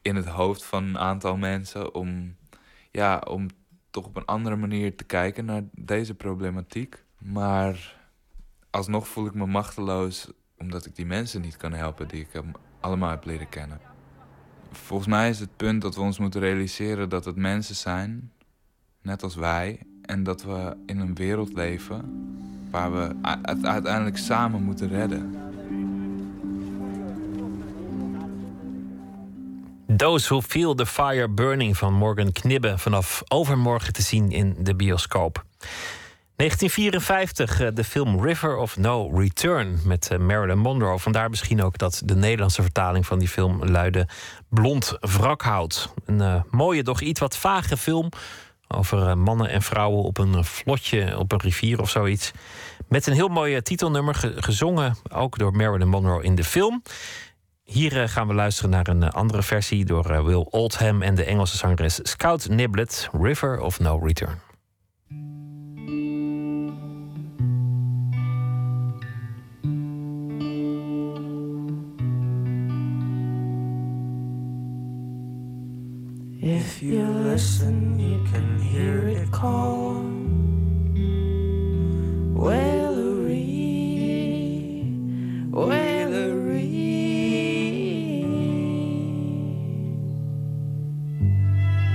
[0.02, 2.36] in het hoofd van een aantal mensen om,
[2.92, 3.48] ja, om
[3.90, 7.04] toch op een andere manier te kijken naar deze problematiek.
[7.20, 7.98] Maar
[8.70, 12.42] alsnog voel ik me machteloos omdat ik die mensen niet kan helpen die ik
[12.80, 13.80] allemaal heb leren kennen.
[14.72, 18.32] Volgens mij is het punt dat we ons moeten realiseren dat het mensen zijn,
[19.02, 22.04] net als wij, en dat we in een wereld leven
[22.72, 23.16] waar we
[23.62, 25.36] uiteindelijk samen moeten redden.
[29.98, 34.76] Those Who Feel the Fire Burning van Morgan Knibbe vanaf overmorgen te zien in de
[34.76, 35.46] bioscoop.
[36.36, 41.00] 1954, eh, de film River of No Return met eh, Marilyn Monroe.
[41.00, 44.08] Vandaar misschien ook dat de Nederlandse vertaling van die film luidde
[44.50, 45.94] Blond wrakhout.
[46.06, 48.10] Een uh, mooie, doch iets wat vage film
[48.68, 52.32] over mannen en vrouwen op een vlotje op een rivier of zoiets.
[52.88, 56.84] Met een heel mooi titelnummer, gezongen ook door Marilyn Monroe in de film.
[57.64, 62.00] Hier gaan we luisteren naar een andere versie door Will Oldham en de Engelse zangeres
[62.04, 64.40] Scout Niblet, River of No Return.
[76.48, 79.96] If you listen, you can hear it call.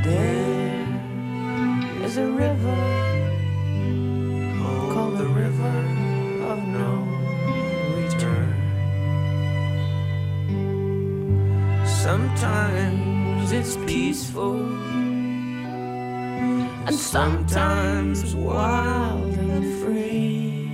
[0.03, 0.87] There
[2.03, 2.83] is a river
[4.93, 5.79] called the River
[6.51, 7.07] of No
[7.95, 8.51] Return.
[11.87, 13.10] Sometimes
[13.53, 14.61] it's peaceful,
[16.87, 20.69] and sometimes wild and free.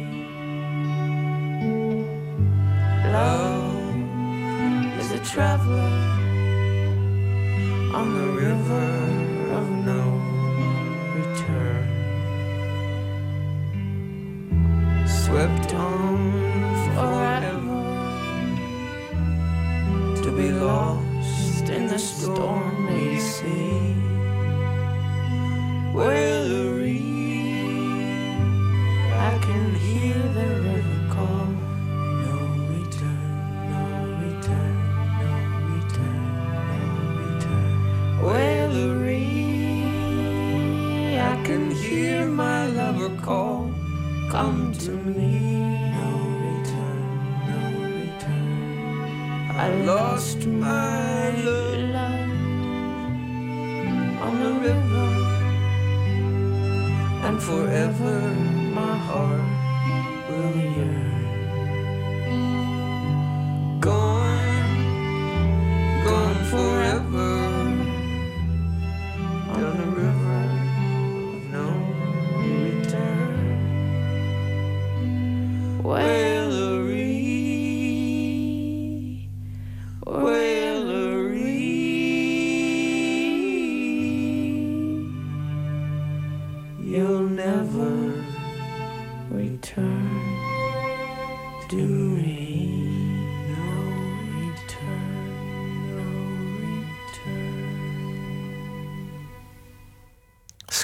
[3.12, 3.74] Love
[5.00, 5.92] is a traveler
[7.94, 8.90] on the river
[9.58, 10.02] of no
[11.16, 11.86] return,
[15.06, 16.16] swept on
[16.94, 17.82] forever
[20.22, 22.65] to be lost in the stormy
[23.46, 23.85] day.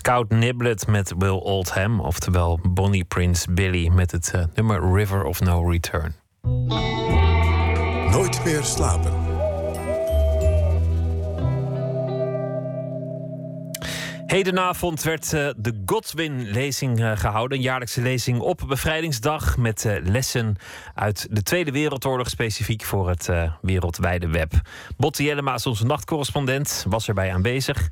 [0.02, 5.40] Scout Niblet met Will Oldham, oftewel Bonnie Prince Billy met het uh, nummer River of
[5.40, 6.14] No Return.
[8.10, 9.12] Nooit meer slapen.
[14.26, 17.58] Hedenavond werd uh, de Godwin-lezing uh, gehouden.
[17.58, 19.56] Een jaarlijkse lezing op bevrijdingsdag.
[19.56, 20.56] Met uh, lessen
[20.94, 22.28] uit de Tweede Wereldoorlog.
[22.28, 23.30] Specifiek voor het
[23.60, 24.52] wereldwijde web.
[24.96, 26.84] Botte Jellema is onze nachtcorrespondent.
[26.88, 27.88] Was erbij aanwezig.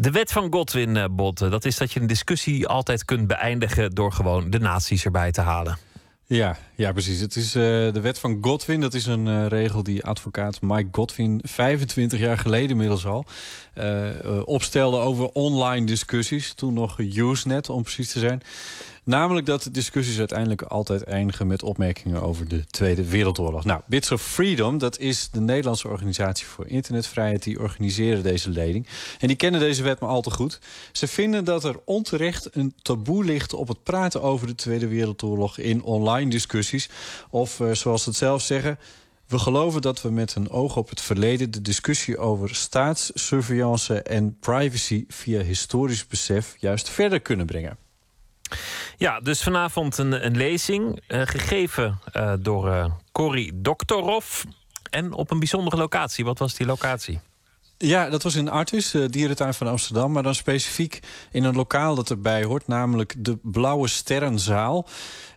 [0.00, 1.48] De wet van Godwin, Botte.
[1.48, 3.90] Dat is dat je een discussie altijd kunt beëindigen.
[3.90, 5.78] door gewoon de nazi's erbij te halen.
[6.26, 7.20] Ja, ja, precies.
[7.20, 8.80] Het is uh, de wet van Godwin.
[8.80, 13.24] Dat is een uh, regel die advocaat Mike Godwin 25 jaar geleden inmiddels al
[13.78, 14.10] uh,
[14.44, 16.52] opstelde over online discussies.
[16.52, 18.42] Toen nog Usenet, om precies te zijn.
[19.08, 23.64] Namelijk dat discussies uiteindelijk altijd eindigen met opmerkingen over de Tweede Wereldoorlog.
[23.64, 28.86] Nou, Bits of Freedom, dat is de Nederlandse organisatie voor internetvrijheid, die organiseren deze leding.
[29.18, 30.60] En die kennen deze wet maar al te goed.
[30.92, 35.58] Ze vinden dat er onterecht een taboe ligt op het praten over de Tweede Wereldoorlog
[35.58, 36.67] in online discussies.
[37.30, 38.78] Of uh, zoals ze het zelf zeggen.
[39.26, 44.38] We geloven dat we met een oog op het verleden de discussie over staatssurveillance en
[44.38, 47.78] privacy via historisch besef juist verder kunnen brengen.
[48.96, 54.42] Ja, dus vanavond een, een lezing, uh, gegeven uh, door uh, Corrie Doktorov.
[54.90, 56.24] En op een bijzondere locatie.
[56.24, 57.20] Wat was die locatie?
[57.80, 60.12] Ja, dat was in Artis, de dierentuin van Amsterdam.
[60.12, 61.00] Maar dan specifiek
[61.30, 64.88] in een lokaal dat erbij hoort, namelijk de Blauwe Sterrenzaal.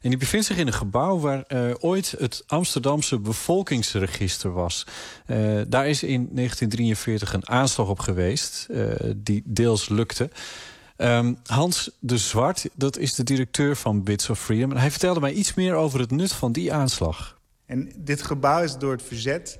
[0.01, 4.87] En die bevindt zich in een gebouw waar uh, ooit het Amsterdamse bevolkingsregister was.
[5.27, 8.67] Uh, daar is in 1943 een aanslag op geweest,
[9.15, 10.29] die deels lukte.
[10.97, 14.71] Um, Hans de Zwart, dat is de directeur van Bits of Freedom.
[14.71, 17.39] Hij vertelde mij iets meer over het nut van die aanslag.
[17.65, 19.59] En dit gebouw is door het verzet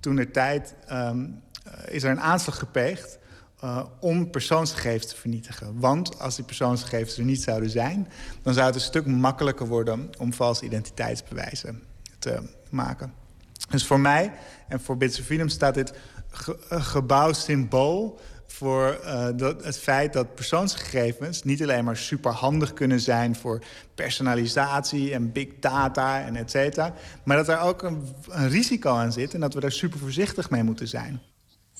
[0.00, 1.42] toen er tijd um,
[1.88, 3.18] is er een aanslag gepleegd
[3.64, 5.80] uh, om persoonsgegevens te vernietigen.
[5.80, 8.08] Want als die persoonsgegevens er niet zouden zijn...
[8.42, 11.82] dan zou het een stuk makkelijker worden om valse identiteitsbewijzen
[12.18, 13.12] te maken.
[13.70, 14.32] Dus voor mij
[14.68, 15.92] en voor Bits of Freedom staat dit
[16.30, 23.00] ge gebouw symbool voor uh, dat, het feit dat persoonsgegevens niet alleen maar superhandig kunnen
[23.00, 23.62] zijn voor
[23.94, 26.94] personalisatie en big data en et cetera,
[27.24, 30.50] maar dat er ook een, een risico aan zit en dat we daar super voorzichtig
[30.50, 31.20] mee moeten zijn.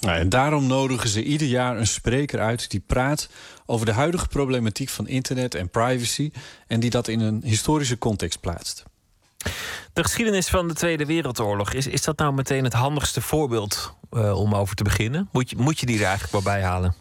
[0.03, 3.29] Nou, en daarom nodigen ze ieder jaar een spreker uit die praat
[3.66, 6.31] over de huidige problematiek van internet en privacy
[6.66, 8.85] en die dat in een historische context plaatst.
[9.93, 14.39] De geschiedenis van de Tweede Wereldoorlog, is, is dat nou meteen het handigste voorbeeld uh,
[14.39, 15.29] om over te beginnen?
[15.33, 16.95] Moet je, moet je die er eigenlijk wel bij halen?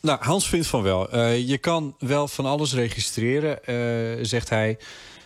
[0.00, 1.14] Nou, Hans vindt van wel.
[1.14, 4.78] Uh, je kan wel van alles registreren, uh, zegt hij.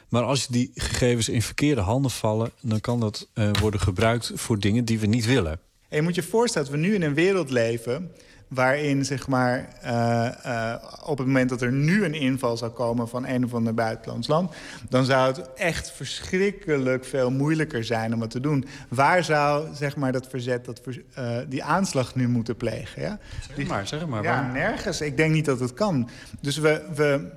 [0.09, 3.29] Maar als die gegevens in verkeerde handen vallen, dan kan dat
[3.61, 5.61] worden gebruikt voor dingen die we niet willen.
[5.93, 8.13] En je moet je voorstellen dat we nu in een wereld leven
[8.49, 10.75] waarin zeg maar, uh, uh,
[11.05, 14.29] op het moment dat er nu een inval zou komen van een of ander buitenlands
[14.29, 14.55] land,
[14.89, 18.65] dan zou het echt verschrikkelijk veel moeilijker zijn om het te doen.
[18.89, 20.81] Waar zou zeg maar, dat verzet dat,
[21.19, 23.03] uh, die aanslag nu moeten plegen?
[23.03, 23.19] Ja?
[23.57, 24.23] Zeg maar, zeg maar.
[24.23, 25.01] Ja, nergens.
[25.01, 26.09] Ik denk niet dat het kan.
[26.41, 27.31] Dus we, we,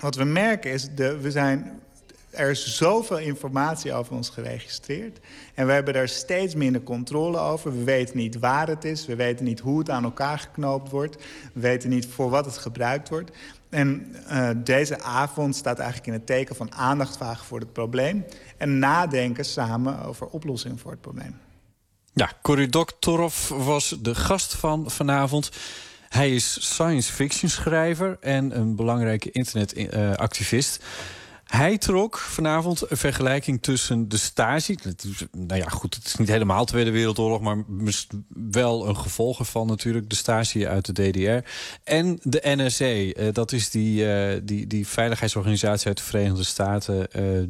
[0.00, 1.80] wat we merken is, de, we zijn
[2.32, 5.18] er is zoveel informatie over ons geregistreerd.
[5.54, 7.78] En we hebben daar steeds minder controle over.
[7.78, 9.06] We weten niet waar het is.
[9.06, 11.16] We weten niet hoe het aan elkaar geknoopt wordt.
[11.52, 13.30] We weten niet voor wat het gebruikt wordt.
[13.68, 18.24] En uh, deze avond staat eigenlijk in het teken van aandacht vragen voor het probleem.
[18.56, 21.36] En nadenken samen over oplossingen voor het probleem.
[22.12, 25.50] Ja, Cory Doktorov was de gast van vanavond.
[26.08, 30.78] Hij is science fiction schrijver en een belangrijke internetactivist.
[30.80, 30.86] Uh,
[31.56, 34.76] hij trok vanavond een vergelijking tussen de stasi.
[35.32, 37.64] Nou ja, goed, het is niet helemaal Tweede Wereldoorlog, maar
[38.50, 40.10] wel een gevolg ervan natuurlijk.
[40.10, 41.48] De stasi uit de DDR.
[41.84, 42.84] En de NSA.
[42.84, 47.06] Uh, dat is die, uh, die, die veiligheidsorganisatie uit de Verenigde Staten.
[47.16, 47.48] Uh,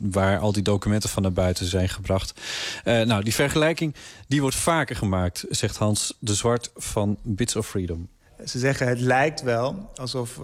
[0.00, 2.40] waar al die documenten van naar buiten zijn gebracht.
[2.84, 3.94] nou, die vergelijking
[4.28, 8.08] die wordt vaker gemaakt, zegt Hans de Zwart van Bits of Freedom.
[8.44, 10.38] Ze zeggen het lijkt wel alsof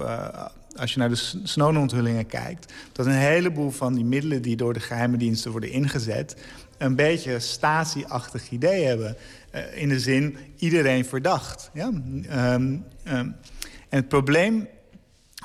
[0.76, 2.72] als je naar de Snowden-onthullingen kijkt...
[2.92, 6.36] dat een heleboel van die middelen die door de geheime diensten worden ingezet...
[6.78, 9.16] een beetje Stasi-achtig idee hebben.
[9.54, 11.70] Uh, in de zin, iedereen verdacht.
[11.72, 11.86] Ja?
[11.86, 12.04] Um,
[12.34, 13.36] um, en
[13.88, 14.68] het probleem,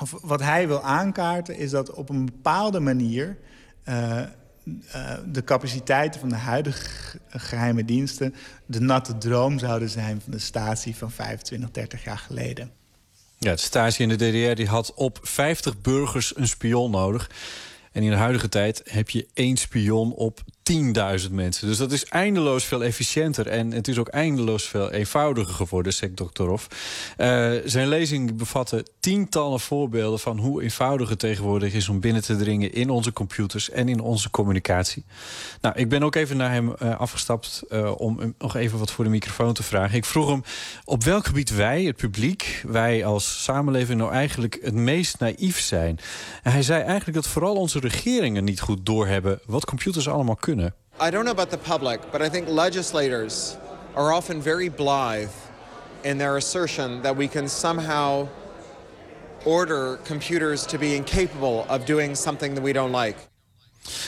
[0.00, 1.56] of wat hij wil aankaarten...
[1.56, 3.38] is dat op een bepaalde manier...
[3.88, 4.20] Uh,
[4.94, 8.34] uh, de capaciteiten van de huidige geheime diensten...
[8.66, 12.81] de natte droom zouden zijn van de statie van 25, 30 jaar geleden.
[13.42, 17.30] Ja, de Stasi in de DDR die had op 50 burgers een spion nodig.
[17.92, 21.66] En in de huidige tijd heb je één spion op 10.000 mensen.
[21.66, 23.46] Dus dat is eindeloos veel efficiënter.
[23.46, 26.66] En het is ook eindeloos veel eenvoudiger geworden, zegt Doktorov.
[27.18, 32.36] Uh, zijn lezing bevatte tientallen voorbeelden van hoe eenvoudig het tegenwoordig is om binnen te
[32.36, 35.04] dringen in onze computers en in onze communicatie.
[35.60, 38.90] Nou, ik ben ook even naar hem uh, afgestapt uh, om hem nog even wat
[38.90, 39.96] voor de microfoon te vragen.
[39.96, 40.42] Ik vroeg hem
[40.84, 45.98] op welk gebied wij, het publiek, wij als samenleving nou eigenlijk het meest naïef zijn.
[46.42, 50.51] En hij zei eigenlijk dat vooral onze regeringen niet goed doorhebben wat computers allemaal kunnen.
[51.00, 53.56] I don't know about the public, but I think legislators
[53.96, 55.30] are often very blithe
[56.04, 58.28] in their assertion that we can somehow
[59.44, 63.16] order computers to be incapable of doing something that we don't like.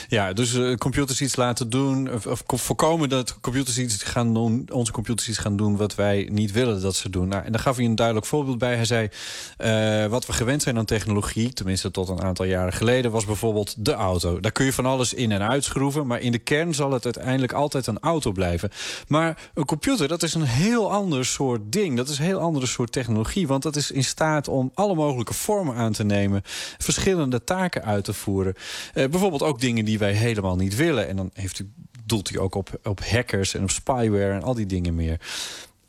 [0.07, 4.91] Ja, dus uh, computers iets laten doen, of, voorkomen dat computers iets gaan doen, onze
[4.91, 7.27] computers iets gaan doen wat wij niet willen dat ze doen.
[7.27, 8.75] Nou, en daar gaf hij een duidelijk voorbeeld bij.
[8.75, 9.09] Hij zei:
[9.57, 13.75] uh, wat we gewend zijn aan technologie, tenminste tot een aantal jaren geleden, was bijvoorbeeld
[13.77, 14.39] de auto.
[14.39, 17.53] Daar kun je van alles in en uitschroeven, maar in de kern zal het uiteindelijk
[17.53, 18.69] altijd een auto blijven.
[19.07, 21.97] Maar een computer, dat is een heel ander soort ding.
[21.97, 25.33] Dat is een heel andere soort technologie, want dat is in staat om alle mogelijke
[25.33, 26.41] vormen aan te nemen,
[26.77, 28.53] verschillende taken uit te voeren.
[28.93, 31.07] Uh, bijvoorbeeld ook dingen die wij helemaal niet willen.
[31.07, 31.71] En dan heeft u,
[32.05, 35.19] doelt hij ook op, op hackers en op spyware en al die dingen meer.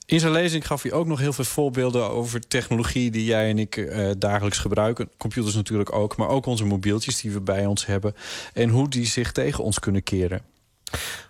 [0.07, 3.59] In zijn lezing gaf hij ook nog heel veel voorbeelden over technologie die jij en
[3.59, 5.11] ik uh, dagelijks gebruiken.
[5.16, 8.15] Computers natuurlijk ook, maar ook onze mobieltjes die we bij ons hebben.
[8.53, 10.40] En hoe die zich tegen ons kunnen keren.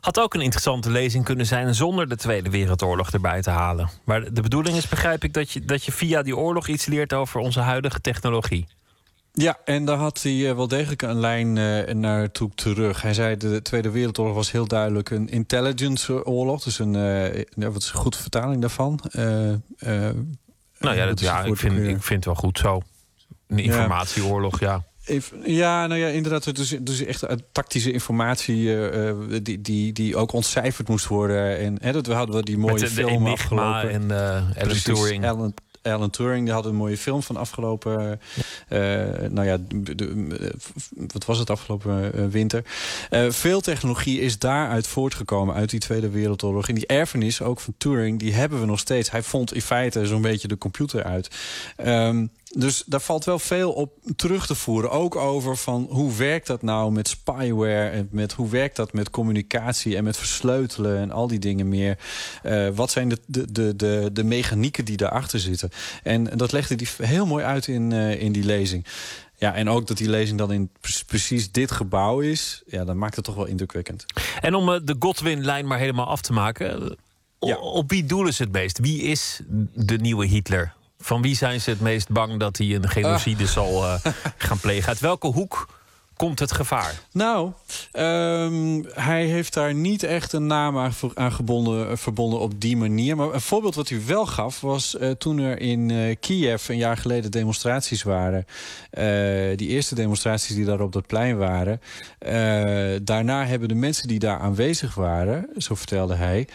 [0.01, 3.91] Had ook een interessante lezing kunnen zijn zonder de Tweede Wereldoorlog erbij te halen.
[4.05, 7.13] Maar de bedoeling is, begrijp ik, dat je, dat je via die oorlog iets leert
[7.13, 8.67] over onze huidige technologie.
[9.39, 13.03] Ja, en daar had hij eh, wel degelijk een lijn uh, naartoe terug.
[13.03, 16.63] Hij zei de Tweede Wereldoorlog was heel duidelijk een intelligence-oorlog.
[16.63, 19.01] Dus een, uh, ja, wat is een goede vertaling daarvan?
[20.79, 22.81] nou ja, dat, ja ik, vind, ik vind het wel goed zo.
[23.47, 24.85] Een informatieoorlog, ja.
[25.45, 26.57] Ja, nou ja, inderdaad.
[26.57, 31.59] Dus, dus echt tactische informatie uh, die, die, die ook ontcijferd moest worden.
[31.59, 33.91] En hè, dat we hadden we die mooie Met de, film de afgelopen.
[33.91, 34.03] en
[34.63, 35.53] uh, Turing.
[35.87, 38.21] Alan Turing, die had een mooie film van afgelopen...
[38.69, 38.79] Uh,
[39.31, 40.55] nou ja, de, de,
[41.13, 42.63] wat was het afgelopen uh, winter?
[43.29, 46.69] Veel technologie is daaruit voortgekomen, uit die Tweede Wereldoorlog.
[46.69, 49.11] En die erfenis, ook van Turing, die hebben we nog steeds.
[49.11, 51.29] Hij vond in feite zo'n beetje de computer uit.
[51.87, 54.91] Um, dus daar valt wel veel op terug te voeren.
[54.91, 57.89] Ook over van hoe werkt dat nou met spyware...
[57.89, 60.99] en met hoe werkt dat met communicatie en met versleutelen...
[60.99, 61.99] en al die dingen meer.
[62.45, 65.71] Uh, wat zijn de, de, de, de, de mechanieken die daarachter zitten?
[66.03, 68.87] En dat legde hij heel mooi uit in, uh, in die lezing.
[69.37, 70.71] Ja, en ook dat die lezing dan in
[71.07, 72.63] precies dit gebouw is...
[72.67, 74.05] ja, dan maakt het toch wel indrukwekkend.
[74.41, 76.97] En om uh, de Godwin-lijn maar helemaal af te maken...
[77.41, 77.57] Ja.
[77.57, 78.79] op wie doelen ze het meest?
[78.79, 79.41] Wie is
[79.75, 80.75] de nieuwe Hitler?
[81.07, 83.49] Van wie zijn ze het meest bang dat hij een genocide uh.
[83.49, 83.95] zal uh,
[84.37, 84.89] gaan plegen?
[84.89, 85.69] Uit welke hoek
[86.17, 87.01] komt het gevaar?
[87.13, 87.53] Nou,
[87.93, 93.17] um, hij heeft daar niet echt een naam aan, aan gebonden, verbonden op die manier.
[93.17, 96.77] Maar een voorbeeld wat hij wel gaf was uh, toen er in uh, Kiev een
[96.77, 98.47] jaar geleden demonstraties waren.
[99.57, 101.81] Die eerste demonstraties die daar op dat plein waren.
[103.05, 106.49] daarna hebben de mensen die daar aanwezig waren, zo vertelde hij,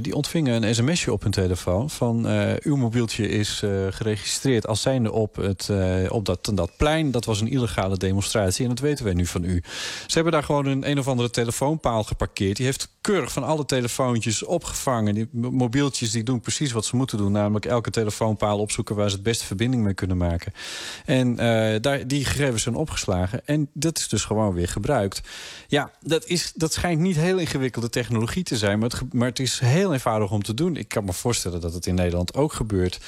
[0.00, 2.26] die ontvingen een sms'je op hun telefoon van
[2.62, 5.70] uw mobieltje is geregistreerd als zijnde op, het,
[6.08, 7.10] op dat, dat plein.
[7.10, 9.62] Dat was een illegale demonstratie en dat weten wij nu van u.
[10.06, 12.56] Ze hebben daar gewoon een een of andere telefoonpaal geparkeerd.
[12.56, 15.14] Die heeft keurig van alle telefoontjes opgevangen.
[15.14, 17.32] Die mobieltjes die doen precies wat ze moeten doen.
[17.32, 20.52] Namelijk elke telefoonpaal opzoeken waar ze het beste verbinding mee kunnen maken.
[21.04, 21.36] En uh,
[21.80, 23.46] daar, die gegevens zijn opgeslagen.
[23.46, 25.20] En dat is dus gewoon weer gebruikt.
[25.68, 28.78] Ja, dat, is, dat schijnt niet heel ingewikkelde technologie te zijn.
[28.78, 30.76] Maar het, maar het is heel eenvoudig om te doen.
[30.76, 33.00] Ik kan me voorstellen dat het in Nederland ook gebeurt.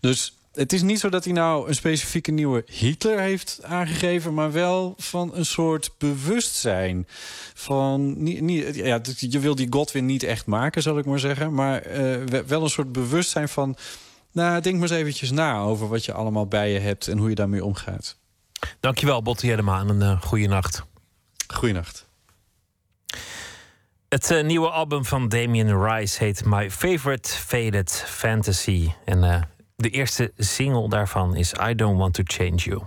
[0.00, 4.52] Dus het is niet zo dat hij nou een specifieke nieuwe Hitler heeft aangegeven, maar
[4.52, 7.06] wel van een soort bewustzijn.
[7.54, 11.54] Van, niet, niet, ja, je wil die Godwin niet echt maken, zal ik maar zeggen.
[11.54, 13.76] Maar uh, wel een soort bewustzijn van.
[14.32, 17.28] Nou, denk maar eens eventjes na over wat je allemaal bij je hebt en hoe
[17.28, 18.18] je daarmee omgaat.
[18.80, 20.82] Dankjewel, Botte Jellema, en een uh, goede nacht.
[21.54, 22.08] Goeienacht.
[24.08, 28.90] Het uh, nieuwe album van Damien Rice heet My Favorite Faded Fantasy.
[29.04, 29.48] En
[29.80, 32.82] de eerste single daarvan is I Don't Want to Change You.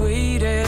[0.00, 0.66] Waiting.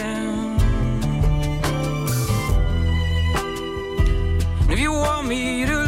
[4.69, 5.82] If you want me to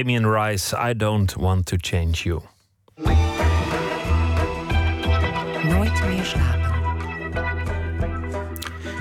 [0.00, 2.49] Damien Rice, I don't want to change you.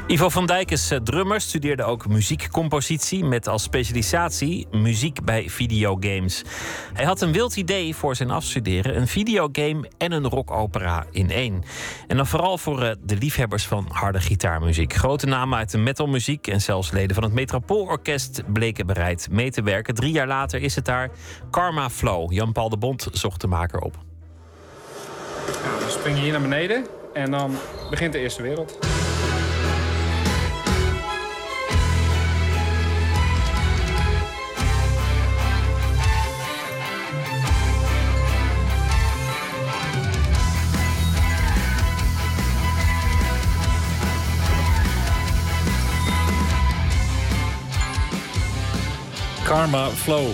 [0.10, 6.44] Ivo van Dijk is eh, drummer, studeerde ook muziekcompositie met als specialisatie muziek bij videogames.
[6.94, 11.64] Hij had een wild idee voor zijn afstuderen: een videogame en een rockopera in één.
[12.08, 14.94] En dan vooral voor eh, de liefhebbers van harde gitaarmuziek.
[14.94, 19.62] Grote namen uit de metalmuziek en zelfs leden van het Metropoolorkest bleken bereid mee te
[19.62, 19.96] werken.
[19.96, 21.10] Drie jaar later is het daar
[21.52, 22.32] Karma Flow.
[22.32, 23.98] Jan-Paul de Bond zocht de maker op.
[25.66, 27.56] Nou, dan spring je hier naar beneden en dan
[27.90, 28.99] begint de Eerste Wereld.
[49.50, 50.28] Karma Flow.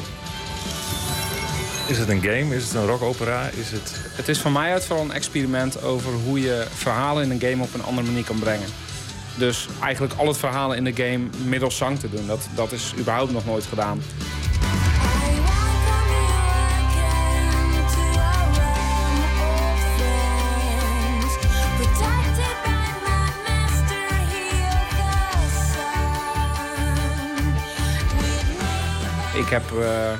[1.88, 2.56] Is het een game?
[2.56, 3.50] Is het een rockopera?
[3.50, 3.94] Is het...
[4.10, 7.64] Het is van mij uit vooral een experiment over hoe je verhalen in een game
[7.64, 8.68] op een andere manier kan brengen.
[9.38, 12.28] Dus eigenlijk al het verhalen in de game middels zang te doen.
[12.28, 14.02] Dat, dat is überhaupt nog nooit gedaan.
[29.46, 30.12] Ik heb eh,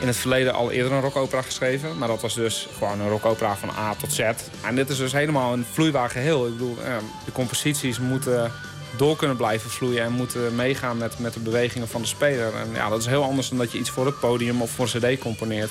[0.00, 1.98] in het verleden al eerder een rockopera geschreven.
[1.98, 4.20] Maar dat was dus gewoon een rockopera van A tot Z.
[4.64, 6.46] En dit is dus helemaal een vloeibaar geheel.
[6.46, 8.52] Ik bedoel, eh, de composities moeten
[8.96, 10.02] door kunnen blijven vloeien...
[10.02, 12.54] en moeten meegaan met, met de bewegingen van de speler.
[12.56, 14.88] En ja, dat is heel anders dan dat je iets voor het podium of voor
[14.92, 15.70] een cd componeert.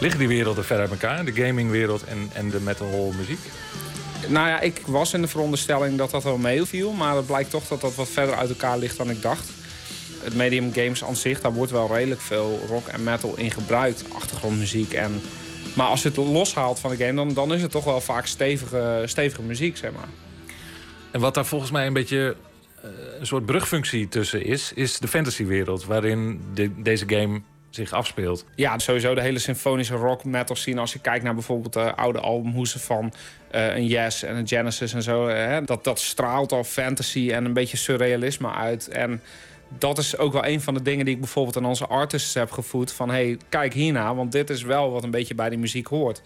[0.00, 1.24] Liggen die werelden ver uit elkaar?
[1.24, 3.40] De gamingwereld en, en de metal muziek?
[4.28, 6.92] Nou ja, ik was in de veronderstelling dat dat wel meeviel.
[6.92, 9.50] Maar het blijkt toch dat dat wat verder uit elkaar ligt dan ik dacht.
[10.24, 14.04] Het medium games aan zich, daar wordt wel redelijk veel rock en metal in gebruikt.
[14.14, 15.20] Achtergrondmuziek en...
[15.74, 18.26] Maar als je het loshaalt van de game, dan, dan is het toch wel vaak
[18.26, 20.08] stevige, stevige muziek, zeg maar.
[21.10, 22.36] En wat daar volgens mij een beetje
[22.82, 22.90] eh,
[23.20, 24.72] een soort brugfunctie tussen is...
[24.74, 27.40] is de fantasywereld waarin de- deze game
[27.70, 28.44] zich afspeelt.
[28.54, 30.80] Ja, sowieso de hele symfonische rock metal scene.
[30.80, 33.12] Als je kijkt naar bijvoorbeeld de oude albumhoesen van
[33.50, 35.26] eh, een Yes en een Genesis en zo.
[35.26, 38.88] eh, Hè, dat, dat straalt al fantasy en een beetje surrealisme uit.
[38.88, 39.22] En
[39.78, 42.50] dat is ook wel een van de dingen die ik bijvoorbeeld aan onze artists heb
[42.50, 42.92] gevoed.
[42.92, 46.22] Van hey, kijk hierna, want dit is wel wat een beetje bij die muziek hoort.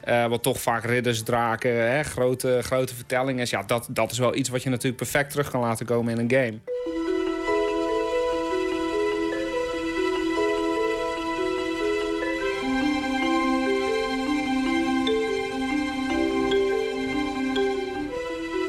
[0.00, 3.50] Eh, wat toch vaak ridders, draken, hè, grote, grote vertellingen is.
[3.50, 6.18] Ja, dat, dat is wel iets wat je natuurlijk perfect terug kan laten komen in
[6.18, 7.17] een game.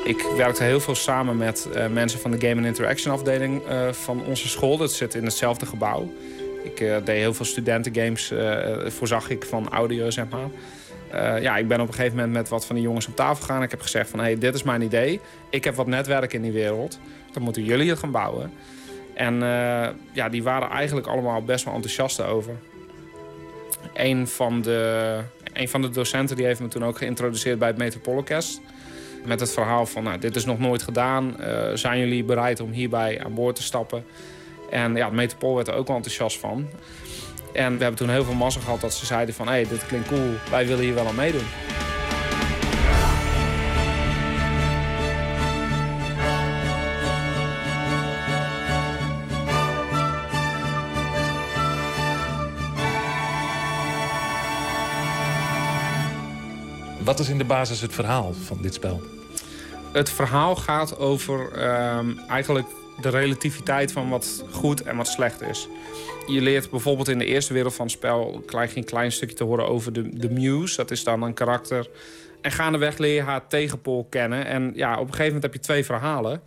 [0.10, 3.92] Ik werkte heel veel samen met eh, mensen van de Game and Interaction afdeling eh,
[3.92, 4.78] van onze school.
[4.78, 6.14] Dat zit in hetzelfde gebouw.
[6.64, 8.34] Ik eh, deed heel veel studentengames,
[8.88, 10.50] voorzag ik van audio, zeg maar.
[11.42, 13.64] Ja, ik ben op een gegeven moment met wat van die jongens op tafel gegaan.
[13.64, 15.20] Ik heb gezegd van, hey, dit is mijn idee.
[15.50, 17.00] Ik heb wat netwerk in die wereld.
[17.32, 18.52] Dan moeten jullie het gaan bouwen.
[19.14, 19.36] En
[20.12, 22.54] ja, die waren eigenlijk allemaal best wel enthousiast over.
[23.94, 25.20] Een van, de,
[25.54, 28.62] een van de docenten die heeft me toen ook geïntroduceerd bij het Metropoolorkest.
[29.26, 31.40] Met het verhaal van, nou, dit is nog nooit gedaan.
[31.40, 34.06] Eh, zijn jullie bereid om hierbij aan boord te stappen?
[34.70, 36.68] En ja, Metropool werd er ook wel enthousiast van.
[37.54, 39.48] En we hebben toen heel veel massa gehad dat ze zeiden van...
[39.48, 41.46] hé, hey, dit klinkt cool, wij willen hier wel aan meedoen.
[57.20, 59.02] Wat is in de basis het verhaal van dit spel?
[59.94, 62.68] Het verhaal gaat over ehm, eigenlijk
[63.02, 65.68] de relativiteit van wat goed en wat slecht is.
[66.28, 68.44] Je leert bijvoorbeeld in de eerste wereld van het spel...
[68.46, 70.76] krijg je een klein stukje te horen over de, de muse.
[70.76, 71.90] Dat is dan een karakter.
[72.42, 74.46] En gaandeweg leer je haar tegenpool kennen.
[74.46, 76.42] En ja, op een gegeven moment heb je twee verhalen...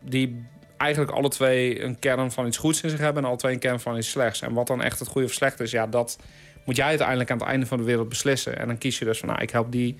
[0.00, 0.44] die
[0.76, 3.22] eigenlijk alle twee een kern van iets goeds in zich hebben...
[3.22, 4.40] en alle twee een kern van iets slechts.
[4.40, 5.70] En wat dan echt het goede of slecht is...
[5.70, 6.18] ja, dat
[6.64, 8.58] moet jij uiteindelijk aan het einde van de wereld beslissen.
[8.58, 9.96] En dan kies je dus van, nou, ik help die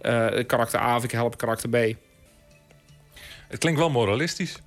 [0.00, 1.96] eh, karakter A of ik help karakter B.
[3.48, 4.58] Het klinkt wel moralistisch.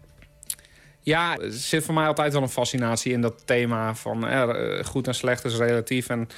[1.02, 5.08] Ja, er zit voor mij altijd wel een fascinatie in dat thema van eh, goed
[5.08, 6.10] en slecht is relatief.
[6.10, 6.30] En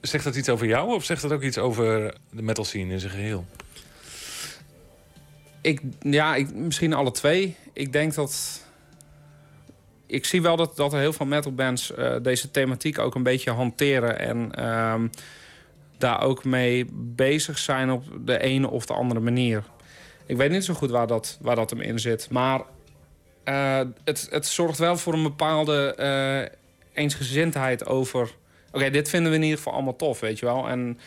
[0.00, 3.00] Zegt dat iets over jou of zegt dat ook iets over de metal scene in
[3.00, 3.46] zijn geheel?
[5.60, 7.56] ik, ja, ik, misschien alle twee.
[7.72, 8.61] Ik denk dat.
[10.12, 13.50] Ik zie wel dat, dat er heel veel metalbands eh deze thematiek ook een beetje
[13.50, 14.18] hanteren.
[14.18, 15.08] En ehm,
[15.98, 19.64] daar ook mee bezig zijn op de ene of de andere manier.
[20.26, 22.30] Ik weet niet zo goed waar dat, waar dat hem in zit.
[22.30, 22.60] Maar
[23.44, 28.34] eh, het, het zorgt wel voor een bepaalde eh, eensgezindheid over...
[28.72, 30.68] Oké, dit vinden we in ieder geval allemaal tof, weet je wel.
[30.68, 30.98] En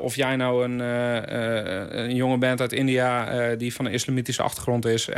[0.00, 4.42] of jij nou een, eh, eh, een jongen bent uit India die van een islamitische
[4.42, 5.08] achtergrond is...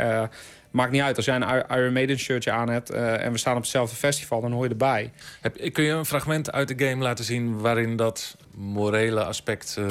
[0.75, 1.15] maakt niet uit.
[1.15, 4.41] Als jij een Iron Maiden shirtje aan hebt eh, en we staan op hetzelfde festival...
[4.41, 5.11] dan hoor je erbij.
[5.41, 9.85] Heb, kun je een fragment uit de game laten zien waarin dat morele aspect eh,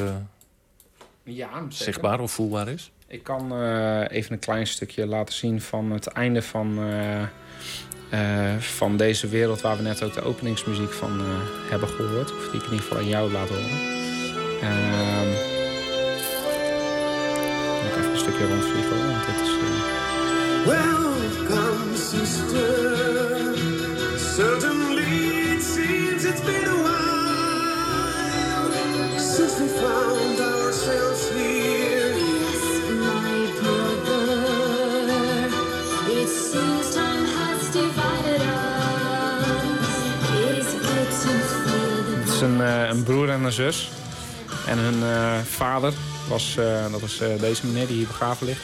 [1.23, 2.93] Ja, zichtbaar of voelbaar is?
[3.09, 7.23] Ik kan eh, even een klein stukje laten zien van het einde van, eh,
[8.11, 9.61] eh, van deze wereld...
[9.61, 11.27] waar we net ook de openingsmuziek van eh,
[11.71, 12.33] hebben gehoord.
[12.37, 13.71] Of die ik in ieder geval aan jou laat horen.
[14.63, 15.53] Ehm
[17.85, 19.49] nog even een stukje rondvliegen, want dit is...
[19.49, 19.94] eh,
[20.67, 23.55] Welcome, sister.
[24.17, 25.03] Certainly
[25.53, 28.71] it seems it's been a while
[29.19, 32.15] since we found ourselves here.
[32.99, 34.27] my brother.
[36.09, 39.93] It seems time has divided us.
[40.33, 41.33] It is good to
[41.63, 43.91] feel the Het is een, eh, een broer en een zus.
[44.67, 45.93] En hun eh, vader
[46.29, 48.61] was, eh, dat is eh, deze meneer die hier begraven ligt.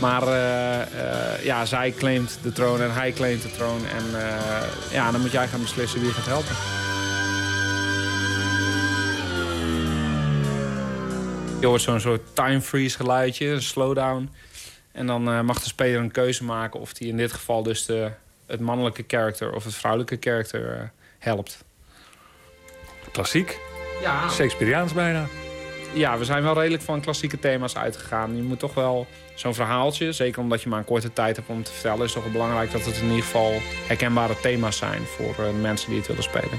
[0.00, 3.86] Maar eh, eh, ja, zij claimt de troon en hij claimt de troon.
[3.86, 6.56] En eh, ja, dan moet jij gaan beslissen wie gaat helpen.
[11.60, 14.30] Je hoort zo'n soort time freeze geluidje, een slowdown.
[14.92, 17.86] En dan eh, mag de speler een keuze maken of hij in dit geval dus
[17.86, 18.10] de,
[18.46, 20.82] het mannelijke karakter of het vrouwelijke karakter eh,
[21.18, 21.64] helpt.
[23.12, 23.58] Klassiek.
[24.02, 24.30] Ja.
[24.30, 25.26] Shakespeareaans bijna.
[25.94, 28.36] Ja, we zijn wel redelijk van klassieke thema's uitgegaan.
[28.36, 31.62] Je moet toch wel zo'n verhaaltje, zeker omdat je maar een korte tijd hebt om
[31.62, 33.52] te vertellen, is toch wel belangrijk dat het in ieder geval
[33.86, 36.58] herkenbare thema's zijn voor eh, de mensen die het willen spelen.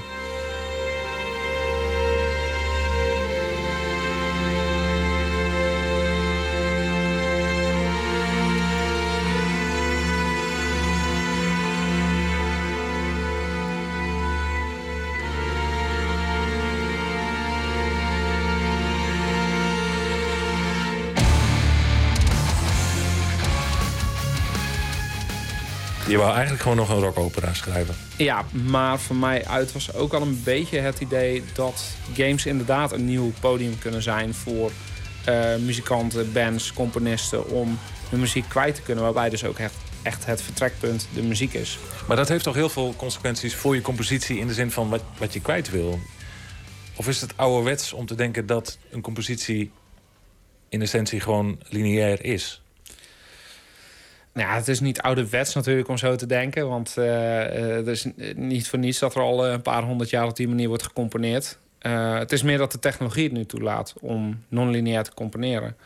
[26.22, 27.94] Wou eigenlijk gewoon nog een rockopera schrijven.
[28.16, 32.92] Ja, maar voor mij uit was ook al een beetje het idee dat games inderdaad
[32.92, 34.70] een nieuw podium kunnen zijn voor
[35.24, 37.78] eh, muzikanten, bands, componisten om
[38.08, 39.04] hun muziek kwijt te kunnen.
[39.04, 41.78] Waarbij dus ook echt, echt het vertrekpunt de muziek is.
[42.06, 45.02] Maar dat heeft toch heel veel consequenties voor je compositie in de zin van wat,
[45.18, 46.00] wat je kwijt wil?
[46.96, 49.70] Of is het ouderwets om te denken dat een compositie
[50.68, 52.61] in essentie gewoon lineair is?
[54.32, 56.68] Nou ja, het is niet ouderwets natuurlijk om zo te denken.
[56.68, 60.26] Want eh, er is niet voor niets dat er al eh, een paar honderd jaar
[60.26, 61.58] op die manier wordt gecomponeerd.
[61.86, 65.76] Uh, het is meer dat de technologie het nu toelaat om non-lineair te componeren.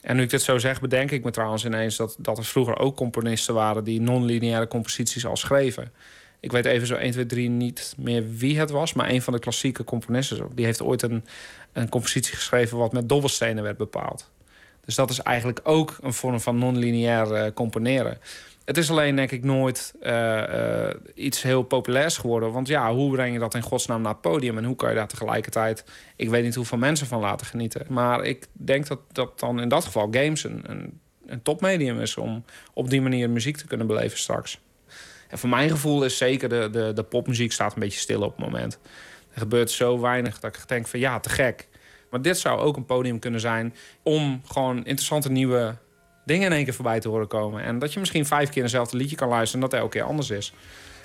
[0.00, 2.78] En nu ik dit zo zeg, bedenk ik me trouwens ineens dat, dat er vroeger
[2.78, 5.92] ook componisten waren die non-lineaire composities al schreven.
[6.40, 9.32] Ik weet even zo 1, 2, 3 niet meer wie het was, maar een van
[9.32, 10.48] de klassieke componisten.
[10.54, 11.24] Die heeft ooit een,
[11.72, 14.30] een compositie geschreven wat met dobbelstenen werd bepaald.
[14.90, 18.18] Dus dat is eigenlijk ook een vorm van non-lineair uh, componeren.
[18.64, 22.52] Het is alleen, denk ik, nooit uh, uh, iets heel populairs geworden.
[22.52, 24.58] Want ja, hoe breng je dat in godsnaam naar het podium?
[24.58, 25.84] En hoe kan je daar tegelijkertijd...
[26.16, 27.86] Ik weet niet hoeveel mensen van laten genieten.
[27.88, 32.16] Maar ik denk dat, dat dan in dat geval games een, een, een topmedium is...
[32.16, 32.44] om
[32.74, 34.60] op die manier muziek te kunnen beleven straks.
[35.28, 38.36] En voor mijn gevoel is zeker de, de, de popmuziek staat een beetje stil op
[38.36, 38.78] het moment.
[39.32, 41.68] Er gebeurt zo weinig dat ik denk van ja, te gek.
[42.10, 45.74] Maar dit zou ook een podium kunnen zijn om gewoon interessante nieuwe
[46.24, 47.62] dingen in één keer voorbij te horen komen.
[47.62, 50.30] En dat je misschien vijf keer eenzelfde liedje kan luisteren en dat elke keer anders
[50.30, 50.52] is.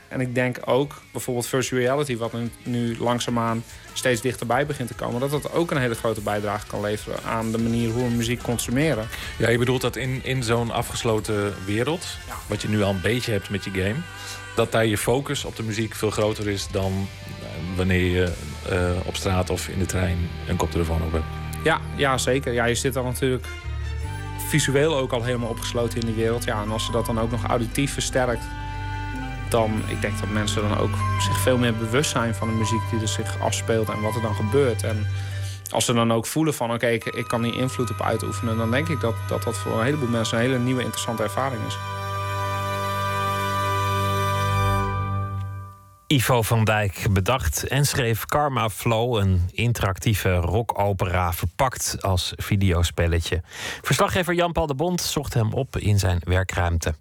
[0.08, 2.32] En ik denk ook bijvoorbeeld virtual reality, wat
[2.64, 3.64] nu, langzaamaan
[3.94, 7.52] steeds dichterbij begint te komen, dat dat ook een hele grote bijdrage kan leveren aan
[7.52, 9.08] de manier hoe we muziek consumeren.
[9.38, 12.06] Ja, je bedoelt dat in, in zo'n afgesloten wereld,
[12.48, 13.96] wat je nu al een beetje hebt met je game,
[14.56, 17.08] dat daar je focus op de muziek veel groter is dan
[17.76, 18.34] wanneer je
[19.04, 21.26] op straat of in de trein een koptelefoon op hebt.
[21.64, 22.54] Ja, ja zeker.
[22.54, 23.48] Ja, je zit dan natuurlijk
[24.48, 26.44] visueel ook al helemaal opgesloten in die wereld.
[26.44, 28.44] Ja, en als ze dat dan ook nog auditief versterkt,
[29.50, 32.82] dan ik denk dat mensen dan ook zich veel meer bewust zijn van de muziek
[32.92, 34.84] die er zich afspeelt en wat er dan gebeurt.
[34.84, 35.08] En
[35.72, 38.90] als ze dan ook voelen van oké, ik, kan die invloed op uitoefenen, dan denk
[38.90, 41.78] ik dat, dat dat voor een heleboel mensen een hele nieuwe interessante ervaring is.
[46.16, 53.42] Ivo van Dijk bedacht en schreef Karma Flow, een interactieve rockopera verpakt als videospelletje.
[53.82, 56.96] Verslaggever Jan-Paul de Bond zocht hem op in zijn werkruimte.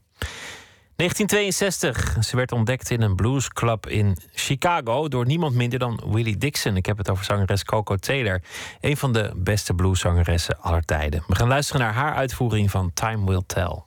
[0.97, 2.17] 1962.
[2.25, 6.77] Ze werd ontdekt in een bluesclub in Chicago door niemand minder dan Willie Dixon.
[6.77, 8.43] Ik heb het over zangeres Coco Taylor,
[8.81, 11.25] een van de beste blueszangeressen aller tijden.
[11.27, 13.83] We gaan luisteren naar haar uitvoering van Time Will Tell.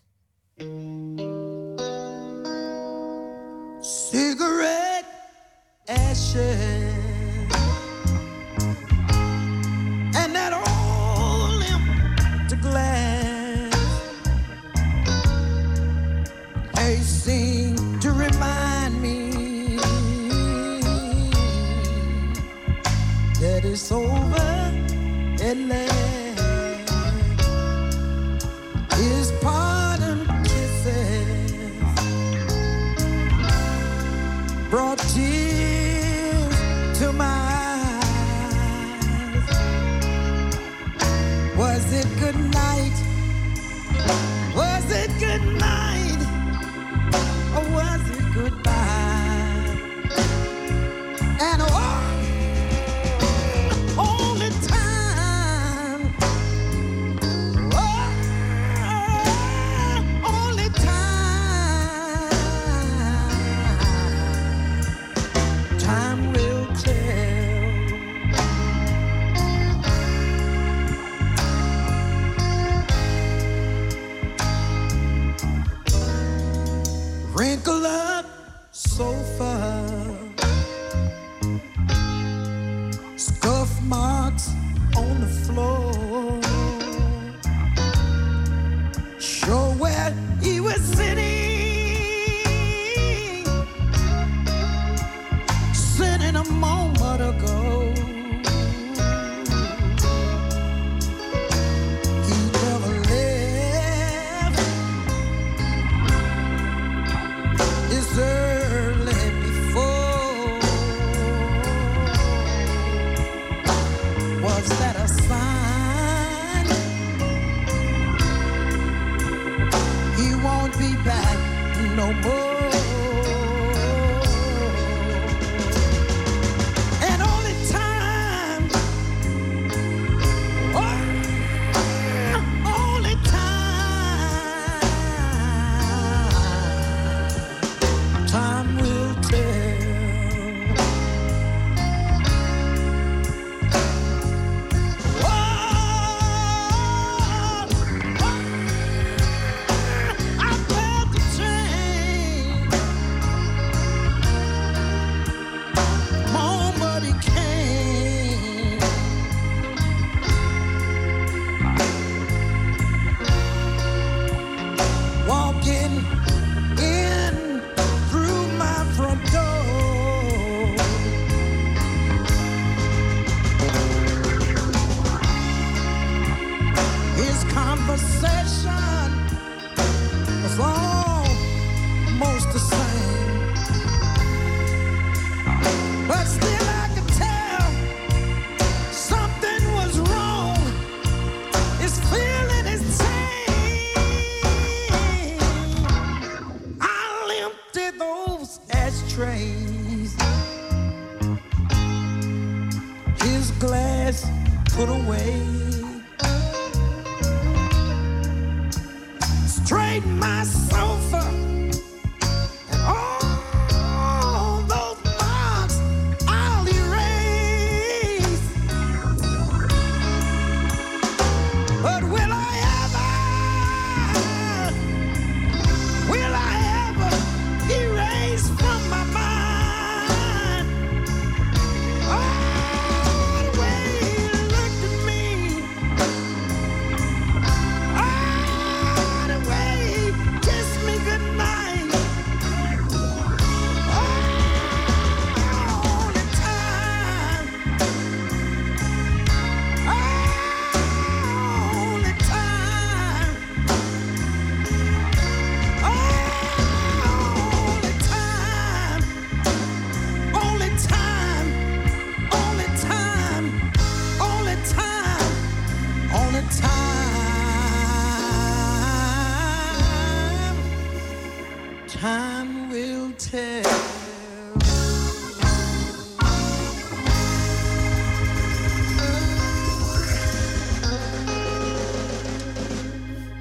[3.81, 5.16] Cigarette
[5.87, 6.93] ashes.
[10.15, 13.73] And that old empty glass
[16.73, 19.77] they seem to remind me
[23.39, 24.35] that it's over
[25.41, 25.97] at last.
[28.95, 29.31] His
[30.43, 31.71] kisses
[34.69, 35.36] brought tears
[44.97, 45.86] Was it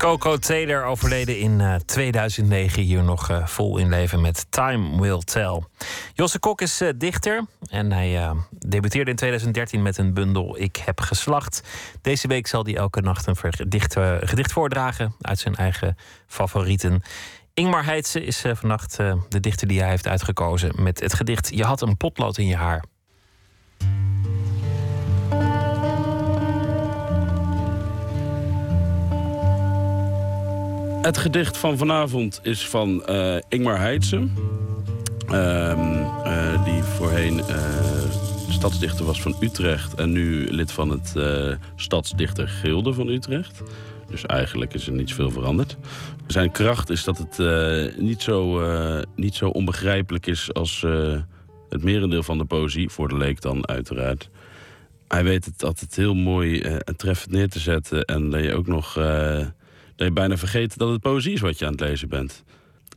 [0.07, 2.83] Coco Taylor overleden in eh, 2009.
[2.83, 5.63] Hier nog eh, vol in leven met Time Will Tell.
[6.15, 7.45] Josse Kok is eh, dichter.
[7.71, 11.63] En hij eh, debuteerde in 2013 met een bundel Ik heb geslacht.
[12.03, 15.97] Deze week zal hij elke nacht een gedicht, eh, gedicht voordragen uit zijn eigen
[16.27, 17.03] favorieten.
[17.57, 21.51] Ingmar Heitse is eh, vannacht eh, de dichter die hij heeft uitgekozen met het gedicht
[21.55, 22.85] Je had een potlood in je haar.
[31.07, 34.29] Het gedicht van vanavond is van eh, Ingmar Heitse.
[35.27, 37.57] Ehm, eh, die voorheen eh,
[38.49, 39.95] stadsdichter was van Utrecht...
[39.95, 43.63] en nu lid van het eh Stadsdichtergilde van Utrecht.
[44.11, 45.77] Dus eigenlijk is er niet zoveel veranderd.
[46.27, 47.39] Zijn kracht is dat het
[47.99, 48.61] niet, zo,
[49.17, 50.55] niet zo onbegrijpelijk is...
[50.55, 50.85] als
[51.69, 54.31] het merendeel van de poëzie, voor de leek dan uiteraard.
[55.09, 58.05] Hij weet het altijd heel mooi en treffend neer te zetten...
[58.05, 58.99] en dat je ook nog...
[59.97, 62.45] dat je bijna vergeet dat het poëzie is wat je aan het lezen bent.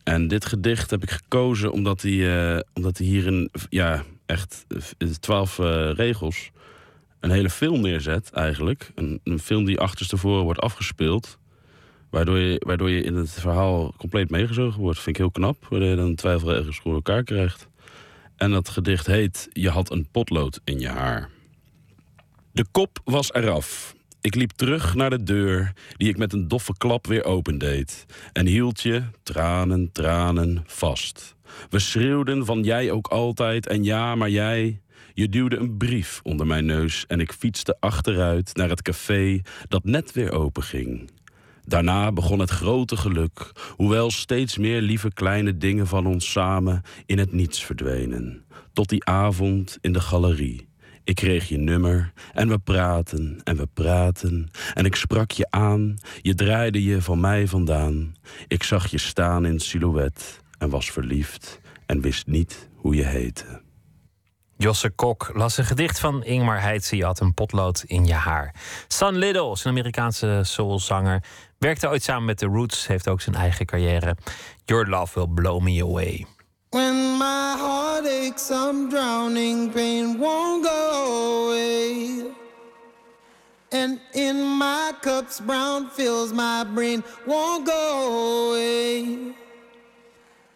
[0.04, 4.66] En dit gedicht heb ik gekozen omdat hij, eh, omdat hij hierin ja, echt
[4.98, 6.52] eh, twaalf eh, regels
[7.20, 8.92] een hele film neerzet eigenlijk.
[8.96, 11.38] Een, een film die achterstevoren wordt afgespeeld.
[12.10, 15.00] Waardoor je, waardoor je in het verhaal compleet meegezogen wordt.
[15.00, 15.68] Vind ik heel knap.
[15.70, 17.68] Waardoor je dan twijfelregels voor elkaar krijgt.
[18.36, 21.30] En dat gedicht heet Je had een potlood in je haar.
[22.52, 23.96] De kop was eraf.
[24.22, 28.06] Ik liep terug naar de deur, die ik met een doffe klap weer opendeed.
[28.34, 31.36] En hield je, tranen, tranen, vast.
[31.70, 34.82] We schreeuwden van jij ook altijd en ja, maar jij.
[35.14, 39.84] Je duwde een brief onder mijn neus en ik fietste achteruit naar het café dat
[39.84, 41.10] net weer open ging.
[41.64, 47.18] Daarna begon het grote geluk, hoewel steeds meer lieve kleine dingen van ons samen in
[47.18, 48.46] het niets verdwenen.
[48.74, 50.69] Tot die avond in de galerie.
[51.10, 54.50] Ik kreeg je nummer en we praten en we praten.
[54.74, 58.16] En ik sprak je aan, je draaide je van mij vandaan.
[58.48, 63.62] Ik zag je staan in silhouet en was verliefd en wist niet hoe je heette.
[64.58, 66.96] Josse Kok las een gedicht van Ingmar Heitse.
[66.96, 68.56] Je had een potlood in je haar.
[69.12, 71.24] Little is een Amerikaanse soulzanger.
[71.58, 72.88] Werkte ooit samen met The Roots.
[72.88, 74.18] Heeft ook zijn eigen carrière.
[74.66, 76.26] Your love will blow me away.
[76.72, 82.32] When my heart aches, I'm drowning pain won't go away.
[83.72, 89.34] And in my cups, brown fills my brain won't go away.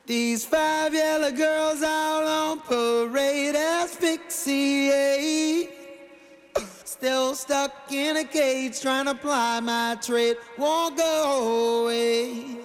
[0.06, 5.72] These five yellow girls out on parade asphyxiate.
[6.86, 12.60] Still stuck in a cage trying to ply my trade won't go away.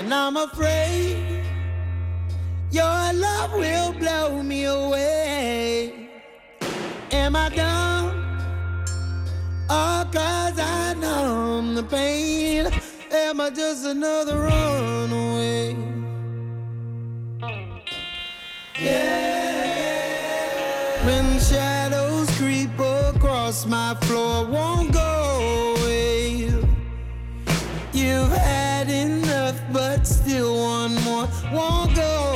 [0.00, 1.47] And I'm afraid
[2.70, 6.08] your love will blow me away.
[7.10, 8.08] Am I dumb?
[9.70, 12.66] Or cause I numb the pain?
[13.10, 15.76] Am I just another runaway?
[18.80, 19.38] Yeah.
[21.06, 26.52] When shadows creep across my floor, won't go away.
[27.92, 32.27] You've had enough, but still one more won't go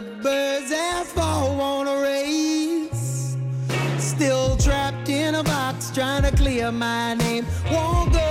[0.00, 3.36] thunderbirds as fall on a race.
[3.98, 8.29] Still trapped in a box trying to clear my name won't go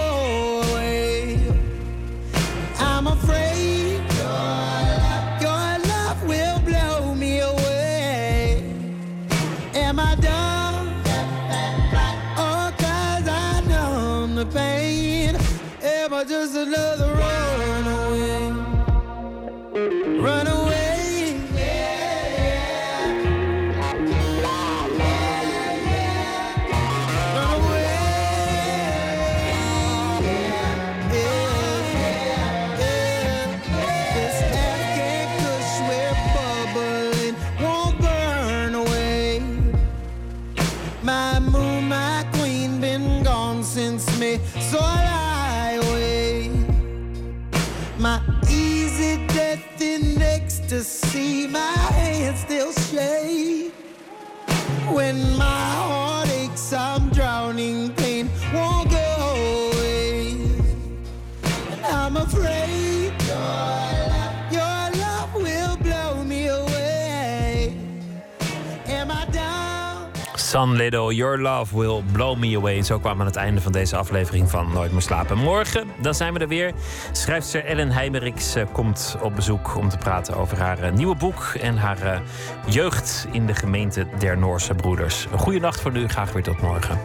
[70.50, 72.82] San Little, Your Love Will Blow Me Away.
[72.82, 75.38] Zo kwamen we aan het einde van deze aflevering van Nooit meer slapen.
[75.38, 76.74] Morgen, dan zijn we er weer.
[77.12, 81.54] Schrijfster Ellen Heimerichs eh, komt op bezoek om te praten over haar eh, nieuwe boek
[81.62, 82.20] en haar eh,
[82.68, 85.28] jeugd in de gemeente der Noorse Broeders.
[85.32, 87.00] Een goede nacht voor nu, graag weer tot morgen.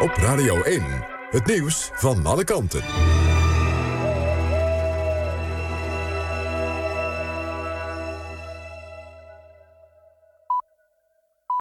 [0.00, 0.82] Op Radio 1,
[1.30, 2.82] het nieuws van alle kanten.